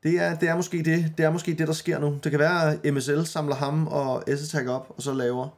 det, 0.02 0.18
er, 0.18 0.38
det, 0.38 0.48
er 0.48 0.56
måske 0.56 0.82
det, 0.82 1.12
det 1.16 1.24
er 1.24 1.30
måske 1.30 1.54
det, 1.54 1.68
der 1.68 1.72
sker 1.72 1.98
nu. 1.98 2.18
Det 2.24 2.30
kan 2.30 2.40
være, 2.40 2.72
at 2.84 2.94
MSL 2.94 3.22
samler 3.22 3.54
ham 3.54 3.86
og 3.86 4.24
SSTAG 4.36 4.68
op, 4.68 4.94
og 4.96 5.02
så 5.02 5.12
laver 5.12 5.48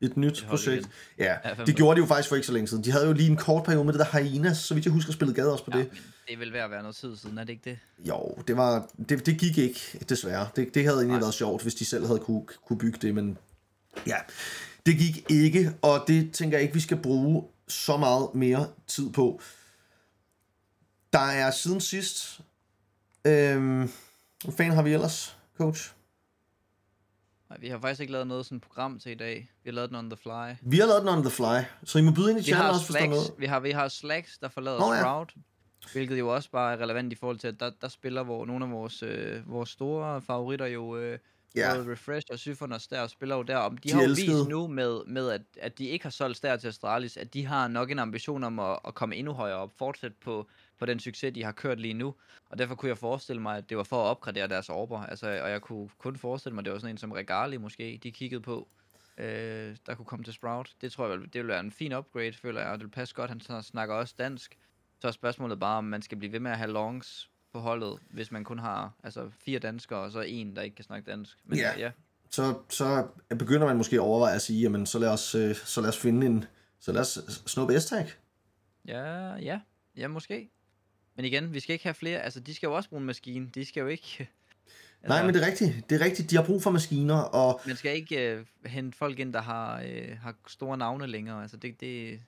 et 0.00 0.16
nyt 0.16 0.44
projekt. 0.48 0.88
Ja, 1.18 1.36
det 1.66 1.76
gjorde 1.76 1.96
de 1.96 2.00
jo 2.00 2.06
faktisk 2.06 2.28
for 2.28 2.36
ikke 2.36 2.46
så 2.46 2.52
længe 2.52 2.68
siden. 2.68 2.84
De 2.84 2.90
havde 2.90 3.06
jo 3.06 3.12
lige 3.12 3.30
en 3.30 3.36
kort 3.36 3.64
periode 3.64 3.84
med 3.84 3.92
det 3.92 4.00
der 4.00 4.18
Hyenas, 4.18 4.58
så 4.58 4.74
vidt 4.74 4.86
jeg 4.86 4.92
husker, 4.92 5.12
spillet 5.12 5.36
gade 5.36 5.52
også 5.52 5.64
på 5.64 5.70
ja, 5.74 5.78
det. 5.78 5.90
det 6.26 6.34
er 6.34 6.38
vel 6.38 6.52
ved 6.52 6.60
at 6.60 6.70
være 6.70 6.82
noget 6.82 6.96
tid 6.96 7.16
siden, 7.16 7.38
er 7.38 7.44
det 7.44 7.52
ikke 7.52 7.70
det? 7.70 7.78
Jo, 8.08 8.38
det, 8.48 8.56
var, 8.56 8.88
det, 9.08 9.26
det 9.26 9.38
gik 9.38 9.58
ikke, 9.58 9.80
desværre. 10.08 10.48
Det, 10.56 10.74
det 10.74 10.84
havde 10.84 10.96
egentlig 10.96 11.12
Nej. 11.12 11.20
været 11.20 11.34
sjovt, 11.34 11.62
hvis 11.62 11.74
de 11.74 11.84
selv 11.84 12.06
havde 12.06 12.18
kunne, 12.18 12.42
kunne 12.66 12.78
bygge 12.78 12.98
det, 13.02 13.14
men 13.14 13.38
ja, 14.06 14.16
det 14.86 14.98
gik 14.98 15.30
ikke, 15.30 15.72
og 15.82 16.04
det 16.06 16.32
tænker 16.32 16.56
jeg 16.56 16.62
ikke, 16.62 16.74
vi 16.74 16.80
skal 16.80 16.96
bruge 16.96 17.44
så 17.68 17.96
meget 17.96 18.28
mere 18.34 18.68
tid 18.86 19.10
på. 19.10 19.40
Der 21.12 21.18
er 21.18 21.50
siden 21.50 21.80
sidst... 21.80 22.40
Øhm, 23.26 23.90
hvad 24.44 24.54
fanden 24.56 24.74
har 24.74 24.82
vi 24.82 24.92
ellers, 24.92 25.36
coach? 25.58 25.92
Nej, 27.50 27.58
vi 27.60 27.68
har 27.68 27.78
faktisk 27.78 28.00
ikke 28.00 28.12
lavet 28.12 28.26
noget 28.26 28.46
sådan 28.46 28.60
program 28.60 28.98
til 28.98 29.12
i 29.12 29.14
dag. 29.14 29.50
Vi 29.64 29.70
har 29.70 29.74
lavet 29.74 29.90
den 29.90 29.96
on 29.96 30.10
the 30.10 30.16
fly. 30.16 30.70
Vi 30.70 30.78
har 30.78 30.86
lavet 30.86 31.00
den 31.00 31.08
on 31.08 31.22
the 31.22 31.30
fly, 31.30 31.64
så 31.84 31.98
I 31.98 32.02
må 32.02 32.10
byde 32.10 32.30
ind 32.30 32.40
i 32.40 32.42
chatten 32.42 32.66
også, 32.66 32.86
hvis 32.86 32.96
der 32.96 33.04
er 33.04 33.08
noget. 33.08 33.34
Vi 33.38 33.46
har, 33.46 33.60
vi 33.60 33.70
har 33.70 33.88
Slacks, 33.88 34.38
der 34.38 34.48
forlader 34.48 35.00
Sprout. 35.00 35.32
Ja. 35.36 35.40
Hvilket 35.92 36.18
jo 36.18 36.34
også 36.34 36.50
bare 36.50 36.72
er 36.72 36.76
relevant 36.76 37.12
i 37.12 37.16
forhold 37.16 37.38
til, 37.38 37.48
at 37.48 37.60
der, 37.60 37.70
der 37.80 37.88
spiller 37.88 38.22
hvor 38.22 38.46
nogle 38.46 38.64
af 38.64 38.70
vores, 38.70 39.02
øh, 39.02 39.50
vores 39.50 39.70
store 39.70 40.22
favoritter 40.22 40.66
jo... 40.66 40.96
Øh, 40.96 41.18
ja. 41.54 41.74
Både 41.74 41.92
Refresh 41.92 42.26
og 42.30 42.38
Syfonos 42.38 42.86
der 42.86 43.06
spiller 43.06 43.36
jo 43.36 43.42
der. 43.42 43.56
Om 43.56 43.78
de, 43.78 43.88
de 43.88 43.94
har 43.94 44.02
jo 44.02 44.08
vist 44.08 44.48
nu 44.48 44.66
med, 44.66 45.04
med 45.06 45.30
at, 45.30 45.42
at 45.60 45.78
de 45.78 45.86
ikke 45.86 46.04
har 46.04 46.10
solgt 46.10 46.42
der 46.42 46.56
til 46.56 46.68
Astralis, 46.68 47.16
at 47.16 47.34
de 47.34 47.46
har 47.46 47.68
nok 47.68 47.90
en 47.90 47.98
ambition 47.98 48.44
om 48.44 48.58
at, 48.58 48.78
at 48.84 48.94
komme 48.94 49.16
endnu 49.16 49.32
højere 49.32 49.56
op, 49.56 49.70
fortsætte 49.78 50.16
på, 50.24 50.48
på 50.78 50.86
den 50.86 51.00
succes, 51.00 51.34
de 51.34 51.44
har 51.44 51.52
kørt 51.52 51.80
lige 51.80 51.94
nu. 51.94 52.14
Og 52.50 52.58
derfor 52.58 52.74
kunne 52.74 52.88
jeg 52.88 52.98
forestille 52.98 53.42
mig, 53.42 53.56
at 53.56 53.70
det 53.70 53.76
var 53.76 53.82
for 53.82 54.02
at 54.02 54.06
opgradere 54.06 54.48
deres 54.48 54.68
orber. 54.68 55.00
Altså, 55.00 55.26
og 55.42 55.50
jeg 55.50 55.60
kunne 55.60 55.88
kun 55.98 56.16
forestille 56.16 56.54
mig, 56.54 56.62
at 56.62 56.64
det 56.64 56.72
var 56.72 56.78
sådan 56.78 56.94
en 56.94 56.98
som 56.98 57.12
Regali 57.12 57.56
måske, 57.56 58.00
de 58.02 58.12
kiggede 58.12 58.40
på, 58.42 58.68
øh, 59.18 59.76
der 59.86 59.94
kunne 59.94 60.06
komme 60.06 60.24
til 60.24 60.32
Sprout. 60.32 60.74
Det 60.80 60.92
tror 60.92 61.08
jeg, 61.08 61.18
det 61.18 61.34
ville 61.34 61.48
være 61.48 61.60
en 61.60 61.72
fin 61.72 61.92
upgrade, 61.92 62.32
føler 62.32 62.60
jeg, 62.60 62.70
og 62.70 62.78
det 62.78 62.84
vil 62.84 62.90
passe 62.90 63.14
godt. 63.14 63.30
Han 63.30 63.62
snakker 63.62 63.94
også 63.94 64.14
dansk. 64.18 64.58
Så 65.00 65.08
er 65.08 65.12
spørgsmålet 65.12 65.60
bare, 65.60 65.78
om 65.78 65.84
man 65.84 66.02
skal 66.02 66.18
blive 66.18 66.32
ved 66.32 66.40
med 66.40 66.50
at 66.50 66.58
have 66.58 66.70
longs 66.70 67.30
på 67.52 67.60
holdet, 67.60 67.98
hvis 68.10 68.30
man 68.30 68.44
kun 68.44 68.58
har 68.58 68.92
altså, 69.04 69.30
fire 69.44 69.58
danskere, 69.58 69.98
og 69.98 70.12
så 70.12 70.20
en, 70.20 70.56
der 70.56 70.62
ikke 70.62 70.76
kan 70.76 70.84
snakke 70.84 71.10
dansk. 71.10 71.38
Men, 71.44 71.58
ja. 71.58 71.78
ja. 71.78 71.90
Så, 72.30 72.58
så 72.68 73.06
begynder 73.28 73.66
man 73.66 73.76
måske 73.76 73.96
at 73.96 74.00
overveje 74.00 74.34
at 74.34 74.42
sige, 74.42 74.60
jamen, 74.60 74.86
så 74.86 74.98
lad 74.98 75.08
os, 75.08 75.34
øh, 75.34 75.54
så 75.54 75.80
lad 75.80 75.88
os 75.88 75.98
finde 75.98 76.26
en, 76.26 76.44
så 76.80 76.92
lad 76.92 77.00
os 77.00 77.42
snuppe 77.46 77.80
S-tag. 77.80 78.06
Ja, 78.88 79.34
ja, 79.34 79.60
ja, 79.96 80.08
måske. 80.08 80.50
Men 81.16 81.24
igen, 81.24 81.54
vi 81.54 81.60
skal 81.60 81.72
ikke 81.72 81.84
have 81.84 81.94
flere, 81.94 82.20
altså 82.20 82.40
de 82.40 82.54
skal 82.54 82.66
jo 82.66 82.74
også 82.74 82.88
bruge 82.88 83.00
en 83.00 83.06
maskine, 83.06 83.48
de 83.54 83.64
skal 83.64 83.80
jo 83.80 83.86
ikke... 83.86 84.06
Altså, 85.02 85.18
Nej, 85.18 85.26
men 85.26 85.34
det 85.34 85.42
er 85.42 85.46
rigtigt, 85.46 85.90
det 85.90 86.00
er 86.00 86.04
rigtigt, 86.04 86.30
de 86.30 86.36
har 86.36 86.42
brug 86.42 86.62
for 86.62 86.70
maskiner, 86.70 87.14
og... 87.14 87.60
Man 87.66 87.76
skal 87.76 87.96
ikke 87.96 88.38
uh, 88.64 88.70
hente 88.70 88.98
folk 88.98 89.18
ind, 89.18 89.32
der 89.32 89.42
har, 89.42 89.82
uh, 89.82 90.18
har 90.22 90.34
store 90.48 90.78
navne 90.78 91.06
længere, 91.06 91.42
altså 91.42 91.56
det, 91.56 91.80
det, 91.80 92.20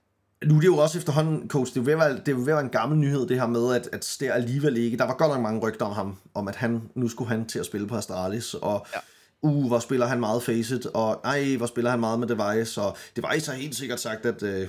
nu 0.45 0.57
er 0.57 0.61
det 0.61 0.67
jo 0.67 0.77
også 0.77 0.99
efterhånden, 0.99 1.49
coach, 1.49 1.75
det 1.75 1.89
er 1.89 1.93
jo 1.93 1.99
være, 1.99 2.17
det 2.17 2.29
er 2.29 2.35
ved 2.35 2.43
at 2.43 2.47
være 2.47 2.61
en 2.61 2.69
gammel 2.69 2.99
nyhed, 2.99 3.27
det 3.27 3.41
her 3.41 3.47
med, 3.47 3.75
at, 3.75 3.89
at 3.93 4.05
Stær 4.05 4.33
alligevel 4.33 4.77
ikke, 4.77 4.97
der 4.97 5.05
var 5.05 5.17
godt 5.17 5.33
nok 5.33 5.41
mange 5.43 5.61
rygter 5.61 5.87
om 5.87 5.93
ham, 5.93 6.17
om 6.35 6.49
at 6.49 6.57
han, 6.57 6.83
nu 6.95 7.09
skulle 7.09 7.31
han 7.31 7.47
til 7.47 7.59
at 7.59 7.67
spille 7.67 7.87
på 7.87 7.97
Astralis, 7.97 8.55
og 8.55 8.87
ja. 8.95 8.99
uh, 9.43 9.67
hvor 9.67 9.79
spiller 9.79 10.07
han 10.07 10.21
meget 10.21 10.43
Facet, 10.43 10.87
og 10.87 11.21
ej, 11.25 11.57
hvor 11.57 11.67
spiller 11.67 11.91
han 11.91 12.01
meget 12.01 12.19
med 12.19 12.29
Device, 12.29 12.81
og 12.81 12.97
Device 13.17 13.51
har 13.51 13.59
helt 13.59 13.77
sikkert 13.77 14.01
sagt, 14.01 14.27
at 14.27 14.43
uh, 14.43 14.69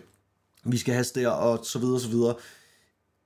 vi 0.71 0.77
skal 0.77 0.93
have 0.93 1.03
Stær, 1.03 1.30
og 1.30 1.65
så 1.65 1.80
videre, 1.80 1.99
så 1.99 2.10
videre. 2.10 2.36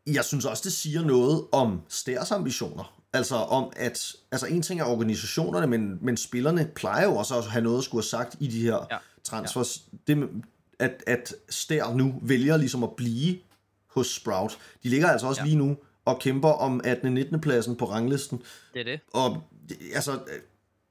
Jeg 0.07 0.25
synes 0.25 0.45
også, 0.45 0.61
det 0.63 0.73
siger 0.73 1.01
noget 1.01 1.45
om 1.51 1.81
Stærs 1.89 2.31
ambitioner. 2.31 3.01
Altså 3.13 3.35
om, 3.35 3.71
at 3.75 4.15
altså 4.31 4.45
en 4.45 4.61
ting 4.61 4.81
er 4.81 4.85
organisationerne, 4.85 5.67
men, 5.67 5.97
men 6.01 6.17
spillerne 6.17 6.71
plejer 6.75 7.05
jo 7.05 7.15
også 7.15 7.37
at 7.37 7.45
have 7.45 7.63
noget 7.63 7.77
at 7.77 7.83
skulle 7.83 8.01
have 8.03 8.07
sagt 8.07 8.35
i 8.39 8.47
de 8.47 8.61
her 8.61 8.87
ja. 8.91 8.97
transfers. 9.23 9.83
Ja. 10.07 10.13
Det, 10.13 10.29
at, 10.79 11.03
at 11.07 11.33
Stær 11.49 11.93
nu 11.93 12.19
vælger 12.21 12.57
ligesom 12.57 12.83
at 12.83 12.89
blive 12.97 13.37
hos 13.87 14.07
Sprout. 14.07 14.57
De 14.83 14.89
ligger 14.89 15.07
altså 15.09 15.27
også 15.27 15.41
ja. 15.41 15.45
lige 15.45 15.57
nu 15.57 15.77
og 16.05 16.19
kæmper 16.19 16.49
om 16.49 16.81
18. 16.83 17.07
og 17.07 17.13
19. 17.13 17.41
pladsen 17.41 17.75
på 17.75 17.85
ranglisten. 17.85 18.41
Det 18.73 18.79
er 18.79 18.83
det. 18.83 18.99
Og 19.13 19.43
altså, 19.93 20.19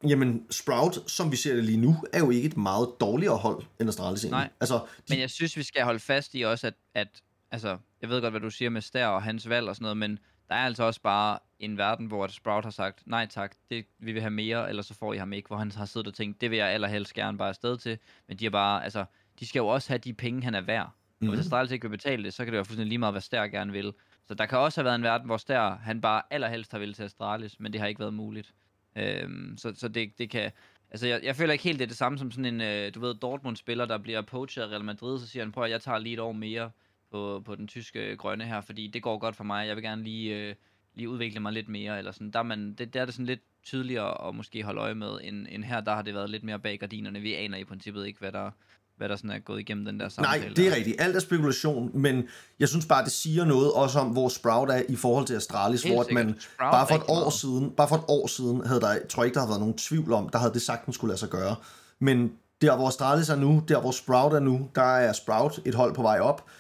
jamen, 0.09 0.46
Sprout, 0.51 0.99
som 1.07 1.33
vi 1.33 1.37
ser 1.37 1.55
det 1.55 1.64
lige 1.64 1.79
nu, 1.79 1.96
er 2.12 2.18
jo 2.18 2.31
ikke 2.31 2.46
et 2.46 2.57
meget 2.57 2.88
dårligere 3.01 3.37
hold 3.37 3.62
end 3.81 3.88
Astralis 3.88 4.25
Nej. 4.25 4.49
Altså, 4.61 4.75
de... 4.75 4.81
Men 5.09 5.20
jeg 5.20 5.31
synes, 5.31 5.57
vi 5.57 5.62
skal 5.62 5.85
holde 5.85 6.01
fast 6.01 6.35
i 6.35 6.42
også, 6.42 6.66
at, 6.66 6.75
at 6.94 7.09
altså, 7.51 7.79
jeg 8.01 8.09
ved 8.09 8.21
godt, 8.21 8.33
hvad 8.33 8.41
du 8.41 8.51
siger 8.51 8.71
med 8.71 8.81
Stær 8.81 9.07
og 9.07 9.23
hans 9.23 9.49
valg 9.49 9.69
og 9.69 9.77
sådan 9.77 9.85
noget, 9.85 9.97
men 9.97 10.19
der 10.49 10.55
er 10.55 10.65
altså 10.65 10.85
også 10.85 11.01
bare 11.03 11.39
en 11.59 11.79
verden, 11.79 12.07
hvor 12.07 12.27
Sprout 12.27 12.65
har 12.65 12.71
sagt, 12.71 13.07
nej 13.07 13.27
tak, 13.27 13.55
det, 13.71 13.87
vi 13.99 14.13
vil 14.13 14.23
have 14.23 14.31
mere, 14.31 14.69
eller 14.69 14.83
så 14.83 14.95
får 14.95 15.13
I 15.15 15.17
ham 15.17 15.33
ikke, 15.33 15.47
hvor 15.47 15.57
han 15.57 15.73
har 15.73 15.85
siddet 15.85 16.09
og 16.09 16.15
tænkt, 16.15 16.41
det 16.41 16.51
vil 16.51 16.59
jeg 16.59 16.69
allerhelst 16.69 17.15
gerne 17.15 17.39
bare 17.39 17.49
afsted 17.49 17.77
til, 17.77 17.99
men 18.29 18.37
de 18.37 18.47
er 18.47 18.51
bare, 18.51 18.85
altså, 18.85 19.05
de 19.41 19.47
skal 19.47 19.61
jo 19.61 19.67
også 19.67 19.89
have 19.89 19.99
de 19.99 20.15
penge, 20.15 20.43
han 20.43 20.55
er 20.55 20.61
værd. 20.61 20.87
Mm-hmm. 20.87 21.29
Og 21.29 21.35
hvis 21.35 21.45
mhm. 21.45 21.47
Astralis 21.47 21.71
ikke 21.71 21.91
vil 21.91 21.97
betale 21.97 22.25
det, 22.25 22.35
så 22.35 22.45
kan 22.45 22.47
det 22.47 22.57
være 22.57 22.65
fuldstændig 22.65 22.89
lige 22.89 22.99
meget, 22.99 23.13
hvad 23.13 23.21
Stær 23.21 23.47
gerne 23.47 23.73
vil. 23.73 23.93
Så 24.25 24.35
der 24.35 24.47
kan 24.47 24.59
også 24.59 24.81
have 24.81 24.85
været 24.85 24.95
en 24.95 25.03
verden, 25.03 25.27
hvor 25.27 25.37
Stær, 25.37 25.71
han 25.71 26.01
bare 26.01 26.23
allerhelst 26.31 26.73
har 26.73 26.79
ville 26.79 26.95
til 26.95 27.03
Astralis, 27.03 27.61
men 27.61 27.73
det 27.73 27.81
har 27.81 27.89
ikke 27.89 28.01
været 28.01 28.15
muligt. 28.15 28.55
Øhm, 28.97 29.57
så 29.59 29.73
så 29.77 29.89
det, 29.89 30.19
det 30.19 30.31
kan... 30.31 30.53
Altså, 30.91 31.07
jeg, 31.07 31.21
jeg 31.23 31.37
føler 31.37 31.53
ikke 31.53 31.65
helt, 31.65 31.79
det 31.79 31.85
er 31.85 31.89
det 31.89 31.97
samme 31.97 32.19
som 32.19 32.31
sådan 32.31 32.45
en, 32.45 32.61
øh, 32.61 32.95
du 32.95 33.01
ved, 33.01 33.15
Dortmund-spiller, 33.15 33.87
der 33.87 33.99
bliver 33.99 34.23
poachet 34.23 34.63
af 34.63 34.69
Real 34.69 34.85
Madrid, 34.85 35.21
så 35.21 35.27
siger 35.27 35.45
han, 35.45 35.53
prøv 35.53 35.65
at 35.65 35.71
jeg 35.71 35.81
tager 35.81 35.99
lige 35.99 36.13
et 36.13 36.21
år 36.21 36.33
mere 36.33 36.71
på, 37.12 37.42
på 37.46 37.55
den 37.55 37.68
tyske 37.68 38.16
grønne 38.16 38.44
her, 38.44 38.61
fordi 38.61 38.87
det 38.87 39.03
går 39.03 39.18
godt 39.18 39.37
for 39.37 39.44
mig, 39.44 39.66
jeg 39.66 39.77
vil 39.77 39.85
gerne 39.85 40.03
lige, 40.03 40.37
øh, 40.37 40.55
lige 40.94 41.09
udvikle 41.09 41.40
mig 41.40 41.53
lidt 41.53 41.68
mere, 41.68 41.99
eller 41.99 42.12
sådan. 42.12 42.31
Der 42.31 42.38
er, 42.38 42.42
man, 42.42 42.75
det, 42.75 42.94
der 42.94 43.01
er 43.01 43.05
det 43.05 43.14
sådan 43.14 43.27
lidt 43.27 43.40
tydeligere 43.64 44.29
at 44.29 44.35
måske 44.35 44.62
holde 44.62 44.81
øje 44.81 44.94
med, 44.94 45.18
end, 45.23 45.46
end 45.51 45.64
her, 45.64 45.81
der 45.81 45.94
har 45.94 46.03
det 46.03 46.14
været 46.14 46.31
lidt 46.31 46.44
mere 46.44 46.59
bag 46.59 46.79
gardinerne. 46.79 47.20
Vi 47.20 47.35
aner 47.35 47.59
i 47.59 47.64
princippet 47.64 48.07
ikke, 48.07 48.20
hvad 48.20 48.33
der, 48.33 48.51
hvad 48.96 49.09
der 49.09 49.16
sådan 49.16 49.31
er 49.31 49.38
gået 49.38 49.61
igennem 49.61 49.85
den 49.85 50.01
der 50.01 50.09
samtale. 50.09 50.44
Nej, 50.44 50.55
det 50.55 50.68
er 50.68 50.77
rigtigt. 50.77 51.01
Alt 51.01 51.16
er 51.16 51.20
spekulation, 51.20 51.90
men 51.94 52.29
jeg 52.59 52.68
synes 52.68 52.87
bare, 52.87 53.05
det 53.05 53.12
siger 53.12 53.44
noget 53.44 53.73
også 53.73 53.99
om, 53.99 54.09
hvor 54.09 54.29
Sprout 54.29 54.70
er 54.70 54.83
i 54.88 54.96
forhold 54.96 55.27
til 55.27 55.35
Astralis, 55.35 55.83
Helt 55.83 55.94
hvor 55.94 56.03
at 56.03 56.12
man 56.12 56.38
bare 56.59 56.87
for 56.88 56.94
et 56.94 57.03
år 57.09 57.20
meget. 57.20 57.33
siden, 57.33 57.70
bare 57.70 57.88
for 57.88 57.96
et 57.96 58.05
år 58.09 58.27
siden, 58.27 58.66
havde 58.66 58.81
der, 58.81 58.99
tror 59.09 59.23
jeg 59.23 59.27
ikke, 59.27 59.35
der 59.35 59.40
havde 59.40 59.51
været 59.51 59.61
nogen 59.61 59.79
tvivl 59.79 60.12
om, 60.12 60.29
der 60.29 60.38
havde 60.38 60.53
det 60.53 60.62
sagtens 60.62 60.94
skulle 60.94 61.09
lade 61.09 61.20
sig 61.20 61.29
gøre. 61.29 61.57
Men 61.99 62.33
der, 62.61 62.77
hvor 62.77 62.88
Astralis 62.88 63.29
er 63.29 63.37
nu, 63.37 63.62
der, 63.68 63.81
hvor 63.81 63.90
Sprout 63.90 64.33
er 64.33 64.40
nu, 64.40 64.68
der 64.75 64.96
er 64.96 65.12
Sprout 65.12 65.61
et 65.64 65.75
hold 65.75 65.94
på 65.94 66.03
vej 66.03 66.18
op. 66.20 66.51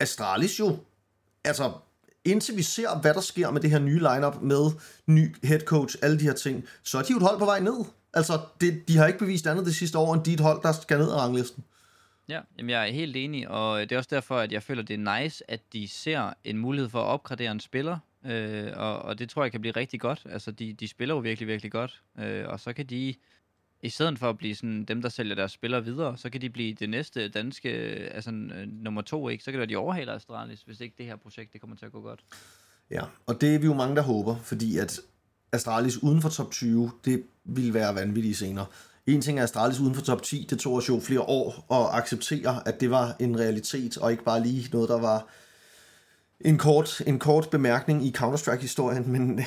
Astralis 0.00 0.60
jo, 0.60 0.78
altså 1.44 1.72
indtil 2.24 2.56
vi 2.56 2.62
ser, 2.62 3.00
hvad 3.00 3.14
der 3.14 3.20
sker 3.20 3.50
med 3.50 3.60
det 3.60 3.70
her 3.70 3.78
nye 3.78 3.98
lineup 3.98 4.42
med 4.42 4.70
ny 5.06 5.36
head 5.42 5.60
coach, 5.60 5.96
alle 6.02 6.18
de 6.18 6.24
her 6.24 6.32
ting, 6.32 6.64
så 6.82 6.98
er 6.98 7.02
de 7.02 7.10
jo 7.10 7.16
et 7.16 7.22
hold 7.22 7.38
på 7.38 7.44
vej 7.44 7.60
ned. 7.60 7.84
Altså, 8.14 8.40
det, 8.60 8.88
de 8.88 8.96
har 8.96 9.06
ikke 9.06 9.18
bevist 9.18 9.46
andet 9.46 9.66
det 9.66 9.74
sidste 9.74 9.98
år, 9.98 10.14
end 10.14 10.24
de 10.24 10.32
et 10.32 10.40
hold, 10.40 10.62
der 10.62 10.72
skal 10.72 10.98
ned 10.98 11.08
ad 11.10 11.16
ranglisten. 11.16 11.64
Ja, 12.28 12.40
jamen 12.58 12.70
jeg 12.70 12.88
er 12.88 12.92
helt 12.92 13.16
enig, 13.16 13.48
og 13.48 13.80
det 13.80 13.92
er 13.92 13.96
også 13.96 14.08
derfor, 14.12 14.36
at 14.36 14.52
jeg 14.52 14.62
føler, 14.62 14.82
det 14.82 14.94
er 14.94 15.20
nice, 15.22 15.50
at 15.50 15.60
de 15.72 15.88
ser 15.88 16.32
en 16.44 16.58
mulighed 16.58 16.90
for 16.90 17.00
at 17.00 17.06
opgradere 17.06 17.50
en 17.52 17.60
spiller, 17.60 17.98
øh, 18.26 18.72
og, 18.76 19.02
og 19.02 19.18
det 19.18 19.30
tror 19.30 19.42
jeg 19.42 19.52
kan 19.52 19.60
blive 19.60 19.76
rigtig 19.76 20.00
godt. 20.00 20.26
Altså, 20.30 20.50
de, 20.50 20.72
de 20.72 20.88
spiller 20.88 21.14
jo 21.14 21.20
virkelig, 21.20 21.48
virkelig 21.48 21.72
godt, 21.72 22.02
øh, 22.18 22.48
og 22.48 22.60
så 22.60 22.72
kan 22.72 22.86
de, 22.86 23.14
i 23.82 23.88
stedet 23.88 24.18
for 24.18 24.28
at 24.28 24.38
blive 24.38 24.54
sådan 24.54 24.84
dem, 24.84 25.02
der 25.02 25.08
sælger 25.08 25.34
deres 25.34 25.52
spillere 25.52 25.84
videre, 25.84 26.16
så 26.16 26.30
kan 26.30 26.40
de 26.40 26.50
blive 26.50 26.74
det 26.74 26.90
næste 26.90 27.28
danske, 27.28 27.68
altså 28.14 28.30
øh, 28.30 28.68
nummer 28.68 29.02
to, 29.02 29.28
ikke? 29.28 29.44
Så 29.44 29.50
kan 29.50 29.60
det 29.60 29.68
være, 29.68 29.76
de 29.78 29.82
overhaler 29.82 30.14
Astralis, 30.14 30.62
hvis 30.62 30.80
ikke 30.80 30.94
det 30.98 31.06
her 31.06 31.16
projekt, 31.16 31.52
det 31.52 31.60
kommer 31.60 31.76
til 31.76 31.86
at 31.86 31.92
gå 31.92 32.00
godt. 32.00 32.20
Ja, 32.90 33.02
og 33.26 33.40
det 33.40 33.54
er 33.54 33.58
vi 33.58 33.66
jo 33.66 33.74
mange, 33.74 33.96
der 33.96 34.02
håber, 34.02 34.36
fordi 34.36 34.78
at 34.78 35.00
Astralis 35.52 36.02
uden 36.02 36.22
for 36.22 36.28
top 36.28 36.50
20, 36.50 36.90
det 37.04 37.22
vil 37.44 37.74
være 37.74 37.94
vanvittigt 37.94 38.36
senere. 38.36 38.66
En 39.06 39.20
ting 39.20 39.38
er 39.38 39.42
Astralis 39.42 39.80
uden 39.80 39.94
for 39.94 40.02
top 40.02 40.22
10, 40.22 40.46
det 40.50 40.58
tog 40.58 40.74
os 40.74 40.88
jo 40.88 41.00
flere 41.00 41.20
år 41.20 41.66
at 41.70 41.98
acceptere, 41.98 42.68
at 42.68 42.80
det 42.80 42.90
var 42.90 43.16
en 43.20 43.38
realitet, 43.38 43.98
og 43.98 44.10
ikke 44.10 44.24
bare 44.24 44.42
lige 44.42 44.68
noget, 44.72 44.88
der 44.88 45.00
var 45.00 45.26
en 46.40 46.58
kort, 46.58 47.02
en 47.06 47.18
kort 47.18 47.50
bemærkning 47.50 48.06
i 48.06 48.14
Counter-Strike-historien, 48.18 49.08
men 49.08 49.38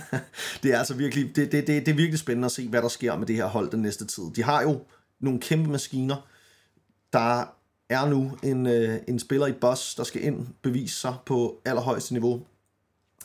det 0.62 0.72
er 0.72 0.78
altså 0.78 0.94
virkelig, 0.94 1.36
det, 1.36 1.52
det, 1.52 1.66
det, 1.66 1.86
det 1.86 1.92
er 1.92 1.96
virkelig 1.96 2.18
spændende 2.18 2.46
at 2.46 2.52
se, 2.52 2.68
hvad 2.68 2.82
der 2.82 2.88
sker 2.88 3.16
med 3.16 3.26
det 3.26 3.36
her 3.36 3.46
hold 3.46 3.70
den 3.70 3.82
næste 3.82 4.06
tid. 4.06 4.24
De 4.36 4.42
har 4.42 4.62
jo 4.62 4.80
nogle 5.20 5.40
kæmpe 5.40 5.70
maskiner. 5.70 6.28
Der 7.12 7.44
er 7.88 8.08
nu 8.08 8.38
en, 8.42 8.66
øh, 8.66 8.98
en 9.08 9.18
spiller 9.18 9.46
i 9.46 9.52
boss, 9.52 9.94
der 9.94 10.04
skal 10.04 10.24
ind 10.24 10.46
bevise 10.62 11.00
sig 11.00 11.14
på 11.26 11.60
allerhøjeste 11.64 12.12
niveau. 12.12 12.42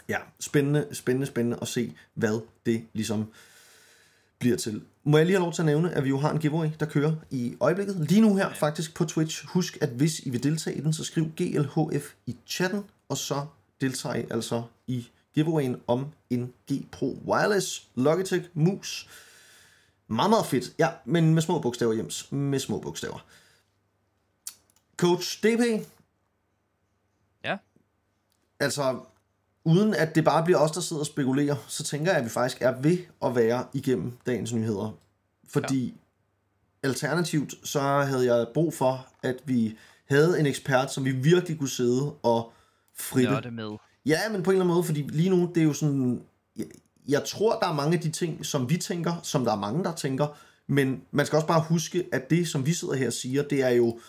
Ja, 0.10 0.18
spændende, 0.40 0.88
spændende, 0.92 1.28
spændende 1.28 1.58
at 1.62 1.68
se, 1.68 1.94
hvad 2.14 2.42
det 2.66 2.84
ligesom 2.94 3.26
bliver 4.40 4.58
til. 4.58 4.82
Må 5.04 5.18
jeg 5.18 5.26
lige 5.26 5.36
have 5.36 5.44
lov 5.44 5.54
til 5.54 5.62
at 5.62 5.66
nævne, 5.66 5.92
at 5.92 6.04
vi 6.04 6.10
jo 6.10 6.18
har 6.18 6.32
en 6.32 6.40
giveaway, 6.40 6.70
der 6.80 6.86
kører 6.86 7.16
i 7.30 7.56
øjeblikket. 7.60 7.96
Lige 8.10 8.22
nu 8.22 8.36
her 8.36 8.54
faktisk 8.54 8.96
på 8.96 9.06
Twitch. 9.06 9.46
Husk, 9.48 9.78
at 9.82 9.90
hvis 9.90 10.20
I 10.20 10.30
vil 10.30 10.44
deltage 10.44 10.78
i 10.78 10.82
den, 10.82 10.94
så 10.94 11.04
skriv 11.04 11.26
GLHF 11.38 12.14
i 12.26 12.36
chatten, 12.48 12.84
og 13.10 13.18
så 13.18 13.46
deltager 13.82 14.16
I 14.16 14.26
altså 14.32 14.64
i 14.88 15.08
giveawayen 15.34 15.82
om 15.88 16.08
en 16.30 16.54
G 16.72 16.92
Pro 16.92 17.18
Wireless 17.26 17.88
Logitech 17.96 18.50
mus. 18.54 19.10
Meget, 20.08 20.30
meget 20.30 20.46
fedt. 20.46 20.76
Ja, 20.80 20.90
men 21.06 21.34
med 21.34 21.42
små 21.42 21.60
bogstaver, 21.60 21.94
Jems. 21.94 22.32
Med 22.32 22.60
små 22.60 22.80
bogstaver. 22.80 23.26
Coach 24.98 25.44
DP. 25.44 25.88
Ja. 27.44 27.58
Altså, 28.60 29.00
uden 29.64 29.94
at 29.94 30.16
det 30.16 30.24
bare 30.24 30.46
bliver 30.46 30.60
os, 30.60 30.72
der 30.72 30.82
sidder 30.82 31.00
og 31.00 31.06
spekulerer, 31.06 31.56
så 31.68 31.84
tænker 31.84 32.12
jeg, 32.12 32.20
at 32.20 32.26
vi 32.26 32.30
faktisk 32.30 32.62
er 32.62 32.82
ved 32.82 32.98
at 33.22 33.36
være 33.36 33.68
igennem 33.74 34.18
dagens 34.26 34.54
nyheder. 34.54 34.98
Fordi 35.48 35.86
ja. 35.86 36.88
alternativt, 36.88 37.54
så 37.68 37.80
havde 37.82 38.34
jeg 38.36 38.48
brug 38.54 38.74
for, 38.74 39.08
at 39.24 39.36
vi 39.46 39.78
havde 40.10 40.40
en 40.40 40.46
ekspert, 40.46 40.94
som 40.94 41.06
vi 41.06 41.12
virkelig 41.12 41.60
kunne 41.60 41.70
sidde 41.70 42.14
og 42.24 42.54
fritte. 42.98 43.42
det 43.42 43.54
med. 43.54 43.70
Ja, 44.06 44.20
men 44.32 44.44
på 44.44 44.52
en 44.52 44.56
eller 44.56 44.66
anden 44.66 44.76
måde, 44.76 44.84
fordi 44.84 45.02
lige 45.02 45.30
nu, 45.30 45.52
det 45.56 45.62
er 45.62 45.66
jo 45.66 45.74
sådan... 45.74 46.22
Jeg, 46.58 46.66
jeg 47.08 47.24
tror, 47.26 47.60
der 47.60 47.68
er 47.68 47.74
mange 47.74 47.98
af 47.98 48.02
de 48.02 48.12
ting, 48.12 48.46
som 48.46 48.70
vi 48.70 48.78
tænker, 48.78 49.14
som 49.24 49.46
der 49.46 49.52
er 49.52 49.60
mange, 49.60 49.84
der 49.84 49.96
tænker, 49.96 50.28
men 50.68 51.02
man 51.12 51.26
skal 51.26 51.38
også 51.38 51.48
bare 51.48 51.62
huske, 51.70 52.06
at 52.12 52.30
det, 52.30 52.48
som 52.48 52.66
vi 52.66 52.74
sidder 52.74 52.94
her 52.94 53.08
og 53.08 53.14
siger, 53.14 53.44
det 53.44 53.64
er 53.64 53.70
jo 53.70 54.00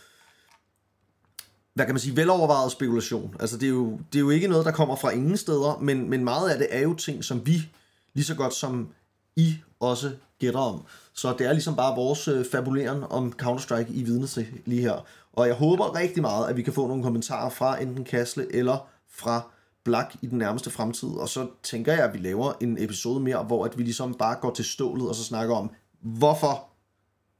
hvad 1.74 1.86
kan 1.86 1.94
man 1.94 2.00
sige, 2.00 2.16
velovervejet 2.16 2.72
spekulation. 2.72 3.36
Altså 3.40 3.56
det 3.56 3.66
er, 3.66 3.70
jo, 3.70 4.00
det 4.12 4.18
er 4.18 4.20
jo 4.20 4.30
ikke 4.30 4.48
noget, 4.48 4.66
der 4.66 4.72
kommer 4.72 4.96
fra 4.96 5.10
ingen 5.10 5.36
steder, 5.36 5.78
men, 5.78 6.10
men 6.10 6.24
meget 6.24 6.50
af 6.50 6.58
det 6.58 6.66
er 6.70 6.80
jo 6.80 6.94
ting, 6.94 7.24
som 7.24 7.46
vi, 7.46 7.68
lige 8.14 8.24
så 8.24 8.34
godt 8.34 8.54
som 8.54 8.88
I 9.36 9.56
også 9.80 10.12
gætter 10.38 10.60
om. 10.60 10.82
Så 11.12 11.34
det 11.38 11.46
er 11.46 11.52
ligesom 11.52 11.76
bare 11.76 11.96
vores 11.96 12.28
øh, 12.28 12.44
fabuleren 12.52 13.04
om 13.10 13.32
Counter-Strike 13.42 13.92
i 13.92 14.02
vidne 14.02 14.26
til 14.26 14.46
lige 14.66 14.82
her. 14.82 15.06
Og 15.32 15.46
jeg 15.46 15.54
håber 15.54 15.94
rigtig 15.94 16.22
meget, 16.22 16.48
at 16.48 16.56
vi 16.56 16.62
kan 16.62 16.72
få 16.72 16.86
nogle 16.86 17.02
kommentarer 17.02 17.50
fra 17.50 17.82
enten 17.82 18.04
Kasle 18.04 18.54
eller 18.54 18.88
fra 19.08 19.50
Black 19.84 20.16
i 20.22 20.26
den 20.26 20.38
nærmeste 20.38 20.70
fremtid. 20.70 21.08
Og 21.08 21.28
så 21.28 21.50
tænker 21.62 21.92
jeg, 21.92 22.04
at 22.04 22.14
vi 22.14 22.18
laver 22.18 22.52
en 22.60 22.82
episode 22.82 23.20
mere, 23.20 23.44
hvor 23.44 23.64
at 23.64 23.78
vi 23.78 23.82
ligesom 23.82 24.14
bare 24.14 24.36
går 24.40 24.54
til 24.54 24.64
stålet 24.64 25.08
og 25.08 25.14
så 25.14 25.24
snakker 25.24 25.54
om, 25.54 25.70
hvorfor 26.00 26.68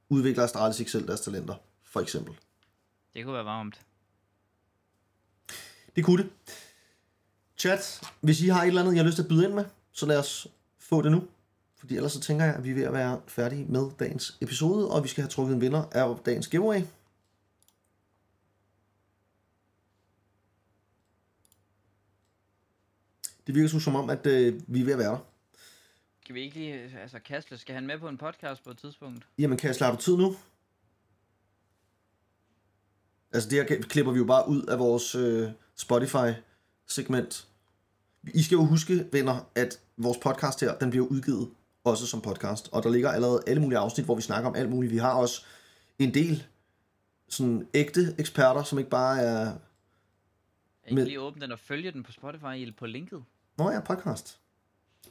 udvikler 0.09 0.43
Astralis 0.43 0.79
ikke 0.79 0.91
selv 0.91 1.07
deres 1.07 1.21
talenter, 1.21 1.55
for 1.83 1.99
eksempel. 1.99 2.33
Det 3.13 3.25
kunne 3.25 3.33
være 3.33 3.45
varmt. 3.45 3.81
Det 5.95 6.05
kunne 6.05 6.23
det. 6.23 6.31
Chat, 7.57 8.01
hvis 8.21 8.41
I 8.41 8.47
har 8.47 8.61
et 8.61 8.67
eller 8.67 8.81
andet, 8.81 8.93
jeg 8.93 9.01
har 9.01 9.05
lyst 9.05 9.15
til 9.15 9.23
at 9.23 9.29
byde 9.29 9.45
ind 9.45 9.53
med, 9.53 9.65
så 9.91 10.05
lad 10.05 10.19
os 10.19 10.47
få 10.79 11.01
det 11.01 11.11
nu. 11.11 11.23
Fordi 11.77 11.95
ellers 11.95 12.11
så 12.11 12.19
tænker 12.19 12.45
jeg, 12.45 12.55
at 12.55 12.63
vi 12.63 12.69
er 12.69 12.75
ved 12.75 12.83
at 12.83 12.93
være 12.93 13.21
færdige 13.27 13.65
med 13.69 13.89
dagens 13.99 14.37
episode, 14.41 14.91
og 14.91 15.03
vi 15.03 15.07
skal 15.07 15.21
have 15.21 15.29
trukket 15.29 15.55
en 15.55 15.61
vinder 15.61 15.83
af 15.91 16.15
dagens 16.25 16.47
giveaway. 16.47 16.81
Det 23.47 23.55
virker 23.55 23.79
som 23.79 23.95
om, 23.95 24.09
at 24.09 24.27
øh, 24.27 24.61
vi 24.67 24.81
er 24.81 24.85
ved 24.85 24.93
at 24.93 24.99
være 24.99 25.11
der. 25.11 25.25
Skal 26.21 26.35
vi 26.35 26.41
ikke 26.41 26.55
lige, 26.55 26.73
altså 27.01 27.19
Kastle, 27.19 27.57
skal 27.57 27.75
han 27.75 27.87
med 27.87 27.99
på 27.99 28.07
en 28.07 28.17
podcast 28.17 28.63
på 28.63 28.69
et 28.69 28.77
tidspunkt? 28.77 29.27
Jamen 29.37 29.57
Kastle, 29.57 29.85
har 29.85 29.95
du 29.95 30.01
tid 30.01 30.17
nu? 30.17 30.35
Altså 33.33 33.49
det 33.49 33.57
her 33.57 33.81
klipper 33.81 34.11
vi 34.11 34.17
jo 34.17 34.25
bare 34.25 34.49
ud 34.49 34.63
af 34.63 34.79
vores 34.79 35.15
øh, 35.15 35.49
Spotify-segment. 35.75 37.47
I 38.33 38.43
skal 38.43 38.55
jo 38.55 38.65
huske, 38.65 39.07
venner, 39.11 39.49
at 39.55 39.79
vores 39.97 40.17
podcast 40.17 40.61
her, 40.61 40.77
den 40.77 40.89
bliver 40.89 41.07
udgivet 41.07 41.49
også 41.83 42.07
som 42.07 42.21
podcast. 42.21 42.69
Og 42.71 42.83
der 42.83 42.89
ligger 42.89 43.11
allerede 43.11 43.43
alle 43.47 43.61
mulige 43.61 43.79
afsnit, 43.79 44.05
hvor 44.05 44.15
vi 44.15 44.21
snakker 44.21 44.49
om 44.49 44.55
alt 44.55 44.69
muligt. 44.69 44.93
Vi 44.93 44.97
har 44.97 45.13
også 45.13 45.45
en 45.99 46.13
del 46.13 46.43
sådan 47.29 47.67
ægte 47.73 48.15
eksperter, 48.17 48.63
som 48.63 48.79
ikke 48.79 48.89
bare 48.89 49.19
er... 49.19 49.53
Jeg 50.91 50.97
kan 50.97 51.07
lige 51.07 51.21
åbne 51.21 51.41
den 51.41 51.51
og 51.51 51.59
følge 51.59 51.91
den 51.91 52.03
på 52.03 52.11
Spotify 52.11 52.55
eller 52.55 52.73
på 52.77 52.85
linket. 52.85 53.23
Nå 53.57 53.71
ja, 53.71 53.79
podcast. 53.79 54.39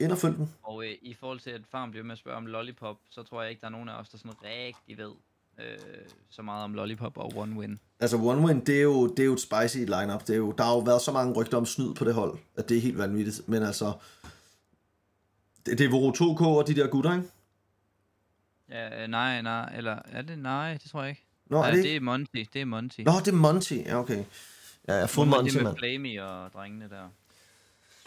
Ind 0.00 0.12
og 0.12 0.18
følg 0.18 0.36
den. 0.36 0.54
Og 0.62 0.84
øh, 0.84 0.94
i 1.02 1.14
forhold 1.14 1.40
til, 1.40 1.50
at 1.50 1.60
Farm 1.70 1.90
bliver 1.90 2.04
med 2.04 2.12
at 2.12 2.18
spørge 2.18 2.36
om 2.36 2.46
Lollipop, 2.46 2.96
så 3.10 3.22
tror 3.22 3.42
jeg 3.42 3.50
ikke, 3.50 3.60
der 3.60 3.66
er 3.66 3.70
nogen 3.70 3.88
af 3.88 3.94
os, 4.00 4.08
der 4.08 4.18
sådan 4.18 4.32
rigtig 4.44 4.98
ved, 4.98 5.12
øh, 5.58 5.78
så 6.30 6.42
meget 6.42 6.64
om 6.64 6.74
Lollipop 6.74 7.16
og 7.16 7.32
One 7.36 7.58
Win. 7.58 7.78
Altså 8.00 8.16
One 8.16 8.46
Win, 8.46 8.60
det 8.60 8.78
er 8.78 8.82
jo, 8.82 9.06
det 9.08 9.18
er 9.18 9.24
jo 9.24 9.32
et 9.32 9.40
spicy 9.40 9.76
lineup. 9.76 10.26
Det 10.26 10.30
er 10.30 10.36
jo, 10.38 10.52
der 10.52 10.64
har 10.64 10.72
jo 10.72 10.78
været 10.78 11.02
så 11.02 11.12
mange 11.12 11.34
rygter 11.34 11.56
om 11.56 11.66
snyd 11.66 11.94
på 11.94 12.04
det 12.04 12.14
hold, 12.14 12.38
at 12.56 12.68
det 12.68 12.76
er 12.76 12.80
helt 12.80 12.98
vanvittigt. 12.98 13.48
Men 13.48 13.62
altså, 13.62 13.92
det, 15.66 15.78
det 15.78 15.86
er 15.86 15.90
Voro 15.90 16.10
2K 16.10 16.44
og 16.44 16.66
de 16.66 16.74
der 16.74 16.86
gutter, 16.86 17.14
ikke? 17.14 17.28
Ja, 18.68 19.02
øh, 19.02 19.08
nej, 19.08 19.42
nej, 19.42 19.72
eller 19.76 19.98
er 20.04 20.22
det 20.22 20.38
nej, 20.38 20.72
det 20.72 20.90
tror 20.90 21.00
jeg 21.00 21.10
ikke. 21.10 21.24
Nå, 21.46 21.62
er 21.62 21.70
det, 21.70 21.84
det 21.84 21.96
er 21.96 22.00
Monty, 22.00 22.44
det 22.52 22.60
er 22.60 22.64
Monty. 22.64 23.00
Nå, 23.00 23.12
det 23.24 23.28
er 23.28 23.36
Monty, 23.36 23.72
ja 23.72 23.98
okay. 23.98 24.24
Ja, 24.88 24.92
jeg 24.92 25.02
har 25.02 25.06
fået 25.06 25.28
Monty. 25.28 25.54
Det 25.54 25.62
med 25.62 25.74
Flamey 25.78 26.20
og 26.20 26.52
drengene 26.52 26.88
der. 26.88 27.08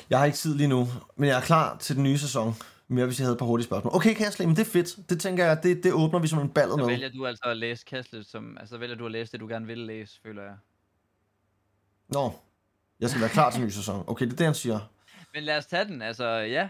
Jeg 0.09 0.19
har 0.19 0.25
ikke 0.25 0.37
tid 0.37 0.55
lige 0.55 0.67
nu, 0.67 0.87
men 1.15 1.29
jeg 1.29 1.37
er 1.37 1.41
klar 1.41 1.77
til 1.77 1.95
den 1.95 2.03
nye 2.03 2.17
sæson. 2.17 2.55
Mere 2.87 3.05
hvis 3.05 3.19
jeg 3.19 3.25
havde 3.25 3.33
et 3.33 3.39
par 3.39 3.45
hurtige 3.45 3.65
spørgsmål. 3.65 3.95
Okay, 3.95 4.13
Kastle, 4.13 4.45
men 4.47 4.55
det 4.55 4.61
er 4.67 4.71
fedt. 4.71 5.09
Det 5.09 5.19
tænker 5.21 5.45
jeg, 5.45 5.63
det, 5.63 5.83
det 5.83 5.93
åbner 5.93 6.19
vi 6.19 6.27
som 6.27 6.39
en 6.39 6.49
ballet 6.49 6.71
Så 6.73 6.77
med. 6.77 6.85
vælger 6.85 7.09
du 7.11 7.25
altså 7.27 7.43
at 7.45 7.57
læse 7.57 7.85
Kastle, 7.85 8.23
som, 8.23 8.57
altså 8.59 8.77
vælger 8.77 8.95
du 8.95 9.05
at 9.05 9.11
læse 9.11 9.31
det, 9.31 9.39
du 9.39 9.47
gerne 9.47 9.65
vil 9.65 9.77
læse, 9.77 10.19
føler 10.23 10.41
jeg. 10.43 10.53
Nå, 12.09 12.33
jeg 12.99 13.09
skal 13.09 13.21
være 13.21 13.29
klar 13.29 13.49
til 13.51 13.59
en 13.59 13.65
ny 13.65 13.69
sæson. 13.69 14.03
Okay, 14.07 14.25
det 14.25 14.31
er 14.33 14.37
det, 14.37 14.45
han 14.45 14.55
siger. 14.55 14.79
Men 15.33 15.43
lad 15.43 15.57
os 15.57 15.65
tage 15.65 15.85
den, 15.85 16.01
altså 16.01 16.25
ja. 16.27 16.61
Han 16.61 16.69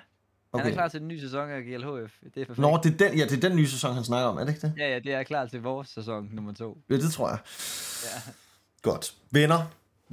Okay. 0.62 0.70
er 0.70 0.74
klar 0.74 0.88
til 0.88 1.00
den 1.00 1.08
nye 1.08 1.22
sæson 1.22 1.50
af 1.50 1.62
GLHF. 1.64 2.14
Det 2.24 2.42
er 2.42 2.46
perfekt. 2.46 2.58
Nå, 2.58 2.80
det 2.84 3.02
er, 3.02 3.08
den, 3.10 3.18
ja, 3.18 3.26
det 3.26 3.44
er 3.44 3.50
den 3.50 3.56
nye 3.58 3.68
sæson, 3.68 3.94
han 3.94 4.04
snakker 4.04 4.28
om, 4.30 4.38
er 4.38 4.44
det 4.44 4.50
ikke 4.56 4.62
det? 4.68 4.74
Ja, 4.78 4.90
ja, 4.90 5.00
det 5.00 5.14
er 5.14 5.24
klar 5.24 5.46
til 5.46 5.62
vores 5.62 5.88
sæson 5.90 6.30
nummer 6.32 6.54
to. 6.54 6.78
Ja, 6.90 6.96
det 6.96 7.12
tror 7.14 7.30
jeg. 7.30 7.38
Ja. 8.04 8.32
Godt. 8.82 9.14
Venner, 9.32 9.62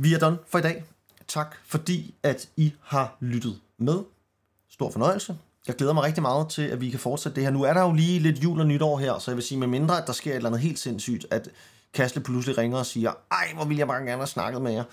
vi 0.03 0.15
er 0.15 0.19
done 0.19 0.39
for 0.47 0.59
i 0.59 0.63
dag. 0.63 0.85
Tak 1.29 1.57
fordi, 1.67 2.15
at 2.23 2.49
I 2.57 2.73
har 2.83 3.17
lyttet 3.21 3.61
med. 3.79 3.99
Stor 4.71 4.91
fornøjelse. 4.91 5.39
Jeg 5.67 5.77
glæder 5.77 5.93
mig 5.93 6.03
rigtig 6.03 6.23
meget 6.23 6.49
til, 6.49 6.63
at 6.63 6.81
vi 6.81 6.91
kan 6.91 7.01
fortsætte 7.01 7.37
det 7.37 7.45
her. 7.45 7.51
Nu 7.51 7.63
er 7.63 7.73
der 7.73 7.83
jo 7.83 7.93
lige 7.93 8.19
lidt 8.19 8.45
jul 8.45 8.61
og 8.61 8.67
nytår 8.67 8.99
her, 8.99 9.19
så 9.19 9.31
jeg 9.31 9.37
vil 9.37 9.45
sige, 9.45 9.59
med 9.59 9.67
mindre, 9.67 10.01
at 10.01 10.07
der 10.07 10.13
sker 10.13 10.31
et 10.31 10.37
eller 10.37 10.49
andet 10.49 10.61
helt 10.61 10.79
sindssygt, 10.79 11.27
at 11.31 11.49
Kastle 11.95 12.23
pludselig 12.23 12.59
ringer 12.59 12.79
og 12.79 12.87
siger, 12.87 13.13
ej, 13.31 13.49
hvor 13.55 13.65
vil 13.65 13.77
jeg 13.77 13.87
bare 13.87 13.99
gerne 13.99 14.11
have 14.11 14.27
snakket 14.27 14.63
med 14.63 14.73
jer. 14.73 14.85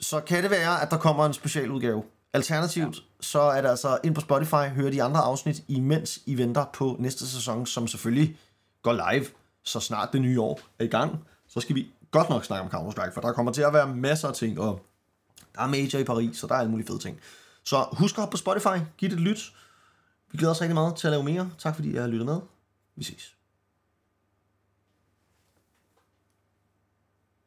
Så 0.00 0.20
kan 0.20 0.42
det 0.42 0.50
være, 0.50 0.82
at 0.82 0.90
der 0.90 0.96
kommer 0.96 1.26
en 1.26 1.32
special 1.32 1.70
udgave. 1.70 2.02
Alternativt, 2.32 2.96
ja. 2.96 3.02
så 3.20 3.40
er 3.40 3.60
det 3.60 3.68
altså 3.68 3.98
ind 4.04 4.14
på 4.14 4.20
Spotify, 4.20 4.54
høre 4.74 4.92
de 4.92 5.02
andre 5.02 5.20
afsnit, 5.20 5.62
imens 5.68 6.20
I 6.26 6.38
venter 6.38 6.64
på 6.72 6.96
næste 6.98 7.28
sæson, 7.28 7.66
som 7.66 7.88
selvfølgelig 7.88 8.36
går 8.82 8.92
live, 8.92 9.26
så 9.64 9.80
snart 9.80 10.12
det 10.12 10.20
nye 10.20 10.40
år 10.40 10.60
er 10.78 10.84
i 10.84 10.88
gang. 10.88 11.24
Så 11.48 11.60
skal 11.60 11.76
vi 11.76 11.86
godt 12.10 12.30
nok 12.30 12.44
snakke 12.44 12.64
om 12.64 12.70
Counter-Strike, 12.70 13.14
for 13.14 13.20
der 13.20 13.32
kommer 13.32 13.52
til 13.52 13.62
at 13.62 13.72
være 13.72 13.94
masser 13.94 14.28
af 14.28 14.34
ting, 14.34 14.60
og 14.60 14.86
der 15.54 15.60
er 15.60 15.66
major 15.66 15.98
i 15.98 16.04
Paris, 16.04 16.36
så 16.36 16.46
der 16.46 16.54
er 16.54 16.58
alle 16.58 16.70
mulige 16.70 16.86
fede 16.86 16.98
ting. 16.98 17.20
Så 17.64 17.88
husk 17.92 18.14
at 18.14 18.20
hoppe 18.22 18.30
på 18.30 18.36
Spotify, 18.36 18.82
giv 18.98 19.08
det 19.08 19.16
et 19.16 19.20
lyt. 19.20 19.52
Vi 20.32 20.38
glæder 20.38 20.50
os 20.50 20.60
rigtig 20.60 20.74
meget 20.74 20.96
til 20.96 21.06
at 21.06 21.10
lave 21.10 21.22
mere. 21.22 21.50
Tak 21.58 21.74
fordi 21.74 21.92
I 21.92 21.96
har 21.96 22.06
lyttet 22.06 22.26
med. 22.26 22.40
Vi 22.96 23.04
ses. 23.04 23.36